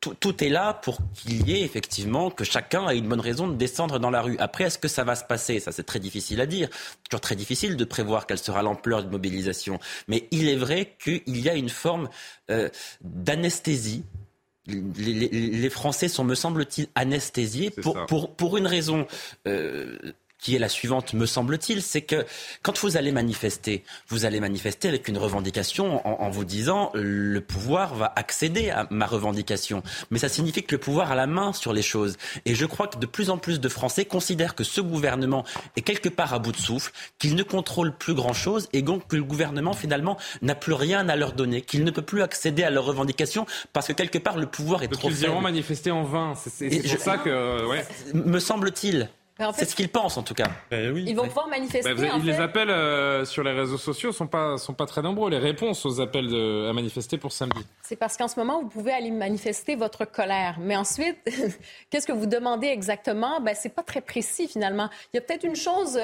[0.00, 3.48] Tout, tout, est là pour qu'il y ait effectivement que chacun ait une bonne raison
[3.48, 4.36] de descendre dans la rue.
[4.38, 5.60] Après, est-ce que ça va se passer?
[5.60, 6.68] Ça, c'est très difficile à dire.
[7.08, 9.78] Toujours très difficile de prévoir quelle sera l'ampleur de mobilisation.
[10.08, 12.08] Mais il est vrai qu'il y a une forme
[12.50, 12.68] euh,
[13.02, 14.04] d'anesthésie
[14.66, 19.06] les, Français sont, me semble-t-il, anesthésiés pour, pour, pour, une raison
[19.46, 19.96] euh,
[20.44, 22.26] qui est la suivante, me semble-t-il, c'est que
[22.60, 27.94] quand vous allez manifester, vous allez manifester avec une revendication en, vous disant le pouvoir
[27.94, 29.82] va accéder à ma revendication.
[30.10, 32.18] Mais ça signifie que le pouvoir a la main sur les choses.
[32.44, 35.44] Et je crois que de plus en plus de Français considèrent que ce gouvernement
[35.76, 39.16] est quelque part à bout de souffle, qu'il ne contrôle plus grand-chose et donc que
[39.16, 42.70] le gouvernement finalement n'a plus rien à leur donner, qu'il ne peut plus accéder à
[42.70, 45.20] leurs revendications parce que quelque part le pouvoir est trop faible.
[45.22, 46.34] Ils iront manifester en vain.
[46.34, 47.66] C'est pour ça que...
[47.66, 47.86] Ouais.
[48.12, 49.08] Me semble-t-il
[49.54, 50.48] c'est ce qu'ils pensent en tout cas.
[50.70, 51.94] Ben ils vont pouvoir manifester.
[51.94, 55.30] Ben, les appels euh, sur les réseaux sociaux sont pas sont pas très nombreux.
[55.30, 56.34] Les réponses aux appels
[56.68, 57.66] à manifester pour samedi.
[57.82, 61.18] C'est parce qu'en ce moment vous pouvez aller manifester votre colère, mais ensuite
[61.90, 63.40] qu'est-ce que vous demandez exactement?
[63.40, 64.88] Ben c'est pas très précis finalement.
[65.12, 65.98] Il y a peut-être une chose.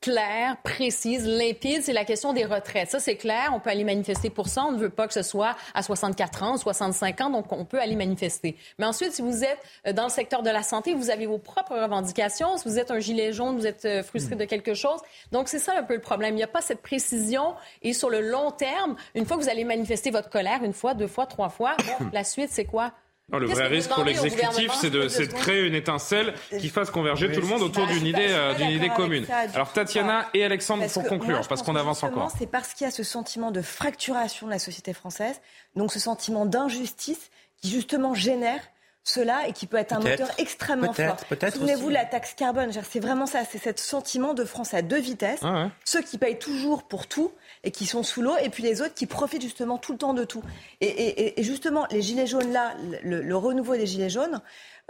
[0.00, 2.90] Claire, précise, limpide, c'est la question des retraites.
[2.90, 3.50] Ça, c'est clair.
[3.52, 4.64] On peut aller manifester pour ça.
[4.64, 7.78] On ne veut pas que ce soit à 64 ans, 65 ans, donc on peut
[7.78, 8.56] aller manifester.
[8.78, 11.36] Mais ensuite, si vous êtes euh, dans le secteur de la santé, vous avez vos
[11.36, 12.56] propres revendications.
[12.56, 15.00] Si vous êtes un gilet jaune, vous êtes euh, frustré de quelque chose.
[15.32, 16.32] Donc, c'est ça un peu le problème.
[16.32, 17.54] Il n'y a pas cette précision.
[17.82, 20.94] Et sur le long terme, une fois que vous allez manifester votre colère, une fois,
[20.94, 21.76] deux fois, trois fois,
[22.14, 22.94] la suite, c'est quoi?
[23.38, 27.46] Le vrai risque pour l'exécutif, c'est de, créer une étincelle qui fasse converger tout le
[27.46, 29.26] monde autour d'une idée, euh, d'une idée commune.
[29.54, 32.32] Alors Tatiana et Alexandre, pour conclure, parce qu'on avance encore.
[32.38, 35.40] C'est parce qu'il y a ce sentiment de fracturation de la société française,
[35.76, 38.60] donc ce sentiment d'injustice qui justement génère
[39.02, 41.16] cela et qui peut être un moteur extrêmement fort.
[41.52, 45.00] Souvenez-vous de la taxe carbone, c'est vraiment ça, c'est ce sentiment de France à deux
[45.00, 47.32] vitesses, ah ceux qui payent toujours pour tout
[47.64, 50.14] et qui sont sous l'eau, et puis les autres qui profitent justement tout le temps
[50.14, 50.42] de tout.
[50.80, 54.40] Et, justement, les gilets jaunes là, le renouveau des gilets jaunes,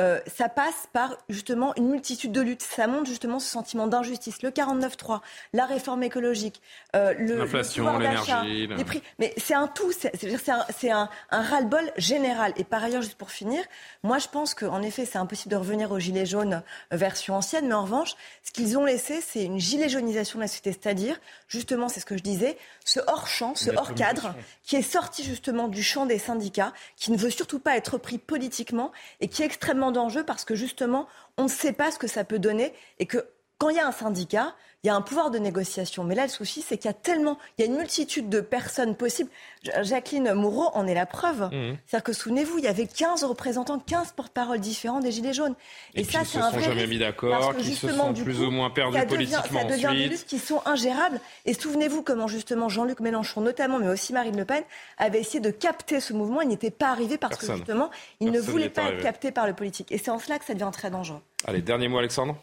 [0.01, 2.63] euh, ça passe par justement une multitude de luttes.
[2.63, 4.43] Ça montre justement ce sentiment d'injustice.
[4.43, 5.21] Le 49-3,
[5.53, 6.61] la réforme écologique,
[6.97, 9.03] euh, l'inflation, l'énergie, les prix.
[9.19, 9.93] Mais c'est un tout.
[9.93, 12.53] C'est un, un ras-le-bol général.
[12.57, 13.63] Et par ailleurs, juste pour finir,
[14.03, 16.63] moi je pense qu'en effet, c'est impossible de revenir aux gilets jaunes
[16.93, 17.69] euh, version ancienne.
[17.69, 21.21] Mais en revanche, ce qu'ils ont laissé, c'est une gilet jaunisation de la société, c'est-à-dire
[21.49, 25.25] justement, c'est ce que je disais, ce hors champ, ce hors cadre, qui est sorti
[25.25, 29.43] justement du champ des syndicats, qui ne veut surtout pas être pris politiquement et qui
[29.43, 31.09] est extrêmement d'enjeu parce que justement,
[31.39, 33.27] on ne sait pas ce que ça peut donner et que
[33.59, 36.05] quand il y a un syndicat, il y a un pouvoir de négociation.
[36.05, 38.41] Mais là, le souci, c'est qu'il y a tellement, il y a une multitude de
[38.41, 39.31] personnes possibles.
[39.83, 41.51] Jacqueline Moureau en est la preuve.
[41.53, 41.77] Mmh.
[41.87, 45.55] C'est-à-dire que souvenez-vous, il y avait 15 représentants, 15 porte-paroles différents des Gilets jaunes.
[45.95, 46.61] Et, ça, c'est un vrai.
[46.61, 50.03] se sont jamais mis d'accord, qui se sont plus ou moins perdus politiquement ça devient
[50.03, 51.21] des luttes qui sont ingérables.
[51.45, 54.63] Et souvenez-vous comment justement Jean-Luc Mélenchon, notamment, mais aussi Marine Le Pen,
[54.99, 56.41] avait essayé de capter ce mouvement.
[56.41, 57.91] Il n'était pas arrivé parce que justement,
[58.21, 59.93] il ne voulait pas être capté par le politique.
[59.93, 61.21] Et c'est en cela que ça devient très dangereux.
[61.47, 62.37] Allez, dernier mot, Alexandre.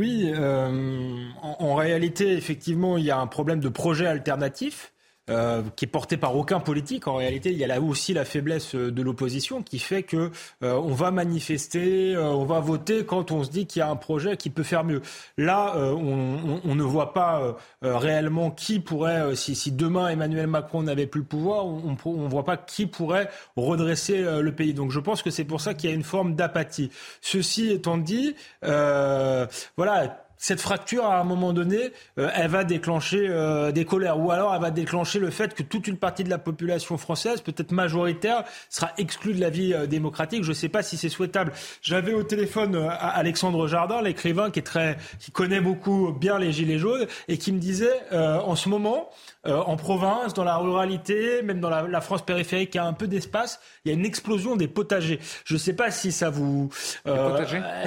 [0.00, 4.94] Oui, euh, en, réalité, effectivement, il y a un problème de projet alternatif.
[5.30, 7.06] Euh, qui est porté par aucun politique.
[7.06, 10.30] En réalité, il y a là aussi la faiblesse euh, de l'opposition qui fait que
[10.62, 14.36] on va manifester, on va voter quand on se dit qu'il y a un projet
[14.36, 15.02] qui peut faire mieux.
[15.38, 21.20] Là, on, ne voit pas réellement qui pourrait, si, si, demain Emmanuel Macron n'avait plus
[21.20, 24.74] le pouvoir, on ne voit pas qui pourrait redresser le pays.
[24.74, 26.90] Donc, je pense que c'est pour ça qu'il y a une forme d'apathie.
[27.20, 33.72] Ceci étant dit, voilà cette fracture, à un moment donné, euh, elle va déclencher euh,
[33.72, 34.18] des colères.
[34.18, 37.42] Ou alors, elle va déclencher le fait que toute une partie de la population française,
[37.42, 40.42] peut-être majoritaire, sera exclue de la vie euh, démocratique.
[40.42, 41.52] Je ne sais pas si c'est souhaitable.
[41.82, 46.78] J'avais au téléphone Alexandre Jardin, l'écrivain qui, est très, qui connaît beaucoup bien les Gilets
[46.78, 49.10] jaunes, et qui me disait, en ce moment,
[49.44, 53.06] en province, dans la ruralité, même dans la, France périphérique, il y a un peu
[53.06, 55.18] d'espace, il y a une explosion des potagers.
[55.44, 56.70] Je ne sais pas si ça vous...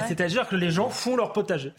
[0.08, 1.72] C'est-à-dire que les gens font leur potager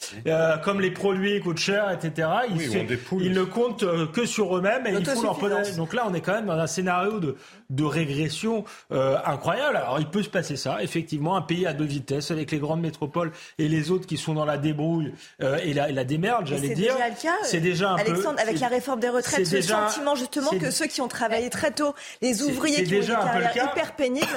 [0.64, 2.28] comme les produits coûtent cher, etc.
[2.50, 5.40] Ils, ne comptent euh, que sur eux-mêmes et ils font leur
[5.78, 7.36] Donc là, on est quand même dans un scénario de,
[7.70, 9.78] de régression euh, incroyable.
[9.78, 12.82] Alors il peut se passer ça, effectivement, un pays à deux vitesses avec les grandes
[12.82, 16.74] métropoles et les autres qui sont dans la débrouille euh, et, la, la démerde, j'allais
[16.74, 16.96] dire.
[17.44, 21.02] C'est déjà un Alexandre, avec la réforme des retraites, ce sentiment justement que ceux qui
[21.02, 24.28] ont travaillé très tôt, les ouvriers qui ont des carrières hyper pénibles,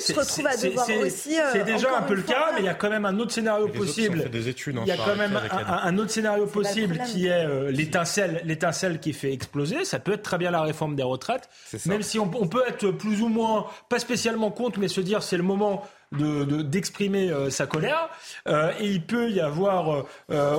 [0.00, 1.36] se retrouvent à devoir aussi.
[1.52, 3.68] c'est déjà un peu le cas, mais il y a quand même un autre scénario
[3.68, 4.28] possible.
[4.30, 8.42] Des études, il y a quand même un, autre scénario possible qui est euh, l'étincelle,
[8.44, 9.84] l'étincelle qui fait exploser.
[9.84, 11.48] Ça peut être très bien la réforme des retraites,
[11.86, 15.36] même si on, peut être plus ou moins, pas spécialement contre, mais se dire c'est
[15.36, 18.08] le moment de, d'exprimer euh, sa colère.
[18.48, 20.04] Euh, et il peut y avoir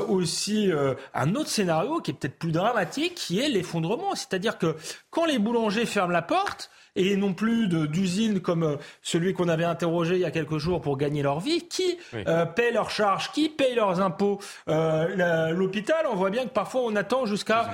[0.10, 0.72] aussi
[1.14, 4.16] un autre scénario qui est peut-être plus dramatique, qui est l'effondrement.
[4.16, 4.76] C'est-à-dire que
[5.10, 9.64] quand les boulangers ferment la porte, et non plus d'usines comme euh, celui qu'on avait
[9.64, 11.68] interrogé il y a quelques jours pour gagner leur vie.
[11.70, 16.50] Qui euh, paie leurs charges Qui paye leurs impôts euh, L'hôpital, on voit bien que
[16.50, 17.70] parfois on attend jusqu'à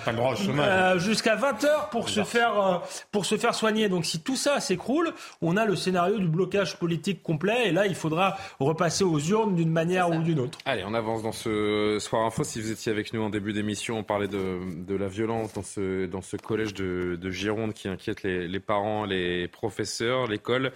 [0.97, 2.81] jusqu'à 20 heures pour se faire
[3.11, 3.89] pour se faire soigner.
[3.89, 7.87] Donc si tout ça s'écroule, on a le scénario du blocage politique complet et là
[7.87, 10.57] il faudra repasser aux urnes d'une manière ou d'une autre.
[10.65, 12.43] Allez, on avance dans ce soir info.
[12.43, 15.63] Si vous étiez avec nous en début d'émission, on parlait de, de la violence dans
[15.63, 19.12] ce dans ce collège de, de Gironde qui inquiète les, les parents, les
[19.52, 20.72] professeurs, l'école.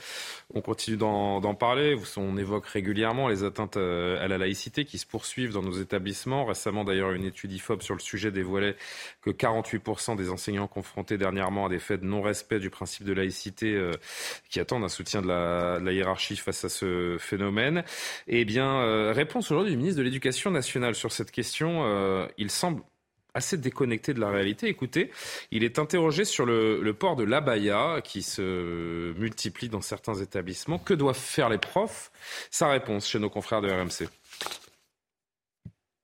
[0.53, 1.95] On continue d'en parler.
[2.15, 6.45] On évoque régulièrement les atteintes euh, à la laïcité qui se poursuivent dans nos établissements.
[6.45, 8.75] Récemment, d'ailleurs, une étude IFOP sur le sujet dévoilait
[9.21, 13.73] que 48% des enseignants confrontés dernièrement à des faits de non-respect du principe de laïcité
[13.73, 13.91] euh,
[14.49, 17.83] qui attendent un soutien de la, hiérarchie face à ce phénomène.
[18.27, 22.27] Eh bien, euh, réponse aujourd'hui du ministre de l'Éducation nationale sur cette question.
[22.37, 22.81] il semble
[23.37, 24.67] assez déconnecté de la réalité.
[24.67, 25.11] Écoutez,
[25.51, 30.79] il est interrogé sur le, port de l'abaya qui se multiplie dans certains établissements.
[30.79, 32.11] Que doivent faire les profs?
[32.49, 34.09] Sa réponse chez nos confrères de RMC.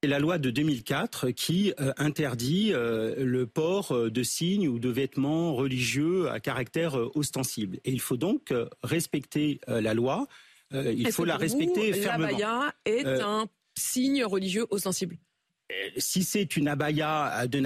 [0.03, 4.89] la loi de 2004 qui euh, interdit euh, le port euh, de signes ou de
[4.89, 7.79] vêtements religieux à caractère ostensible.
[7.83, 8.53] Et il faut donc
[8.83, 10.27] respecter la loi.
[10.71, 12.27] il faut la respecter vous, fermement.
[12.27, 15.17] L'abaya est un signe religieux ostensible?
[15.97, 17.61] Si c'est une abaya, de,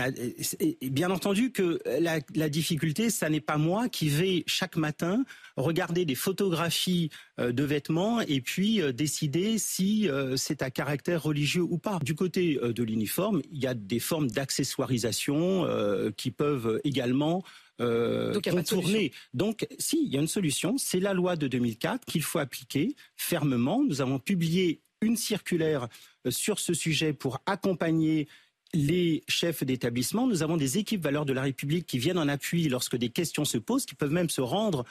[0.90, 5.24] bien entendu que la, difficulté, ça n'est pas moi qui vais chaque matin
[5.56, 7.10] regarder des photographies
[7.40, 12.00] euh, de vêtements et puis euh, décider si euh, c'est à caractère religieux ou pas.
[12.04, 15.68] Du côté de l'uniforme, il y a des formes d'accessoirisation
[16.16, 17.44] qui peuvent également
[17.80, 19.12] Donc, contourner.
[19.34, 20.78] Donc, si, il y a une solution.
[20.78, 23.84] C'est la loi de 2004 qu'il faut appliquer fermement.
[23.84, 25.88] Nous avons publié une circulaire
[26.26, 28.28] euh, sur ce sujet pour accompagner
[28.74, 30.28] les chefs d'établissement.
[30.28, 33.46] Nous avons des équipes valeurs de la République qui viennent en appui lorsque des questions
[33.46, 34.84] se posent, qui peuvent même se rendre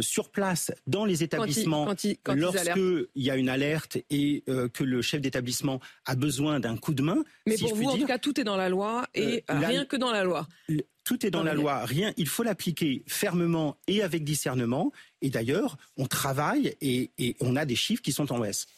[0.00, 1.94] sur place dans les établissements
[2.28, 6.94] lorsqu'il y a une alerte et euh, que le chef d'établissement a besoin d'un coup
[6.94, 7.24] de main.
[7.46, 10.12] Mais pour vous, en tout cas, tout est dans la loi et rien que dans
[10.12, 10.46] la loi.
[11.04, 12.12] Tout est dans la loi, rien.
[12.16, 14.92] Il faut l'appliquer fermement et avec discernement.
[15.22, 17.10] Et d'ailleurs, on travaille et,
[17.40, 18.68] on a des chiffres qui sont en baisse.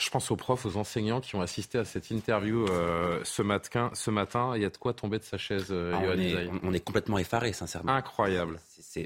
[0.00, 3.90] Je pense aux profs, aux enseignants qui ont assisté à cette interview euh, ce, matin,
[3.92, 4.52] ce matin.
[4.56, 7.52] Il y a de quoi tomber de sa chaise, euh, ah, on, est, complètement effaré,
[7.52, 7.92] sincèrement.
[7.92, 8.58] Incroyable.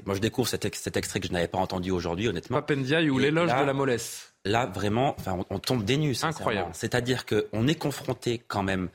[0.05, 2.57] Moi, je découvre cet, extrait que je n'avais pas entendu aujourd'hui, honnêtement.
[2.57, 4.33] Papendiaï ou l'éloge de la mollesse.
[4.45, 6.15] Là, vraiment, enfin, on, tombe des nues.
[6.23, 6.69] Incroyable.
[6.73, 8.89] C'est-à-dire qu'on est confronté quand même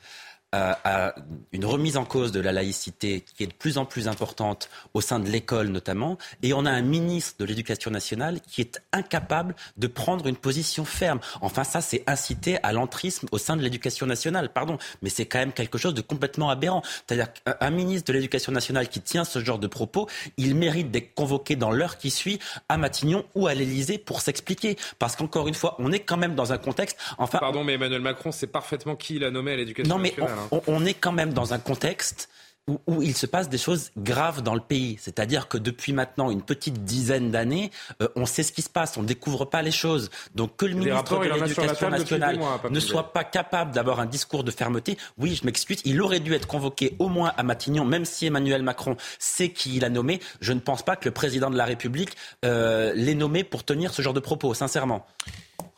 [0.53, 1.15] à,
[1.53, 5.01] une remise en cause de la laïcité qui est de plus en plus importante au
[5.01, 9.55] sein de l'école notamment, et on a un ministre de l'Éducation nationale qui est incapable
[9.77, 11.21] de prendre une position ferme.
[11.41, 15.39] Enfin, ça, c'est inciter à l'entrisme au sein de l'Éducation nationale, pardon, mais c'est quand
[15.39, 16.83] même quelque chose de complètement aberrant.
[17.07, 21.15] C'est-à-dire qu'un ministre de l'Éducation nationale qui tient ce genre de propos, il mérite d'être
[21.15, 22.39] convoqué dans l'heure qui suit
[22.69, 24.77] à Matignon ou à l'Élysée pour s'expliquer.
[24.99, 26.99] Parce qu'encore une fois, on est quand même dans un contexte.
[27.19, 30.31] Enfin, pardon, mais Emmanuel Macron, c'est parfaitement qui il a nommé à l'Éducation nationale.
[30.31, 30.42] Hein.
[30.42, 30.42] On,
[30.87, 32.29] est quand même dans un contexte
[32.69, 34.97] où, il se passe des choses graves dans le pays.
[35.01, 37.71] C'est-à-dire que depuis maintenant une petite dizaine d'années,
[38.01, 40.11] euh, on sait ce qui se passe, on ne découvre pas les choses.
[40.35, 42.39] Donc que le ministre de l'Éducation nationale
[42.71, 46.35] ne soit pas capable d'avoir un discours de fermeté, oui, je m'excuse, il aurait dû
[46.35, 50.21] être convoqué au moins à Matignon, même si Emmanuel Macron sait qui il a nommé.
[50.41, 53.93] Je ne pense pas que le président de la République euh, l'ait nommé pour tenir
[53.93, 55.07] ce genre de propos, sincèrement.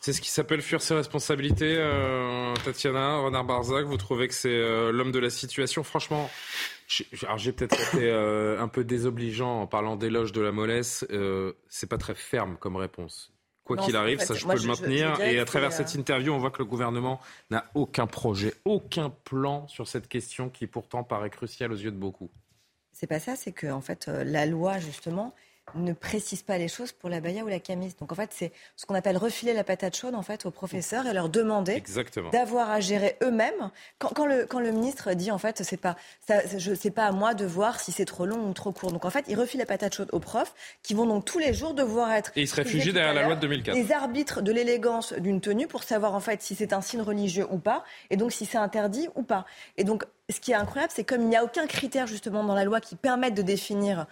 [0.05, 3.87] C'est ce qui s'appelle fuir ses responsabilités, euh, Tatiana, Renard Barzac.
[3.87, 6.29] Vous trouvez que c'est euh, l'homme de la situation Franchement,
[7.23, 11.07] alors j'ai peut-être été euh, un peu désobligeant en parlant d'éloge de la mollesse.
[11.71, 13.33] c'est pas très ferme comme réponse.
[13.65, 15.19] Quoi qu'il arrive, ça je peux le maintenir.
[15.23, 17.19] et à travers cette interview, on voit que le gouvernement
[17.51, 21.97] n'a aucun projet, aucun plan sur cette question qui pourtant paraît cruciale aux yeux de
[21.97, 22.29] beaucoup.
[22.93, 25.35] C'est pas ça, c'est que en fait la loi justement
[25.75, 27.97] ne précise pas les choses pour la baya ou la camise.
[27.97, 31.07] Donc en fait, c'est ce qu'on appelle refiler la patate chaude en fait aux professeurs
[31.07, 31.83] et leur demander
[32.33, 33.71] d'avoir à gérer eux-mêmes.
[33.99, 35.97] Quand, le, quand le ministre dit en fait, c'est pas
[36.27, 38.93] ça, je sais pas à moi de voir si c'est trop long ou trop court.
[38.93, 41.55] Donc en fait, il refile la patate chaude aux profs qui vont donc tous les
[41.55, 43.75] jours devoir être et ils se réfugient derrière la loi de 2004.
[43.75, 47.47] Les arbitres de l'élégance d'une tenue pour savoir en fait si c'est un signe religieux
[47.51, 49.45] ou pas et donc si c'est interdit ou pas.
[49.77, 52.55] Et donc ce qui est incroyable, c'est comme il n'y a aucun critère justement dans
[52.55, 54.07] la loi qui permette de définir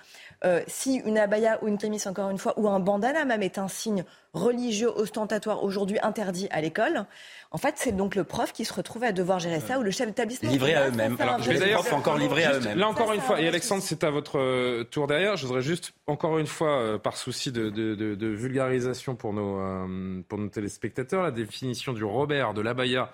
[0.45, 3.57] euh, si une abaya ou une camise, encore une fois, ou un bandana même est
[3.57, 7.07] un signe religieux ostentatoire aujourd'hui interdit à l'école,
[7.51, 9.91] en fait, c'est donc le prof qui se retrouve à devoir gérer ça ou le
[9.91, 10.51] chef d'établissement.
[10.51, 11.17] Livré à eux-mêmes.
[11.21, 12.79] Alors, je vais d'ailleurs encore livré à eux-mêmes.
[12.79, 15.37] Là encore une fois, et Alexandre, c'est à votre euh, tour derrière.
[15.37, 19.35] Je voudrais juste encore une fois, euh, par souci de, de, de, de, vulgarisation pour
[19.35, 23.13] nos, euh, pour nos téléspectateurs, la définition du Robert de l'abaya.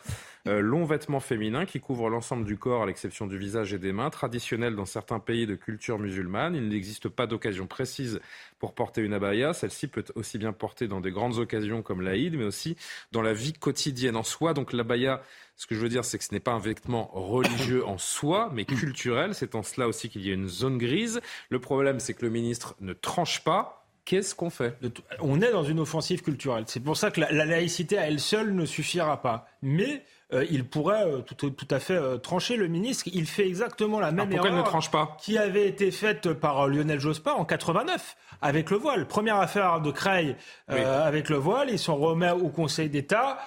[0.49, 4.11] Long vêtement féminin qui couvre l'ensemble du corps à l'exception du visage et des mains,
[4.11, 6.55] traditionnel dans certains pays de culture musulmane.
[6.55, 8.21] Il n'existe pas d'occasion précise
[8.59, 9.53] pour porter une abaya.
[9.53, 12.77] Celle-ci peut aussi bien porter dans des grandes occasions comme l'Aïd, mais aussi
[13.13, 14.55] dans la vie quotidienne en soi.
[14.55, 15.23] Donc l'abaya,
[15.57, 18.51] ce que je veux dire, c'est que ce n'est pas un vêtement religieux en soi,
[18.53, 19.35] mais culturel.
[19.35, 21.21] C'est en cela aussi qu'il y a une zone grise.
[21.51, 23.87] Le problème, c'est que le ministre ne tranche pas.
[24.05, 24.79] Qu'est-ce qu'on fait?
[25.21, 26.65] On est dans une offensive culturelle.
[26.67, 29.47] C'est pour ça que la, la laïcité à elle seule ne suffira pas.
[29.61, 30.03] Mais
[30.35, 33.05] euh, il pourrait euh, tout, à fait euh, trancher le ministre.
[33.15, 37.01] Il fait exactement la même erreur ne tranche pas qui avait été faite par Lionel
[37.01, 39.07] Jospin en 89 avec le voile.
[39.07, 40.37] Première affaire de Creil
[40.69, 41.71] avec le voile.
[41.71, 43.39] Ils sont remis au Conseil d'État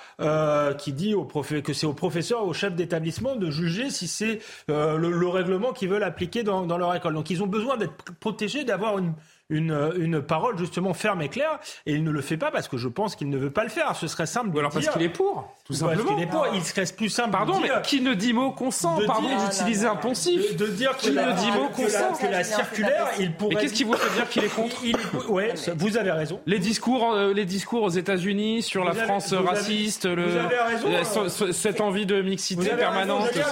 [0.77, 5.27] qui dit au que c'est au professeur, au chef d'établissement de juger si c'est le,
[5.27, 7.13] règlement qu'ils veulent appliquer dans, dans leur école.
[7.13, 9.13] Donc ils ont besoin d'être protégés, d'avoir une
[9.51, 11.59] une, une parole justement ferme et claire.
[11.85, 13.69] Et il ne le fait pas parce que je pense qu'il ne veut pas le
[13.69, 13.95] faire.
[13.95, 16.03] Ce serait simple de alors parce qu'il est pour, tout simplement.
[16.03, 16.47] Parce qu'il est pour.
[16.53, 17.31] Il serait plus simple.
[17.31, 20.55] Pardon, de dire, mais qui ne dit mot consent Pardon d'utiliser un poncif.
[20.55, 23.55] De, de dire qui ne dit mot consent que la circulaire, il pourrait.
[23.55, 26.39] Mais qu'est-ce qui vous fait dire qu'il est contre il, il, Ouais, vous avez raison.
[26.45, 30.87] Les discours, euh, les discours aux États-Unis sur la avez- France avez- raciste, le, raison,
[30.87, 33.31] euh, euh, cette envie de mixité permanente.
[33.33, 33.51] dire,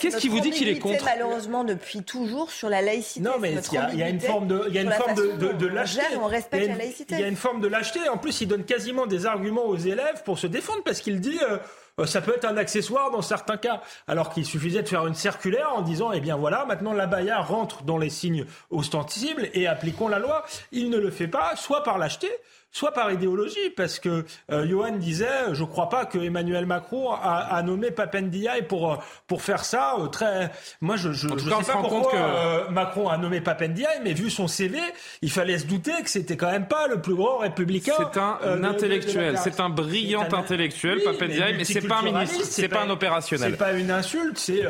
[0.00, 3.20] Qu'est-ce qui vous dit qu'il est contre malheureusement depuis toujours sur la laïcité.
[3.20, 5.19] Non, mais il y, a, une forme de, il y a une sur la forme
[5.20, 6.02] de, lâcheté.
[6.16, 7.14] on Il y respecte a la une- laïcité.
[7.14, 8.08] Il y a une forme de lâcheté.
[8.08, 11.38] En plus, il donne quasiment des arguments aux élèves pour se défendre parce qu'il dit.
[11.48, 11.58] euh,
[11.98, 15.14] euh, ça peut être un accessoire dans certains cas, alors qu'il suffisait de faire une
[15.14, 20.08] circulaire en disant, eh bien voilà, maintenant l'abaya rentre dans les signes ostensibles et appliquons
[20.08, 20.44] la loi.
[20.72, 22.30] Il ne le fait pas, soit par lâcheté,
[22.72, 27.48] soit par idéologie, parce que euh, Johan disait, je crois pas que Emmanuel Macron a,
[27.50, 29.94] a nommé Papendiaï pour euh, pour faire ça.
[29.98, 34.00] euh, très, moi je on sais pas pourquoi compte que- euh, Macron a nommé Papendiaï,
[34.04, 34.78] mais vu son CV,
[35.22, 37.94] il fallait se douter que c'était quand même pas le plus grand républicain.
[37.98, 42.44] C'est un euh, intellectuel, c'est un brillant intellectuel, Oui, Papendiaï, mais c'est pas un ministre,
[42.44, 43.50] c'est pas un opérationnel.
[43.52, 44.62] C'est pas une insulte, c'est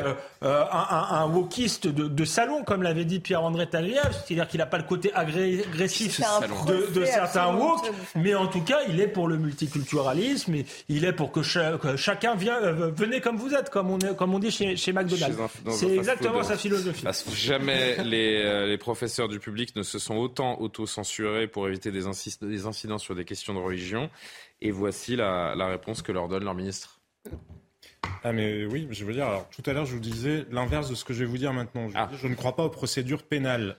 [0.43, 4.57] euh, un, un, un wokiste de, de salon, comme l'avait dit Pierre-André Tagliave, c'est-à-dire qu'il
[4.59, 6.23] n'a pas le côté agressif de,
[7.05, 7.51] certains très
[8.15, 11.77] mais en tout cas, il est pour le multiculturalisme, et il est pour que, cha-
[11.77, 14.75] que chacun vient, euh, venez comme vous êtes, comme on, est, comme on dit chez,
[14.75, 15.37] chez McDonald's.
[15.69, 17.03] C'est exactement sa philosophie.
[17.03, 21.67] Parce que jamais les, euh, les professeurs du public ne se sont autant auto-censurés pour
[21.67, 24.09] éviter des incidents sur des questions de religion.
[24.61, 26.99] Et voici la, la réponse que leur donne leur ministre.
[28.23, 30.95] Ah mais oui, je veux dire, alors tout à l'heure je vous disais l'inverse de
[30.95, 31.87] ce que je vais vous dire maintenant.
[31.87, 33.77] Je, dire, je ne crois pas aux procédures pénales.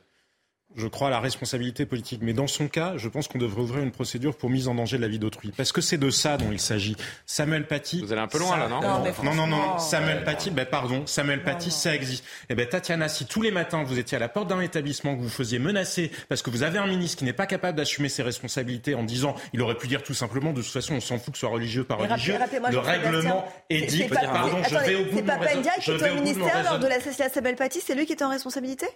[0.77, 2.21] Je crois à la responsabilité politique.
[2.23, 4.97] Mais dans son cas, je pense qu'on devrait ouvrir une procédure pour mise en danger
[4.97, 5.53] de la vie d'autrui.
[5.57, 6.97] Parce que c'est de ça dont il s'agit.
[7.27, 8.01] Samuel Paty.
[8.03, 11.43] Vous allez un peu loin, là, non Non, Non, non, Samuel Paty, ben pardon, Samuel
[11.43, 12.25] Paty, ça existe.
[12.49, 15.19] Eh ben Tatiana, si tous les matins vous étiez à la porte d'un établissement, que
[15.19, 18.09] vous vous faisiez menacer parce que vous avez un ministre qui n'est pas capable d'assumer
[18.09, 21.19] ses responsabilités en disant, il aurait pu dire tout simplement, de toute façon, on s'en
[21.19, 22.37] fout que ce soit religieux pas rappelez- religieux.
[22.39, 23.99] rappelez-moi, Le règlement est c'est- dit.
[23.99, 25.91] c'est pas- Pardon, c'est- je vais au bout C'est de pas mon raison- Pendia qui
[25.93, 28.87] vais au ministère lors de l'assassinat de Samuel Paty, c'est lui qui était en responsabilité?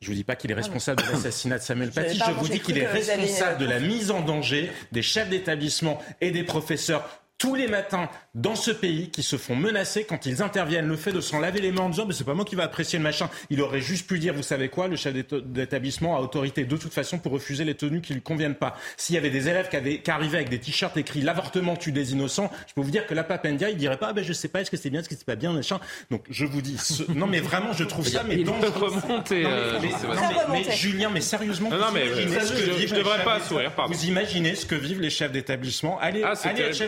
[0.00, 2.60] Je vous dis pas qu'il est responsable de l'assassinat de Samuel Paty, je vous dis
[2.60, 6.44] qu'il est aviez, responsable euh, de la mise en danger des chefs d'établissement et des
[6.44, 10.88] professeurs tous les matins dans ce pays qui se font menacer quand ils interviennent.
[10.88, 12.64] Le fait de s'en laver les mains en disant mais c'est pas moi qui va
[12.64, 13.28] apprécier le machin.
[13.50, 16.76] Il aurait juste pu dire vous savez quoi, le chef d'éta- d'établissement a autorité de
[16.76, 18.76] toute façon pour refuser les tenues qui lui conviennent pas.
[18.96, 21.92] S'il y avait des élèves qui, avaient, qui arrivaient avec des t-shirts écrits l'avortement tue
[21.92, 24.32] des innocents, je peux vous dire que la Papendia il dirait pas ah ben je
[24.32, 25.78] sais pas est-ce que c'est bien, est-ce que c'est pas bien machin.
[26.10, 29.50] Donc je vous dis ce- non mais vraiment je trouve ça mais peut remonter, Non,
[29.50, 30.30] mais- euh, mais- Jean-Sébastien.
[30.30, 32.70] non, mais- mais Julien mais sérieusement Non, non, vous mais, imaginez euh, ce que je-
[32.72, 33.92] vivent je les devrais chefs pas sourire, pardon.
[33.94, 36.82] Vous imaginez ce que vivent les chefs d'établissement Allez, Ah, allez être terrible.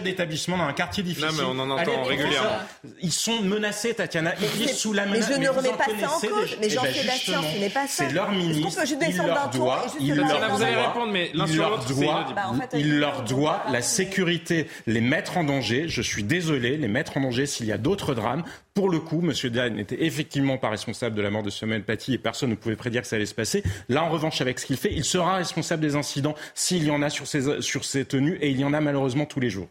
[0.46, 1.28] Dans un quartier difficile.
[1.30, 2.48] Non, mais on en entend régulièrement.
[3.02, 4.34] Ils sont menacés, Tatiana.
[4.40, 5.30] Ils vivent sous la mais menace.
[5.34, 6.50] je ne remets pas ça en cause.
[6.50, 8.04] des- Mais Eh ben, Jean-Sébastien, justement, ce n'est pas ça.
[8.08, 8.80] C'est leur ministre.
[8.86, 9.06] juste Il d'un
[10.00, 12.26] il le leur doit- répondre, mais l'un il sur leur doit-.
[12.34, 12.50] Bah,
[13.68, 15.88] euh, la sécurité, les mettre en danger.
[15.88, 18.44] Je suis désolé, les mettre en danger s'il y a d'autres drames.
[18.74, 19.32] Pour le coup, M.
[19.50, 22.76] Diane n'était effectivement pas responsable de la mort de Samuel Paty et personne ne pouvait
[22.76, 23.62] prédire que ça allait se passer.
[23.88, 27.02] Là, en revanche, avec ce qu'il fait, il sera responsable des incidents s'il y en
[27.02, 29.66] a sur ses, sur ses tenues et il y en a malheureusement tous les jours.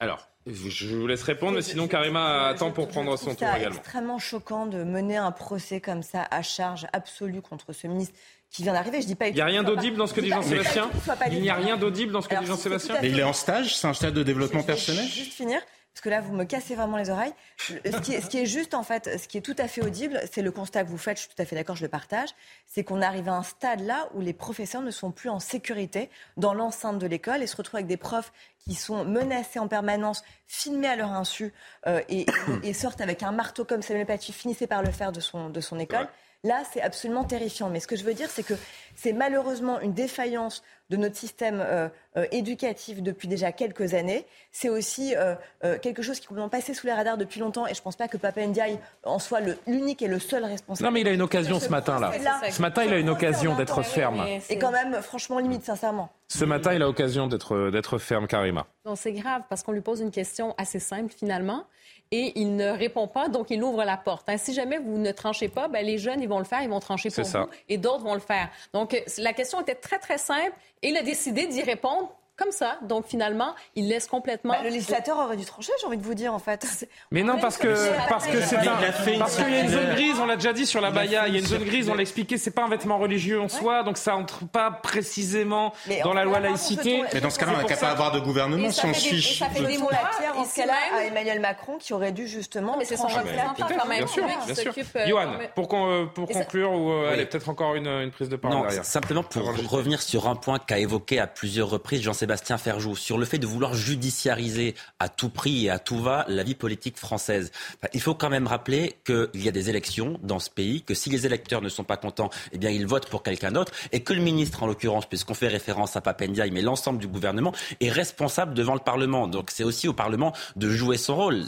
[0.00, 3.76] Alors, je vous laisse répondre, mais sinon Karima attend pour prendre son C'est tour également.
[3.76, 8.14] extrêmement choquant de mener un procès comme ça à charge absolue contre ce ministre
[8.50, 9.02] qui vient d'arriver.
[9.02, 9.28] Je dis pas.
[9.28, 10.90] Il n'y a rien d'audible dans ce que dit Jean-Sébastien
[11.30, 12.96] Il n'y a rien d'audible dans ce que dit Jean-Sébastien.
[13.02, 15.60] Mais il est en stage, c'est un stade de développement Je vais personnel Juste finir,
[15.92, 17.32] parce que là, vous me cassez vraiment les oreilles.
[17.68, 19.66] Le- Ce qui, est, ce qui est juste, en fait, ce qui est tout à
[19.68, 21.82] fait audible, c'est le constat que vous faites, je suis tout à fait d'accord, je
[21.82, 22.28] le partage,
[22.66, 26.08] c'est qu'on arrive à un stade là où les professeurs ne sont plus en sécurité
[26.36, 30.22] dans l'enceinte de l'école et se retrouvent avec des profs qui sont menacés en permanence,
[30.46, 31.52] filmés à leur insu
[31.86, 32.26] euh, et,
[32.62, 35.60] et sortent avec un marteau comme Samuel Paty finissait par le faire de son, de
[35.60, 36.08] son école.
[36.42, 37.68] Là, c'est absolument terrifiant.
[37.68, 38.54] Mais ce que je veux dire, c'est que
[38.94, 44.24] c'est malheureusement une défaillance de notre système euh, euh, éducatif depuis déjà quelques années.
[44.50, 45.34] C'est aussi euh,
[45.64, 47.66] euh, quelque chose qui est complètement passé sous les radars depuis longtemps.
[47.66, 50.86] Et je ne pense pas que Papa Ndiaye en soit l'unique et le seul responsable.
[50.86, 52.10] Non, mais il a une occasion ce matin, là.
[52.50, 54.24] Ce matin, il a une occasion d'être ferme.
[54.48, 56.10] Et quand même, franchement, limite, sincèrement.
[56.28, 58.66] Ce matin, il a occasion d'être d'être ferme, Karima.
[58.86, 61.66] Donc, c'est grave parce qu'on lui pose une question assez simple finalement
[62.12, 64.28] et il ne répond pas, donc il ouvre la porte.
[64.28, 66.68] Hein, si jamais vous ne tranchez pas, ben, les jeunes, ils vont le faire, ils
[66.68, 67.42] vont trancher pour ça.
[67.42, 68.48] vous et d'autres vont le faire.
[68.72, 72.52] Donc, euh, la question était très, très simple et il a décidé d'y répondre comme
[72.52, 72.78] ça.
[72.82, 74.54] Donc finalement, il laisse complètement.
[74.54, 76.88] Bah, le législateur aurait dû trancher, j'ai envie de vous dire en fait.
[77.10, 77.68] Mais non, parce que
[78.08, 78.76] parce que c'est un,
[79.18, 81.34] parce qu'il y a une zone grise, on l'a déjà dit sur la baya, il
[81.34, 83.82] y a une zone grise, on l'a expliqué, c'est pas un vêtement religieux en soi,
[83.82, 85.72] donc ça entre pas précisément
[86.02, 87.02] dans la loi laïcité.
[87.12, 89.38] Mais dans ce cas-là, on n'a qu'à pas avoir de gouvernement si on se fiche.
[89.38, 92.76] Ça fait des mots la en ce cas-là à Emmanuel Macron qui aurait dû justement.
[92.78, 93.98] Mais c'est son représentant quand même.
[93.98, 94.72] Bien sûr, bien sûr.
[95.06, 98.84] Johan, pour conclure ou allez peut-être encore une prise de parole derrière.
[98.84, 103.24] Simplement pour revenir sur un point qu'a évoqué à plusieurs reprises Jean-Sébastien Ferjou sur le
[103.24, 107.50] fait de vouloir judiciariser à tout prix et à tout va la vie politique française.
[107.94, 111.10] Il faut quand même rappeler qu'il y a des élections dans ce pays, que si
[111.10, 114.12] les électeurs ne sont pas contents, eh bien ils votent pour quelqu'un d'autre, et que
[114.12, 118.54] le ministre, en l'occurrence, puisqu'on fait référence à Papendiaï, mais l'ensemble du gouvernement, est responsable
[118.54, 119.28] devant le Parlement.
[119.28, 121.44] Donc c'est aussi au Parlement de jouer son rôle.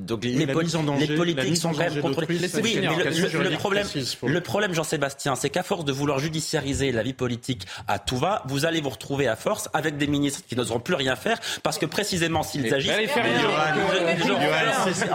[0.00, 2.26] donc les, politiques sont quand même contrôlées.
[2.62, 3.86] Oui, mais le, problème,
[4.24, 8.42] le problème, Jean-Sébastien, c'est qu'à force de vouloir judiciariser la vie politique à tout va,
[8.46, 11.78] vous allez vous retrouver à force avec des ministres qui n'oseront plus rien faire parce
[11.78, 12.92] que précisément s'ils agissent,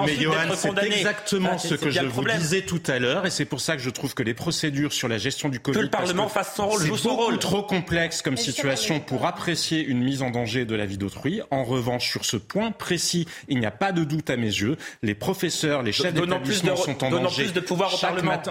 [0.05, 3.61] mais Johan, c'est exactement ce que je vous disais tout à l'heure et c'est pour
[3.61, 6.27] ça que je trouve que les procédures sur la gestion du Covid, que le Parlement
[6.27, 10.29] fasse son rôle, joue son rôle, trop complexe comme situation pour apprécier une mise en
[10.29, 11.41] danger de la vie d'autrui.
[11.51, 14.77] En revanche, sur ce point précis, il n'y a pas de doute à mes yeux.
[15.01, 17.43] Les professeurs, les chefs d'établissement sont en danger.
[17.43, 18.41] plus de pouvoir au Parlement.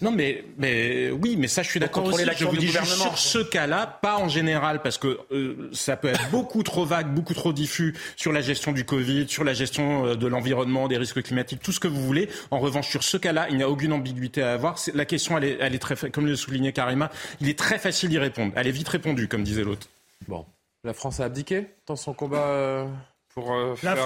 [0.00, 2.24] Non, mais mais oui, mais ça, je suis d'accord aussi.
[2.36, 6.08] Je vous dis juste sur ce cas-là, pas en général, parce que euh, ça peut
[6.08, 10.06] être beaucoup trop vague, beaucoup trop diffus sur la gestion du Covid, sur la gestion
[10.06, 12.28] euh, de l'environnement, des risques climatiques, tout ce que vous voulez.
[12.50, 14.78] En revanche, sur ce cas-là, il n'y a aucune ambiguïté à avoir.
[14.94, 18.10] La question, elle est, elle est très, comme le soulignait Karima, il est très facile
[18.10, 18.52] d'y répondre.
[18.56, 19.88] Elle est vite répondue, comme disait l'autre.
[20.28, 20.46] Bon,
[20.84, 22.46] la France a abdiqué dans son combat.
[22.48, 22.86] Euh,
[23.34, 23.96] pour faire,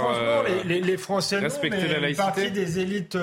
[0.65, 3.19] les, les, Français respecter non, mais la Une partie des élites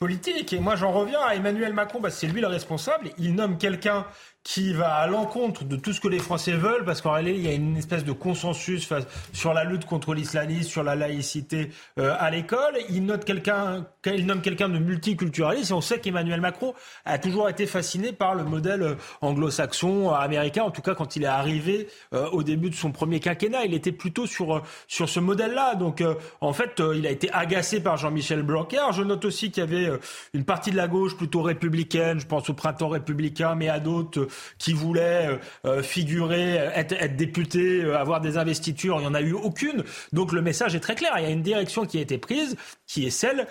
[0.00, 0.52] politiques.
[0.52, 3.10] Et moi, j'en reviens à Emmanuel Macron, bah, c'est lui le responsable.
[3.18, 4.06] Il nomme quelqu'un
[4.42, 7.44] qui va à l'encontre de tout ce que les Français veulent, parce qu'en réalité, il
[7.44, 8.88] y a une espèce de consensus
[9.34, 12.78] sur la lutte contre l'islamisme, sur la laïcité euh, à l'école.
[12.88, 17.50] Il note quelqu'un, il nomme quelqu'un de multiculturaliste, et on sait qu'Emmanuel Macron a toujours
[17.50, 21.26] été fasciné par le modèle euh, anglo-saxon, euh, américain, en tout cas quand il est
[21.26, 21.88] arrivé
[22.32, 25.74] au début de son premier quinquennat, il était plutôt sur sur ce modèle-là.
[25.74, 26.02] Donc,
[26.40, 28.82] en fait, il a été agacé par Jean-Michel Blanquer.
[28.92, 29.90] Je note aussi qu'il y avait
[30.34, 34.29] une partie de la gauche plutôt républicaine, je pense au printemps républicain, mais à d'autres
[34.58, 35.36] qui voulaient euh,
[35.66, 38.96] euh, figurer, être, être député, euh, avoir des investitures.
[38.98, 39.84] Il n'y en a eu aucune.
[40.12, 41.12] Donc le message est très clair.
[41.18, 43.46] Il y a une direction qui a été prise, qui est celle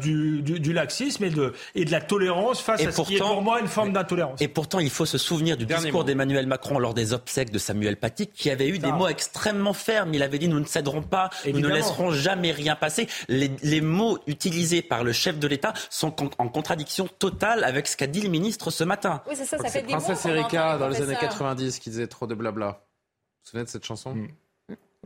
[0.00, 3.42] du, du, laxisme et de, et de la tolérance face à ce qui est pour
[3.42, 4.40] moi une forme d'intolérance.
[4.40, 7.96] Et pourtant, il faut se souvenir du discours d'Emmanuel Macron lors des obsèques de Samuel
[7.96, 10.14] Paty, qui avait eu des mots extrêmement fermes.
[10.14, 13.08] Il avait dit nous ne céderons pas, nous ne laisserons jamais rien passer.
[13.28, 17.96] Les, les mots utilisés par le chef de l'État sont en, contradiction totale avec ce
[17.96, 19.22] qu'a dit le ministre ce matin.
[19.28, 22.26] Oui, c'est ça, ça fait des Princesse Erika dans les années 90 qui disait trop
[22.26, 22.66] de blabla.
[22.66, 24.28] Vous vous souvenez de cette chanson mm.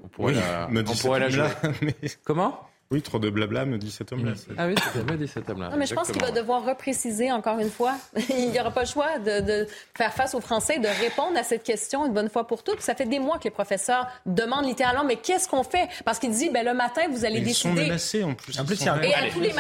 [0.03, 1.49] On pourrait la, on pourrait la jouer.
[2.25, 2.70] Comment?
[2.93, 4.33] Oui, trop de blabla, me dit cet homme-là.
[4.59, 4.75] Ah oui,
[5.09, 5.69] me dit cet homme-là.
[5.69, 7.95] Non, mais je pense qu'il va devoir repréciser encore une fois.
[8.31, 11.63] Il n'y aura pas le choix de, faire face aux Français, de répondre à cette
[11.63, 12.81] question une bonne fois pour toutes.
[12.81, 15.89] Ça fait des mois que les professeurs demandent littéralement, mais qu'est-ce qu'on fait?
[16.05, 17.75] Parce qu'il dit, ben, le matin, vous allez décider.
[17.75, 18.59] Ils sont menacés en plus.
[18.59, 18.93] En plus, il,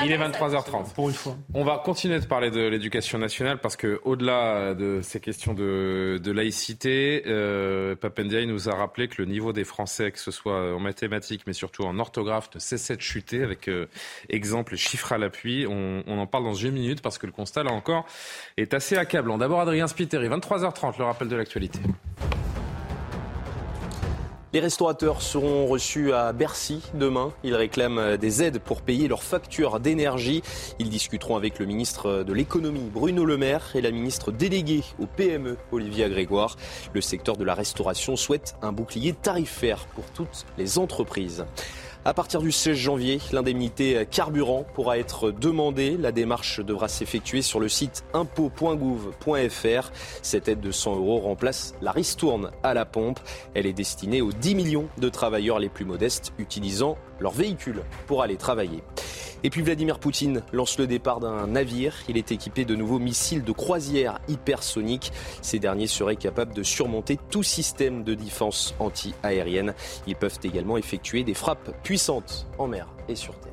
[0.06, 0.92] il est 23h30.
[0.94, 1.36] Pour une fois.
[1.54, 6.18] On va continuer de parler de l'éducation nationale parce que au-delà de ces questions de,
[6.20, 10.74] de laïcité, euh, Papendiaï nous a rappelé que le niveau des Français, que ce soit
[10.74, 13.86] en mathématiques, mais surtout en orthographe, ne cessait de chuter avec euh,
[14.28, 15.66] exemples et chiffres à l'appui.
[15.68, 18.06] On, en parle dans une minute parce que le constat, là encore,
[18.56, 19.38] est assez accablant.
[19.38, 21.80] D'abord, Adrien Spiteri, 23h30, le rappel de l'actualité.
[24.52, 27.32] Les restaurateurs seront reçus à Bercy demain.
[27.44, 30.42] Ils réclament des aides pour payer leurs factures d'énergie.
[30.80, 35.06] Ils discuteront avec le ministre de l'économie Bruno Le Maire et la ministre déléguée au
[35.06, 36.56] PME Olivia Grégoire.
[36.92, 41.44] Le secteur de la restauration souhaite un bouclier tarifaire pour toutes les entreprises.
[42.06, 45.98] À partir du 16 janvier, l'indemnité carburant pourra être demandée.
[45.98, 49.90] La démarche devra s'effectuer sur le site impôt.gouv.fr.
[50.22, 53.20] Cette aide de 100 euros remplace la ristourne à la pompe.
[53.52, 58.22] Elle est destinée aux 10 millions de travailleurs les plus modestes utilisant leur véhicule pour
[58.22, 58.82] aller travailler.
[59.42, 61.94] Et puis Vladimir Poutine lance le départ d'un navire.
[62.08, 65.12] Il est équipé de nouveaux missiles de croisière hypersoniques.
[65.40, 69.74] Ces derniers seraient capables de surmonter tout système de défense anti-aérienne.
[70.06, 73.49] Ils peuvent également effectuer des frappes puissantes en mer et sur terre.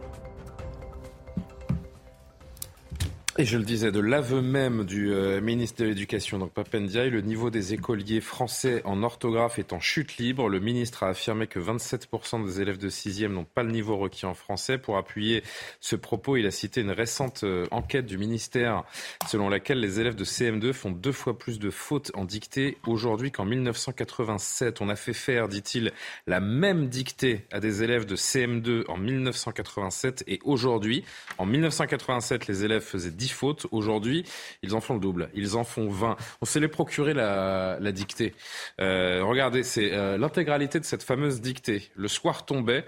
[3.40, 7.22] Et je le disais, de l'aveu même du euh, ministre de l'Éducation, donc Papendiaï, le
[7.22, 10.50] niveau des écoliers français en orthographe est en chute libre.
[10.50, 14.26] Le ministre a affirmé que 27% des élèves de 6e n'ont pas le niveau requis
[14.26, 14.80] en français.
[14.80, 15.44] Pour appuyer
[15.82, 18.84] ce propos, il a cité une récente euh, enquête du ministère
[19.28, 23.30] selon laquelle les élèves de CM2 font deux fois plus de fautes en dictée aujourd'hui
[23.32, 24.82] qu'en 1987.
[24.82, 25.92] On a fait faire, dit-il,
[26.26, 31.04] la même dictée à des élèves de CM2 en 1987 et aujourd'hui,
[31.38, 33.68] en 1987, les élèves faisaient 10 fautes.
[33.72, 34.24] Aujourd'hui,
[34.64, 35.30] ils en font le double.
[35.34, 36.18] Ils en font 20.
[36.42, 38.34] On s'est les procurer la, la dictée.
[38.82, 41.90] Euh, regardez, c'est euh, l'intégralité de cette fameuse dictée.
[41.96, 42.86] Le soir tombait.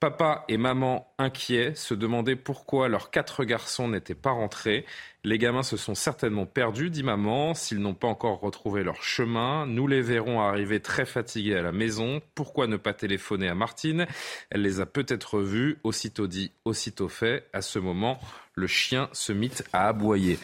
[0.00, 4.86] Papa et maman inquiets se demandaient pourquoi leurs quatre garçons n'étaient pas rentrés.
[5.24, 9.66] Les gamins se sont certainement perdus, dit maman, s'ils n'ont pas encore retrouvé leur chemin.
[9.66, 12.22] Nous les verrons arriver très fatigués à la maison.
[12.36, 14.06] Pourquoi ne pas téléphoner à Martine?
[14.50, 15.78] Elle les a peut-être vus.
[15.82, 17.48] Aussitôt dit, aussitôt fait.
[17.52, 18.20] À ce moment,
[18.54, 20.38] le chien se mit à aboyer.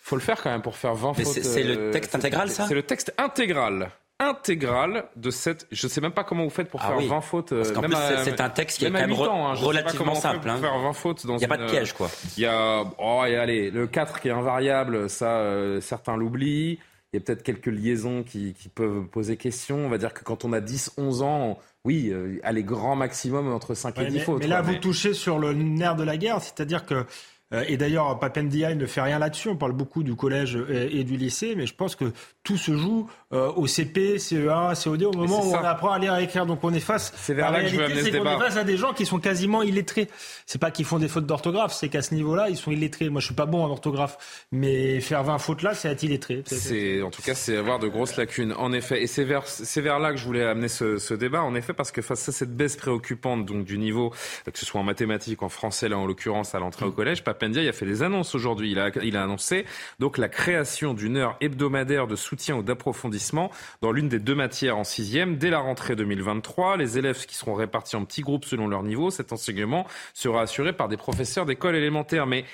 [0.00, 1.42] Faut le faire quand même pour faire 20 Mais fautes.
[1.42, 2.66] c'est le euh, texte intégral, ça?
[2.66, 3.90] C'est le texte intégral
[4.22, 5.66] intégrale de cette.
[5.70, 7.08] Je ne sais même pas comment vous faites pour Ah faire oui.
[7.08, 7.50] 20 fautes.
[7.54, 9.54] Parce euh, qu'en même plus, c'est- un texte qui est quand même ans, hein.
[9.54, 10.56] Relativement simple, hein.
[10.58, 12.10] faire 20 fautes dans Il y a pas de piège, quoi.
[12.36, 12.84] Il y a.
[12.98, 16.78] Oh, et allez, le 4 qui est invariable, ça, euh, certains l'oublient.
[17.12, 19.76] Il y a peut-être quelques liaisons qui, qui peuvent poser question.
[19.84, 23.52] On va dire que quand on a 10, 11 ans, oui, euh, allez, grand maximum
[23.52, 24.38] entre 5 et Ouais, 10 mais, fautes.
[24.40, 24.72] mais là, quoi.
[24.72, 27.04] vous touchez sur le nerf de la guerre, c'est-à-dire que.
[27.52, 29.48] Euh, Et d'ailleurs, Papendiaï ne fait rien là-dessus.
[29.48, 32.12] On parle beaucoup du collège et, et du lycée, mais je pense que
[32.42, 35.60] tout se joue euh, au CP, CE1, COD, au moment où ça.
[35.60, 36.46] on apprend à lire et à écrire.
[36.46, 37.12] Donc on est face.
[37.16, 40.08] C'est la réalité, c'est qu'on est à des gens qui sont quasiment illettrés.
[40.46, 43.08] C'est pas qu'ils font des fautes d'orthographe, c'est qu'à ce niveau-là, ils sont illettrés.
[43.08, 46.42] Moi, je suis pas bon en orthographe, mais faire 20 fautes là, c'est être illettré.
[46.46, 49.80] C'est en tout cas c'est avoir de grosses lacunes en effet et c'est vers c'est
[49.80, 52.32] vers là que je voulais amener ce, ce débat en effet parce que face à
[52.32, 56.06] cette baisse préoccupante donc du niveau que ce soit en mathématiques en français là en
[56.06, 58.70] l'occurrence à l'entrée au collège Papendia il a fait des annonces aujourd'hui.
[58.70, 59.64] Il a il a annoncé
[59.98, 63.50] donc la création d'une heure hebdomadaire de soutien ou d'approfondissement
[63.80, 67.54] dans l'une des deux matières en sixième dès la rentrée 2023 les élèves qui seront
[67.54, 71.74] répartis en petits groupes selon leur niveau cet enseignement sera assuré par des professeurs d'école
[71.74, 72.28] élémentaire.
[72.28, 72.44] Mais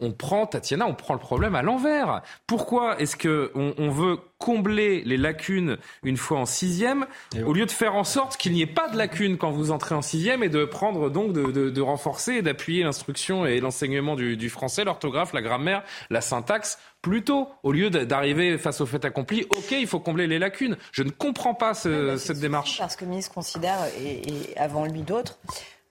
[0.00, 2.22] on prend, Tatiana, on prend le problème à l'envers.
[2.46, 7.06] Pourquoi est-ce que on, on veut combler les lacunes une fois en sixième,
[7.46, 9.94] au lieu de faire en sorte qu'il n'y ait pas de lacunes quand vous entrez
[9.94, 14.16] en sixième et de prendre donc de, de- de renforcer et d'appuyer l'instruction et l'enseignement
[14.16, 18.86] du, du français, l'orthographe, la grammaire, la syntaxe plus tôt, au lieu d'arriver face au
[18.86, 19.46] fait accompli.
[19.50, 20.76] Ok, il faut combler les lacunes.
[20.92, 22.78] Je ne comprends pas ce- cette démarche.
[22.78, 25.38] Parce que le ministre considère, et, et avant lui d'autres,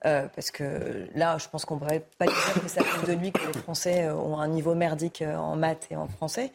[0.06, 3.18] euh, parce que là, je pense qu'on ne pourrait pas dire que ça vient de
[3.20, 6.52] lui que les Français euh, ont un niveau merdique euh, en maths et en français,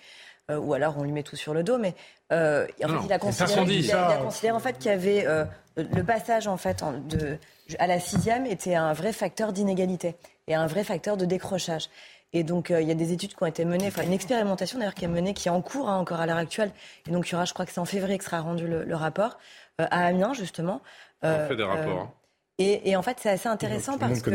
[0.52, 1.96] euh, ou alors on lui met tout sur le dos, mais
[2.32, 4.18] euh, en Non, fait, il a considéré, il a- il a ça.
[4.18, 5.46] considéré en fait qu'il y avait euh,
[5.78, 7.38] le passage en fait en- de,
[7.80, 10.16] à la sixième était un vrai facteur d'inégalité
[10.48, 11.90] et un vrai facteur de décrochage.
[12.32, 14.78] Et donc, euh, il y a des études qui ont été menées, enfin une expérimentation
[14.78, 16.72] d'ailleurs qui est menée, qui est en cours hein, encore à l'heure actuelle.
[17.08, 18.84] Et donc, il y aura, je crois que c'est en février que sera rendu le,
[18.84, 19.40] le rapport,
[19.82, 20.82] euh, à Amiens justement.
[21.24, 22.00] On fait des rapports.
[22.02, 22.12] hein.
[22.60, 24.32] Et, et en fait, c'est assez intéressant parce que,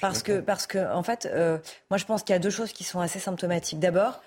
[0.00, 1.58] parce que, parce que, en fait, euh,
[1.90, 3.78] moi, je pense qu'il y a deux choses qui sont assez symptomatiques.
[3.78, 4.20] D'abord,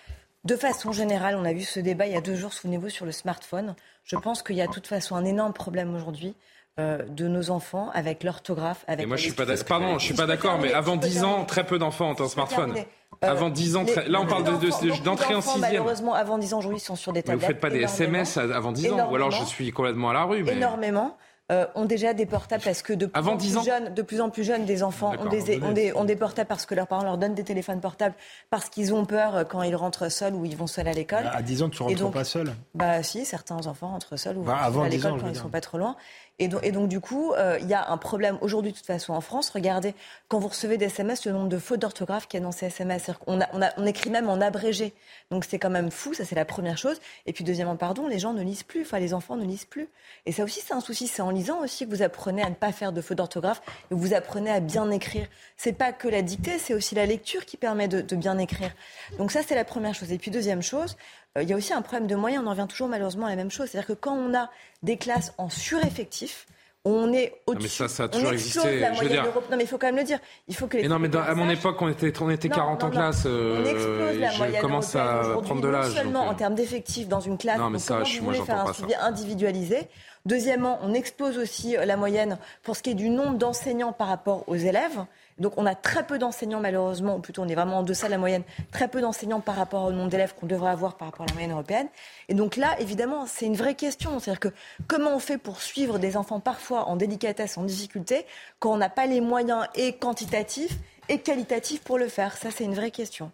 [0.45, 3.05] de façon générale, on a vu ce débat il y a deux jours, souvenez-vous, sur
[3.05, 3.75] le smartphone.
[4.03, 6.35] Je pense qu'il y a de toute façon un énorme problème aujourd'hui
[6.79, 9.03] euh, de nos enfants avec l'orthographe, avec.
[9.03, 9.65] Et moi, je suis pas d'accord.
[9.65, 12.21] Pardon, je suis pas d'accord, mais avant je peux 10 ans, très peu d'enfants ont
[12.23, 12.75] un smartphone.
[12.77, 12.83] Euh,
[13.27, 15.59] Avant 10 ans, les- là on parle de- de- d'entrée en d'enfants, sixième.
[15.71, 17.47] Malheureusement, avant 10 ans, aujourd'hui, ils sont sur des Mais vous tablettes.
[17.49, 17.81] faites pas des.
[17.81, 20.43] SMS avant 10 ans, ou alors je suis complètement à la rue.
[20.43, 20.53] Mais...
[20.53, 21.17] énormément.
[21.51, 24.01] Euh, ont déjà des portables parce que de plus, Avant en 10 plus jeunes, de
[24.01, 26.75] plus en plus jeunes, des enfants ont des, ont, des, ont des portables parce que
[26.75, 28.13] leurs parents leur donnent des téléphones portables
[28.49, 31.29] parce qu'ils ont peur euh, quand ils rentrent seuls ou ils vont seuls à l'école.
[31.33, 32.53] À 10 ans, tu Et rentres donc- pas seul.
[32.75, 35.33] Bah si, certains enfants rentrent seuls ou Bah, vont avant à 10 l'école quand ils
[35.33, 35.41] dire.
[35.41, 35.95] sont pas trop loin.
[36.39, 39.21] Et donc, du coup, euh, il y a un problème aujourd'hui de toute façon en
[39.21, 39.49] France.
[39.49, 39.93] Regardez,
[40.29, 42.67] quand vous recevez des SMS, le nombre de fautes d'orthographe qu'il y a dans ces
[42.67, 43.11] SMS.
[43.27, 43.39] On,
[43.85, 44.93] écrit même en abrégé.
[45.31, 46.99] Donc c'est quand même fou, ça c'est la première chose.
[47.25, 49.89] Et puis deuxièmement, pardon, les gens ne lisent plus, enfin les enfants ne lisent plus.
[50.25, 52.55] Et ça aussi c'est un souci, c'est en lisant aussi que vous apprenez à ne
[52.55, 53.61] pas faire de fautes d'orthographe
[53.91, 55.27] et vous apprenez à bien écrire.
[55.57, 58.71] C'est pas que la dictée, c'est aussi la lecture qui permet de, de bien écrire.
[59.17, 60.11] Donc ça c'est la première chose.
[60.11, 60.95] Et puis deuxième chose,
[61.39, 63.35] il y a aussi un problème de moyens, on en revient toujours malheureusement à la
[63.35, 63.69] même chose.
[63.69, 64.49] C'est-à-dire que quand on a
[64.83, 66.45] des classes en sureffectif,
[66.85, 67.67] on est mais au-dessus.
[67.67, 68.79] ça, ça a toujours existé.
[68.79, 69.45] la Je veux moyenne dire- d'Europe.
[69.51, 70.19] Non mais il faut quand même le dire.
[70.47, 72.47] Il faut que les Mais non, mais dans- à mon époque, on était, on était
[72.47, 72.99] Non, 40 en non, non.
[72.99, 73.23] classe.
[73.25, 75.91] euh, on explose la moyenne commence à prendre de non l'âge.
[75.93, 78.17] seulement donc, en euh, termes d'effectifs dans une classe, Non, mais donc ça, comment je-
[78.19, 79.87] vous moi, voulez faire un suivi individualisé?
[80.25, 84.07] Deuxièmement, on explose aussi euh, la moyenne pour ce qui est du nombre d'enseignants par
[84.07, 85.05] rapport aux élèves.
[85.39, 88.11] Donc on a très peu d'enseignants malheureusement, ou plutôt on est vraiment en deçà de
[88.11, 91.25] la moyenne, très peu d'enseignants par rapport au nombre d'élèves qu'on devrait avoir par rapport
[91.25, 91.87] à la moyenne européenne.
[92.27, 94.19] Et donc là, évidemment, c'est une vraie question.
[94.19, 94.53] C'est-à-dire que
[94.87, 98.25] comment on fait pour suivre des enfants parfois en délicatesse, en difficulté,
[98.59, 102.37] quand on n'a pas les moyens et quantitatifs et qualitatifs pour le faire?
[102.37, 103.31] Ça, c'est une vraie question.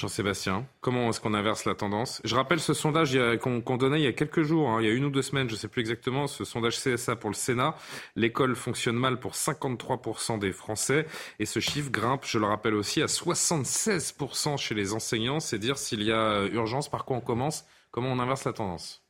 [0.00, 2.22] Jean-Sébastien, comment est-ce qu'on inverse la tendance?
[2.24, 4.94] Je rappelle ce sondage qu'on donnait il y a quelques jours, hein, il y a
[4.94, 7.76] une ou deux semaines, je ne sais plus exactement, ce sondage CSA pour le Sénat.
[8.16, 11.06] L'école fonctionne mal pour 53% des Français
[11.38, 15.38] et ce chiffre grimpe, je le rappelle aussi, à 76% chez les enseignants.
[15.38, 19.04] C'est dire s'il y a urgence, par quoi on commence, comment on inverse la tendance?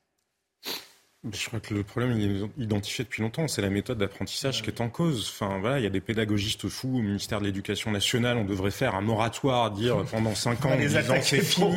[1.31, 3.47] Je crois que le problème, il est identifié depuis longtemps.
[3.47, 5.31] C'est la méthode d'apprentissage qui est en cause.
[5.31, 8.39] Enfin, voilà, il y a des pédagogistes fous au ministère de l'Éducation nationale.
[8.39, 11.77] On devrait faire un moratoire, dire pendant cinq ans, les ans c'est fini.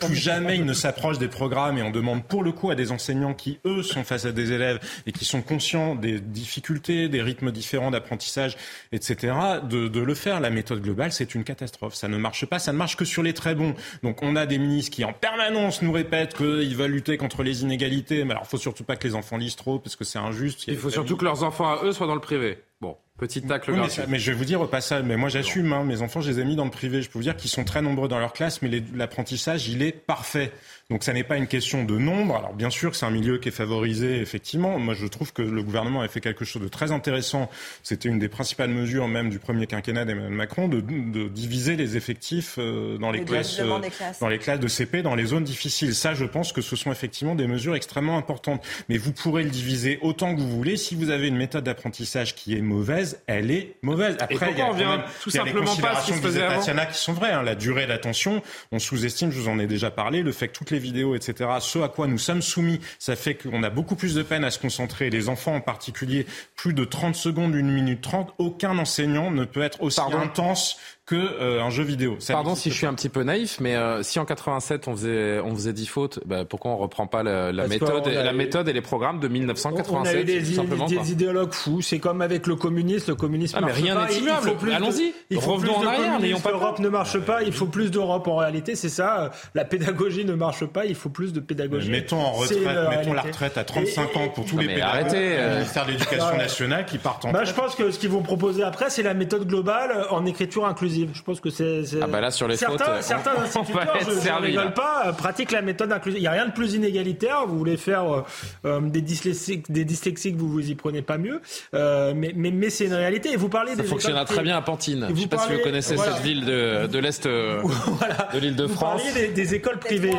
[0.00, 2.92] plus jamais ils ne s'approchent des programmes et on demande pour le coup à des
[2.92, 7.22] enseignants qui, eux, sont face à des élèves et qui sont conscients des difficultés, des
[7.22, 8.58] rythmes différents d'apprentissage,
[8.92, 10.40] etc., de, de le faire.
[10.40, 11.94] La méthode globale, c'est une catastrophe.
[11.94, 12.58] Ça ne marche pas.
[12.58, 13.74] Ça ne marche que sur les très bons.
[14.02, 17.62] Donc, on a des ministres qui, en permanence, nous répètent qu'ils veulent lutter contre les
[17.62, 18.24] inégalités.
[18.24, 20.64] Mais alors, faut surtout pas que les enfants lisent trop parce que c'est injuste.
[20.68, 22.62] Il faut surtout que leurs enfants à eux soient dans le privé.
[22.80, 25.72] Bon, petit tacle oui, mais, mais, je vais vous dire au passage, mais moi j'assume,
[25.72, 27.02] hein, mes enfants je les ai mis dans le privé.
[27.02, 29.92] Je peux vous dire qu'ils sont très nombreux dans leur classe, mais l'apprentissage il est
[29.92, 30.52] parfait.
[30.88, 32.36] Donc ça n'est pas une question de nombre.
[32.36, 34.78] Alors bien sûr que c'est un milieu qui est favorisé, effectivement.
[34.78, 37.50] Moi je trouve que le gouvernement a fait quelque chose de très intéressant.
[37.82, 41.96] C'était une des principales mesures même du premier quinquennat d'Emmanuel Macron de, de, diviser les
[41.96, 45.44] effectifs euh, dans les classes, euh, classes, dans les classes de CP, dans les zones
[45.44, 45.94] difficiles.
[45.94, 48.64] Ça, je pense que ce sont effectivement des mesures extrêmement importantes.
[48.88, 50.76] Mais vous pourrez le diviser autant que vous voulez.
[50.76, 54.16] Si vous avez une méthode d'apprentissage qui est mauvaise, elle est mauvaise.
[54.20, 56.60] Après, il y a, vient tout simplement pas ce qui se faisait avant.
[56.60, 57.32] qui sont vraies.
[57.32, 57.42] Hein.
[57.42, 59.30] La durée d'attention, on sous-estime.
[59.30, 60.22] Je vous en ai déjà parlé.
[60.22, 61.50] Le fait que toutes les vidéos, etc.
[61.60, 64.50] Ce à quoi nous sommes soumis, ça fait qu'on a beaucoup plus de peine à
[64.50, 65.10] se concentrer.
[65.10, 66.26] Les enfants en particulier,
[66.56, 68.34] plus de 30 secondes, une minute 30.
[68.38, 70.78] Aucun enseignant ne peut être aussi intense
[71.08, 72.16] que euh, un jeu vidéo.
[72.18, 74.92] Ça Pardon si je suis un petit peu naïf, mais euh, si en 87 on
[74.94, 78.68] faisait on faisait 10 fautes, bah, pourquoi on reprend pas la, la méthode, la méthode
[78.68, 81.80] et les programmes de 1987 On a eu des, des, idéologues fous.
[81.80, 83.12] C'est comme avec le communisme.
[83.12, 84.52] Le communisme ah, mais rien n'est immuable.
[84.70, 85.14] Allons-y.
[85.34, 86.20] Revenons en arrière.
[86.20, 87.42] N'ayons pas L'Europe ne marche pas.
[87.42, 88.28] Il faut plus d'Europe.
[88.28, 89.30] En réalité, c'est ça.
[89.54, 90.84] La pédagogie ne marche pas.
[90.84, 91.90] Il faut plus de pédagogie.
[91.90, 92.60] mettons en retraite,
[92.90, 94.84] mettons la retraite à 35 ans pour tous les pédagogues.
[94.84, 95.36] Arrêtez.
[95.38, 97.32] Le ministère de l'Éducation nationale qui partent en.
[97.32, 100.66] Bah, je pense que ce qu'ils vont proposer après, c'est la méthode globale en écriture
[100.66, 100.97] inclusive.
[101.12, 104.46] Je pense que c'est ah bah là sur les certains, fautes, certains instituteurs, je, ne
[104.46, 106.18] rigole pas, euh, pratiquent la méthode inclusive.
[106.18, 107.46] Il n'y a rien de plus inégalitaire.
[107.46, 108.22] Vous voulez faire euh,
[108.64, 111.40] euh, des, dyslexiques, des dyslexiques, vous vous y prenez pas mieux.
[111.74, 113.32] Euh, mais mais, mais c'est une réalité.
[113.32, 115.06] Et vous parlez Ça des fonctionnera très bien à Pantine.
[115.08, 117.28] Je ne sais pas si vous connaissez cette ville de, de l'est
[117.62, 118.28] voilà.
[118.32, 119.02] de l'île de France.
[119.02, 120.12] Vous parlez des, écoles privées.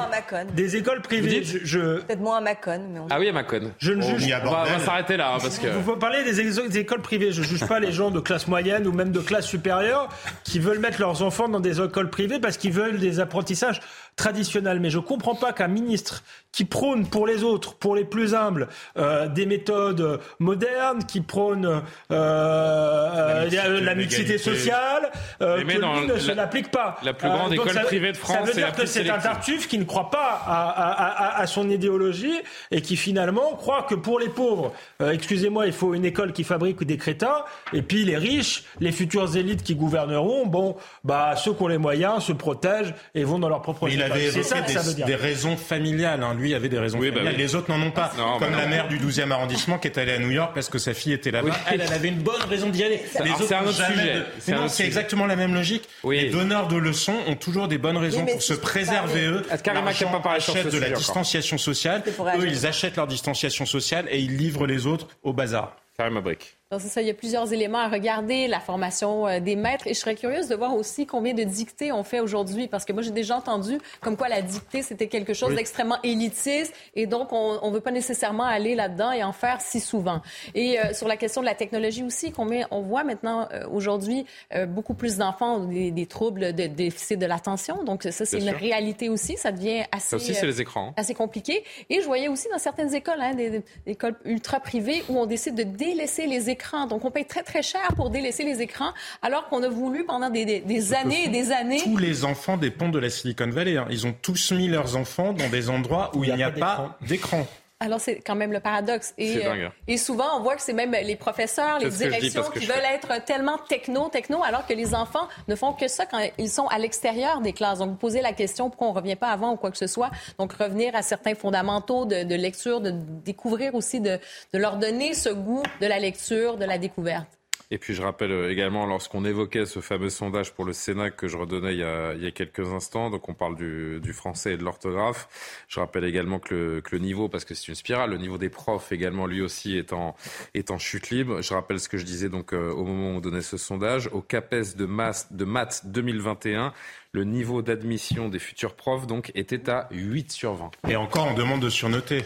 [0.56, 1.44] Des écoles privées.
[1.44, 2.00] Je, je...
[2.02, 2.82] Peut-être moins à Macon.
[2.92, 3.08] Mais on...
[3.10, 3.72] Ah oui à Macon.
[3.78, 4.34] Je ne juge.
[4.46, 5.68] On va, va s'arrêter là hein, parce que.
[5.68, 7.32] Vous parlez des, écoles privées.
[7.32, 10.10] Je juge pas les gens de classe moyenne ou même de classe supérieure
[10.44, 13.82] qui veulent mettre leurs enfants dans des écoles privées parce qu'ils veulent des apprentissages
[14.20, 14.80] traditionnels.
[14.80, 18.34] Mais je ne comprends pas qu'un ministre qui prône pour les autres, pour les plus
[18.34, 18.68] humbles,
[18.98, 21.82] euh, des méthodes modernes, qui prône euh,
[22.12, 25.78] euh, la mixité, sociale, que lui
[26.08, 26.98] ne se l'applique pas.
[27.04, 28.38] La plus grande école privée de France.
[28.38, 32.40] Ça veut dire que c'est un tartuffe qui ne croit pas à, à, son idéologie
[32.72, 36.84] et qui finalement croit que pour les pauvres, excusez-moi, il faut une école qui fabrique
[36.84, 37.44] des crétins,
[37.74, 41.78] et puis les riches, les futures élites qui gouverneront, bon, bah ceux qui ont les
[41.78, 43.86] moyens se protègent et vont dans leur propre.
[43.86, 44.62] Mais il avait évoqué
[44.96, 46.24] des, des, raisons familiales.
[46.24, 48.12] Hein lui avait des raisons bah Les autres n'en ont pas.
[48.16, 50.78] Comme bah la mère du 12e arrondissement qui est allée à New York parce que
[50.78, 51.56] sa fille était là-bas.
[51.72, 53.02] Elle, elle avait une bonne raison d'y aller.
[53.12, 54.24] C'est un autre sujet.
[54.68, 55.88] c'est exactement la même logique.
[56.04, 59.44] Les donneurs de leçons ont toujours des bonnes raisons pour se préserver eux.
[59.66, 62.04] L'argent achète de la distanciation sociale.
[62.38, 65.76] Eux, ils achètent leur distanciation sociale et ils livrent les autres au bazar.
[65.98, 69.56] Karim Brick c'est ça, il y a plusieurs éléments à regarder, la formation euh, des
[69.56, 69.88] maîtres.
[69.88, 72.94] Et je serais curieuse de voir aussi combien de dictées on fait aujourd'hui, parce que
[72.94, 77.34] moi, j'ai déjà entendu comme quoi la dictée, c'était quelque chose d'extrêmement élitiste, et donc
[77.34, 80.22] on ne veut pas nécessairement aller là-dedans et en faire si souvent.
[80.54, 84.28] Et euh, sur la question de la technologie aussi, combien on voit maintenant euh, aujourd'hui
[84.68, 87.84] beaucoup plus d'enfants ont des, troubles de déficit de l'attention.
[87.84, 89.38] Donc ça, c'est une réalité aussi.
[89.38, 90.94] Ça devient assez, aussi, c'est les écrans.
[90.98, 91.64] assez compliqué.
[91.90, 95.26] Et je voyais aussi dans certaines écoles, hein, des, des écoles ultra privées, où on
[95.26, 98.92] décide de délaisser les écrans donc, on paye très, très cher pour délaisser les écrans,
[99.22, 101.82] alors qu'on a voulu pendant des, années et des années.
[101.84, 103.88] Tous les enfants des ponts de la Silicon Valley, hein.
[103.90, 107.48] ils ont tous mis leurs enfants dans des endroits où il n'y a, pas d'écran.
[107.82, 109.14] Alors, c'est quand même le paradoxe.
[109.18, 112.78] Et, euh, et souvent, on voit que c'est même les professeurs, les directions qui veulent
[112.94, 116.68] être tellement techno, techno, alors que les enfants ne font que ça quand ils sont
[116.68, 117.80] à l'extérieur des classes.
[117.80, 119.88] Donc, vous posez la question pourquoi on ne revient pas avant ou quoi que ce
[119.88, 120.12] soit?
[120.38, 124.20] Donc, revenir à certains fondamentaux de, de lecture, de découvrir aussi, de,
[124.54, 127.39] de leur donner ce goût de la lecture, de la découverte.
[127.72, 131.28] Et puis je rappelle euh, également, lorsqu'on évoquait ce fameux sondage pour le Sénat que
[131.28, 134.12] je redonnais il y a, il y a quelques instants, donc on parle du, du
[134.12, 135.28] français et de l'orthographe,
[135.68, 138.38] je rappelle également que le, que le niveau, parce que c'est une spirale, le niveau
[138.38, 140.16] des profs également lui aussi est en,
[140.54, 141.42] est en chute libre.
[141.42, 144.10] Je rappelle ce que je disais donc euh, au moment où on donnait ce sondage.
[144.14, 146.74] Au CAPES de, maths, de maths 2021,
[147.12, 150.72] le niveau d'admission des futurs profs donc était à 8 sur 20.
[150.90, 152.24] Et encore, on demande de surnoter.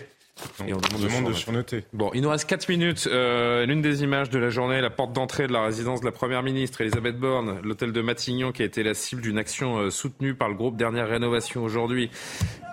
[0.67, 1.83] Et on On demande de surnoter.
[1.93, 3.07] Bon, il nous reste 4 minutes.
[3.11, 6.11] Euh, L'une des images de la journée, la porte d'entrée de la résidence de la
[6.11, 9.89] Première ministre, Elisabeth Borne, l'hôtel de Matignon qui a été la cible d'une action euh,
[9.89, 12.09] soutenue par le groupe Dernière Rénovation aujourd'hui.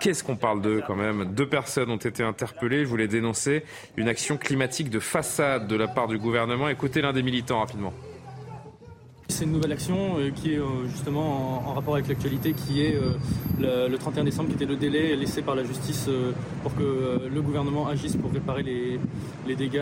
[0.01, 1.33] Qu'est-ce qu'on parle d'eux quand même?
[1.33, 3.63] Deux personnes ont été interpellées, je voulais dénoncer
[3.95, 6.67] une action climatique de façade de la part du gouvernement.
[6.67, 7.93] Écoutez l'un des militants rapidement.
[9.31, 12.95] C'est une nouvelle action euh, qui est euh, justement en, rapport avec l'actualité, qui est
[12.95, 13.13] euh,
[13.61, 16.09] le, le 31 décembre, qui était le délai laissé par la justice
[16.63, 19.81] pour que le gouvernement agisse pour réparer les, dégâts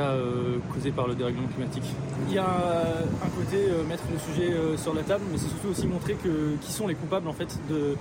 [0.73, 1.83] causés par le dérèglement climatique.
[2.27, 3.57] Il y a un côté
[3.87, 6.95] mettre le sujet sur la table, mais c'est surtout aussi montrer que, qui sont les
[6.95, 7.95] coupables en fait de,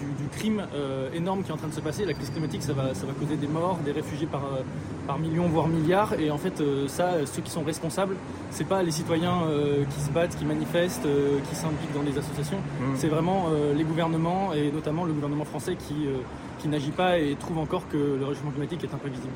[0.00, 2.04] du, du crime euh, énorme qui est en train de se passer.
[2.04, 4.62] La crise climatique, ça va, ça va causer des morts, des réfugiés par, euh,
[5.06, 6.14] par millions, voire milliards.
[6.18, 8.16] Et en fait, euh, ça, ceux qui sont responsables,
[8.50, 12.16] c'est pas les citoyens euh, qui se battent, qui manifestent, euh, qui s'impliquent dans les
[12.18, 12.58] associations.
[12.58, 12.84] Mmh.
[12.96, 16.18] C'est vraiment euh, les gouvernements et notamment le gouvernement français qui, euh,
[16.58, 19.34] qui n'agit pas et trouve encore que le réchauffement climatique est imprévisible.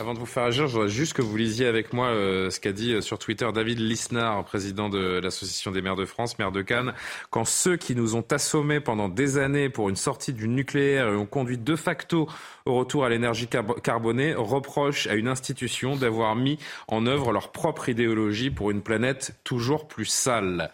[0.00, 2.58] Avant de vous faire agir, je voudrais juste que vous lisiez avec moi euh, ce
[2.58, 6.50] qu'a dit euh, sur Twitter David Lisnard, président de l'Association des maires de France, maire
[6.50, 6.94] de Cannes.
[7.30, 11.14] Quand ceux qui nous ont assommés pendant des années pour une sortie du nucléaire et
[11.16, 12.28] ont conduit de facto
[12.66, 16.58] au retour à l'énergie carbo- carbonée reprochent à une institution d'avoir mis
[16.88, 20.72] en œuvre leur propre idéologie pour une planète toujours plus sale.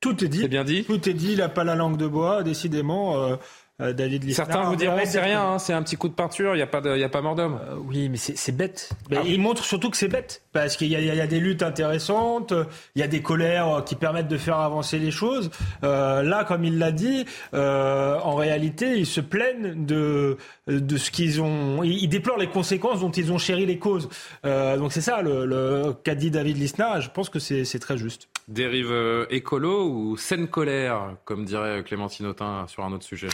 [0.00, 0.40] Tout est dit.
[0.40, 0.84] C'est bien dit?
[0.84, 1.32] Tout est dit.
[1.32, 3.22] Il n'a pas la langue de bois, décidément.
[3.22, 3.36] euh,
[3.80, 4.46] euh, David Lisnard.
[4.46, 6.66] Certains vous diront c'est rien, hein, c'est un petit coup de peinture, il n'y a
[6.66, 7.58] pas de- il y a pas mort d'homme.
[7.70, 8.90] Euh, oui, mais c'est bête.
[9.10, 11.40] Mais il montre surtout que c'est bête, parce qu'il y, a- il y a des
[11.40, 12.52] luttes intéressantes,
[12.94, 15.50] il y a des colères euh, qui permettent de faire avancer les choses.
[15.84, 17.24] Euh, là, comme il l'a dit,
[17.54, 20.36] euh, en réalité, ils se plaignent de
[20.66, 21.82] de ce qu'ils ont.
[21.82, 24.08] Ils, ils déplorent les conséquences dont ils ont chéri les causes.
[24.44, 27.00] Euh, donc c'est ça le, le qu'a dit David Lisnard.
[27.00, 28.28] Je pense que c'est très juste.
[28.48, 33.28] Dérive écolo ou saine colère, comme dirait Clémentine Autain sur un autre sujet?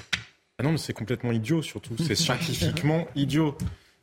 [0.58, 1.94] Ah non, mais c'est complètement idiot, surtout.
[1.98, 3.56] C'est scientifiquement idiot.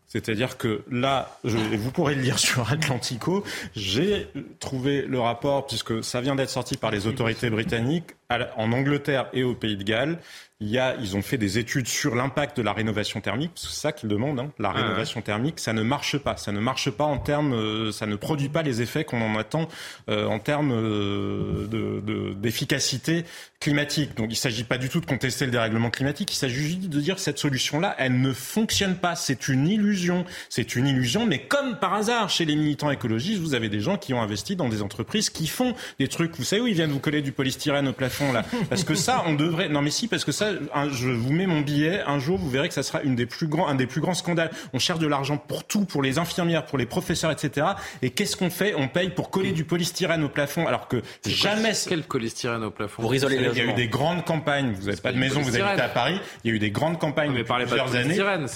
[0.08, 3.46] C'est-à-dire que là, je- et vous pourrez le lire sur Atlantico,
[3.76, 4.28] j'ai
[4.60, 8.12] trouvé le rapport, puisque ça vient d'être sorti par les autorités britanniques,
[8.58, 10.20] en Angleterre et au Pays de Galles.
[10.64, 13.72] Il y a, ils ont fait des études sur l'impact de la rénovation thermique, c'est
[13.72, 14.82] ça qu'ils demandent, hein, la Ah ouais.
[14.84, 16.38] rénovation thermique, ça ne marche pas.
[16.38, 19.38] Ça ne marche pas en termes, euh, ça ne produit pas les effets qu'on en
[19.40, 19.68] attend
[20.10, 23.26] euh, en termes euh, de- de- d'efficacité
[23.60, 24.16] climatique.
[24.16, 26.82] Donc il ne s'agit pas du tout de contester le dérèglement climatique, il s'agit juste
[26.90, 29.16] de dire que cette solution-là, elle ne fonctionne pas.
[29.16, 30.26] C'est une illusion.
[30.50, 33.98] C'est une illusion, mais comme par hasard, chez les militants écologistes, vous avez des gens
[33.98, 36.36] qui ont investi dans des entreprises qui font des trucs.
[36.38, 38.46] Vous savez où ils viennent vous coller du polystyrène au plafond, là?
[38.70, 39.70] Parce que ça, on devrait...
[39.70, 40.51] Non mais si, parce que ça,
[40.92, 43.48] je vous mets mon billet, un jour, vous verrez que ça sera une des plus
[43.48, 44.52] grands, un des plus grands scandales.
[44.74, 47.68] On cherche de l'argent pour tout, pour les infirmières, pour les professeurs, etc.
[48.02, 48.74] Et qu'est-ce qu'on fait?
[48.76, 51.74] On paye pour coller du polystyrène au plafond, alors que jamais...
[51.88, 53.04] Quel polystyrène au plafond?
[53.04, 54.74] Vous savez, Il y a eu des grandes campagnes.
[54.74, 56.20] Vous n'avez pas de maison, vous habitez à Paris.
[56.44, 58.48] Il y a eu des grandes campagnes depuis parlez pas de plusieurs années.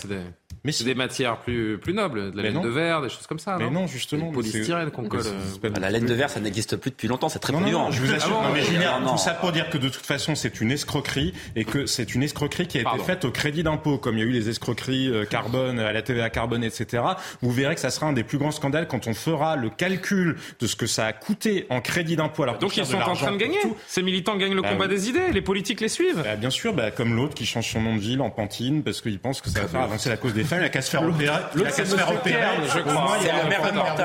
[0.72, 2.62] C'est des, matières plus, plus nobles, de la Mais laine non.
[2.64, 3.58] de verre, des choses comme ça.
[3.58, 5.22] Mais non, non, justement, mais polystyrène qu'on mais colle.
[5.26, 7.66] euh, Bah, La laine de verre, ça n'existe plus depuis longtemps, c'est très Non, non,
[7.66, 7.84] polluant.
[7.86, 8.40] non, je vous assure.
[8.44, 11.34] Ah bon mais Julien, tout ça pour dire que de toute façon, c'est une escroquerie
[11.56, 14.24] et que c'est une escroquerie qui a été faite au crédit d'impôt, comme il y
[14.24, 17.04] a eu les escroqueries euh, carbone à la TVA carbone, etc.
[17.42, 20.38] Vous verrez que ça sera un des plus grands scandales quand on fera le calcul
[20.60, 22.44] de ce que ça a coûté en crédit d'impôt.
[22.44, 23.58] Alors Donc ils sont en train de gagner.
[23.88, 24.92] Ces militants gagnent le Bah combat oui.
[24.96, 25.32] des idées.
[25.34, 26.22] Les politiques les suivent.
[26.24, 29.02] Bah, bien sûr, bah, comme l'autre qui change son nom de ville en Pantine parce
[29.02, 30.55] qu'il pense que ça va faire avancer la cause des femmes.
[30.60, 31.24] Il a qu'à se faire opérer.
[31.26, 32.42] Il a l'autre, c'est se faire opérer.
[32.74, 33.16] Je crois.
[33.20, 34.04] il C'est a le maire de l'égalité.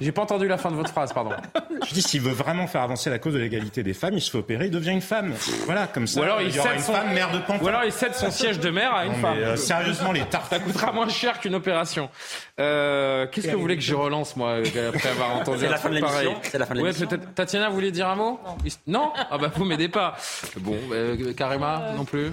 [0.00, 1.30] J'ai pas entendu la fin de votre phrase, pardon.
[1.86, 4.30] Je dis, s'il veut vraiment faire avancer la cause de l'égalité des femmes, il se
[4.30, 5.32] fait opérer, il devient une femme.
[5.64, 6.20] Voilà, comme ça.
[6.20, 7.64] Ou alors il y aura cède une son femme maire de Pantin.
[7.64, 9.38] Ou alors il cède son siège de maire à une Non, femme.
[9.38, 10.50] euh, sérieusement, les tartes.
[10.50, 12.10] Ça coûtera moins cher qu'une opération.
[12.60, 15.88] Euh, Qu'est-ce que vous voulez que je relance moi après avoir entendu un la fin
[15.88, 17.34] de truc pareil C'est la fin de Ouais, l'émission peut-être.
[17.34, 18.40] Tatiana, vous voulez dire un mot?
[18.86, 19.12] Non.
[19.30, 20.14] Ah bah vous m'aidez pas.
[20.58, 22.30] Bon, euh, Karima non plus.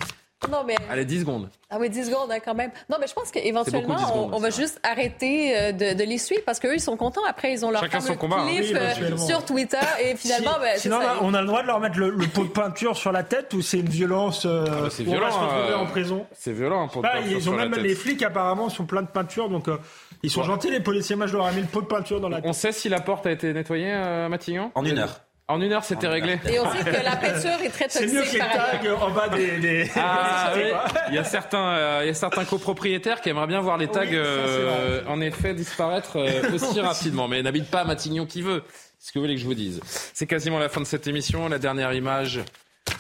[0.52, 0.76] Non, mais.
[0.90, 1.50] Allez, 10 secondes.
[1.70, 2.72] Ah oui, 10 secondes hein, quand même.
[2.90, 5.94] Non, mais je pense qu'éventuellement, beaucoup, 10 secondes, on, on va juste arrêter euh, de,
[5.98, 7.22] de les suivre parce qu'eux, ils sont contents.
[7.28, 8.48] Après, ils ont leur Chacun fameux son combat, hein.
[8.48, 11.06] clip Oui, euh, sur Twitter et finalement, Si- ben, Sinon, ça.
[11.06, 13.24] là, on a le droit de leur mettre le, le pot de peinture sur la
[13.24, 15.38] tête ou c'est une violence euh, Ah c'est violent, se
[15.72, 16.26] euh, en prison?
[16.38, 19.68] C'est violent pour Bah, Ils ont même les flics apparemment sont pleins de peinture donc
[19.68, 19.78] euh,
[20.22, 21.16] ils sont gentils les policiers.
[21.16, 22.46] Moi je leur ai mis le pot de peinture dans la tête.
[22.48, 24.72] On sait si la porte a été nettoyée, euh, Matignon?
[24.76, 25.22] En une heure.
[25.54, 26.40] En une heure, c'était réglé.
[26.50, 28.10] Et on sait que la peinture est très toxique.
[28.10, 29.88] C'est mieux que les tags en bas des.
[29.96, 30.64] Ah, oui.
[31.10, 33.88] Il y a certains, euh, il y a certains copropriétaires qui aimeraient bien voir les
[33.88, 37.28] tags, euh, en effet, disparaître euh, aussi rapidement.
[37.28, 38.64] Mais n'habite pas à Matignon qui veut.
[39.00, 39.80] Ce que vous voulez que je vous dise.
[39.86, 41.48] C'est quasiment la fin de cette émission.
[41.50, 42.40] La dernière image,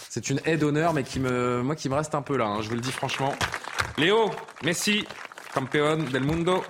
[0.09, 2.45] c'est une aide d'honneur, mais qui me, moi, qui me reste un peu là.
[2.45, 3.33] hein, je vous le dis franchement.
[3.97, 4.29] Léo
[4.63, 5.05] Messi,
[5.55, 6.63] campeón del mundo,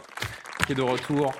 [0.66, 1.34] qui est de retour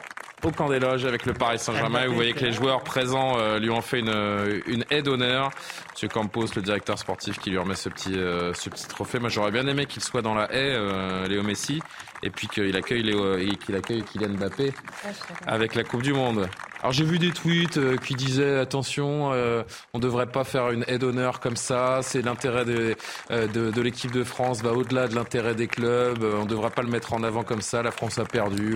[0.46, 2.08] au camp des loges avec le Paris Saint-Germain.
[2.08, 5.50] Vous voyez que les joueurs présents euh, lui ont fait une, une aide d'honneur.
[5.94, 9.20] Monsieur Campos, le directeur sportif, qui lui remet ce petit, euh, ce petit trophée.
[9.20, 11.82] Moi, j'aurais bien aimé qu'il soit dans la haie, euh, Léo Messi,
[12.24, 14.74] et puis qu'il accueille, Léo, et qu'il accueille Kylian Mbappé
[15.46, 16.48] avec la Coupe du Monde.
[16.82, 19.64] Alors j'ai vu des tweets euh, qui disaient attention, euh,
[19.94, 22.00] on devrait pas faire une aide d'honneur comme ça.
[22.02, 22.98] C'est l'intérêt des-
[23.32, 26.22] euh, de, de l'équipe de France va au-delà de l'intérêt des clubs.
[26.24, 27.84] Euh, on devrait pas le mettre en avant comme ça.
[27.84, 28.76] La France a perdu.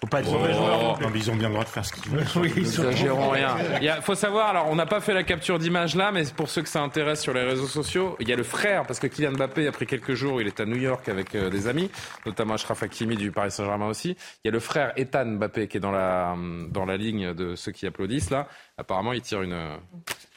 [0.00, 0.38] Faut pas être Oh.
[0.38, 1.00] mauvais joueur.
[1.00, 2.24] non mais ils ont bien le droit de faire ce qu'ils veulent.
[2.36, 3.56] Oui, ils N'exagérons rien.
[3.78, 6.22] Il y a- faut savoir, alors on n'a pas fait la capture d'image là, mais
[6.36, 9.00] pour ceux que ça intéresse sur les réseaux sociaux, il y a le frère, parce
[9.00, 11.90] que Kylian Mbappé, après quelques jours, il est à New York avec euh, des amis,
[12.26, 14.16] notamment Ashraf Hakimi du Paris Saint-Germain aussi.
[14.44, 16.36] Il y a le frère Ethan Mbappé qui est dans la,
[16.70, 18.46] dans la ligne de ceux qui applaudissent là.
[18.76, 19.58] Apparemment, il tire une,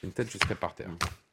[0.03, 0.87] une tête jusqu'à par terre.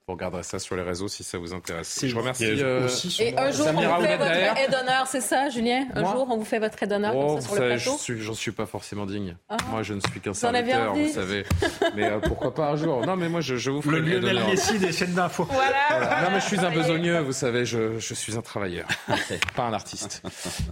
[0.09, 2.03] Vous regarderez ça sur les réseaux si ça vous intéresse.
[2.03, 2.47] Je remercie.
[2.63, 5.85] Euh, aussi Et un jour, on vous fait votre aide d'honneur, c'est ça, Julien?
[5.95, 7.69] Un Moi jour, on vous fait votre aide d'honneur Oh, comme vous ça sur le
[7.75, 7.99] plateau?
[8.23, 9.37] j'en suis pas forcément digne.
[9.51, 9.59] Ah.
[9.71, 11.45] Moi, je ne suis qu'un Vous en avez serviteur, vous savez.
[11.95, 14.47] Mais euh, pourquoi pas un jour Non, mais moi, je, je vous ferai Le Lionel.
[14.47, 15.47] Messi des chaînes d'infos.
[15.51, 16.23] Voilà.
[16.23, 18.87] Non, mais je suis un besogneux, vous savez, je, je suis un travailleur,
[19.57, 20.23] pas un artiste.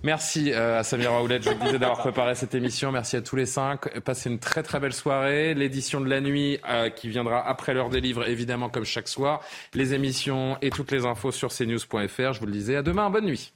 [0.02, 2.90] Merci euh, à Samira Ouled, je vous disais d'avoir préparé cette émission.
[2.90, 4.00] Merci à tous les cinq.
[4.00, 5.52] Passez une très très belle soirée.
[5.52, 9.25] L'édition de la nuit euh, qui viendra après l'heure des livres, évidemment, comme chaque soir.
[9.74, 12.32] Les émissions et toutes les infos sur cnews.fr.
[12.32, 13.52] Je vous le disais, à demain, bonne nuit.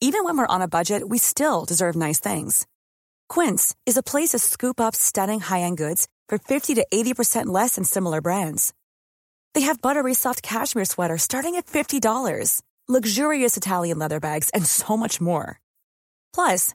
[0.00, 2.66] Even when we're on a budget, we still deserve nice things.
[3.30, 7.76] Quince is a place to scoop up stunning high-end goods for 50 to 80% less
[7.76, 8.74] than similar brands.
[9.54, 14.94] They have buttery soft cashmere sweaters starting at $50, luxurious Italian leather bags, and so
[14.94, 15.58] much more.
[16.34, 16.74] Plus,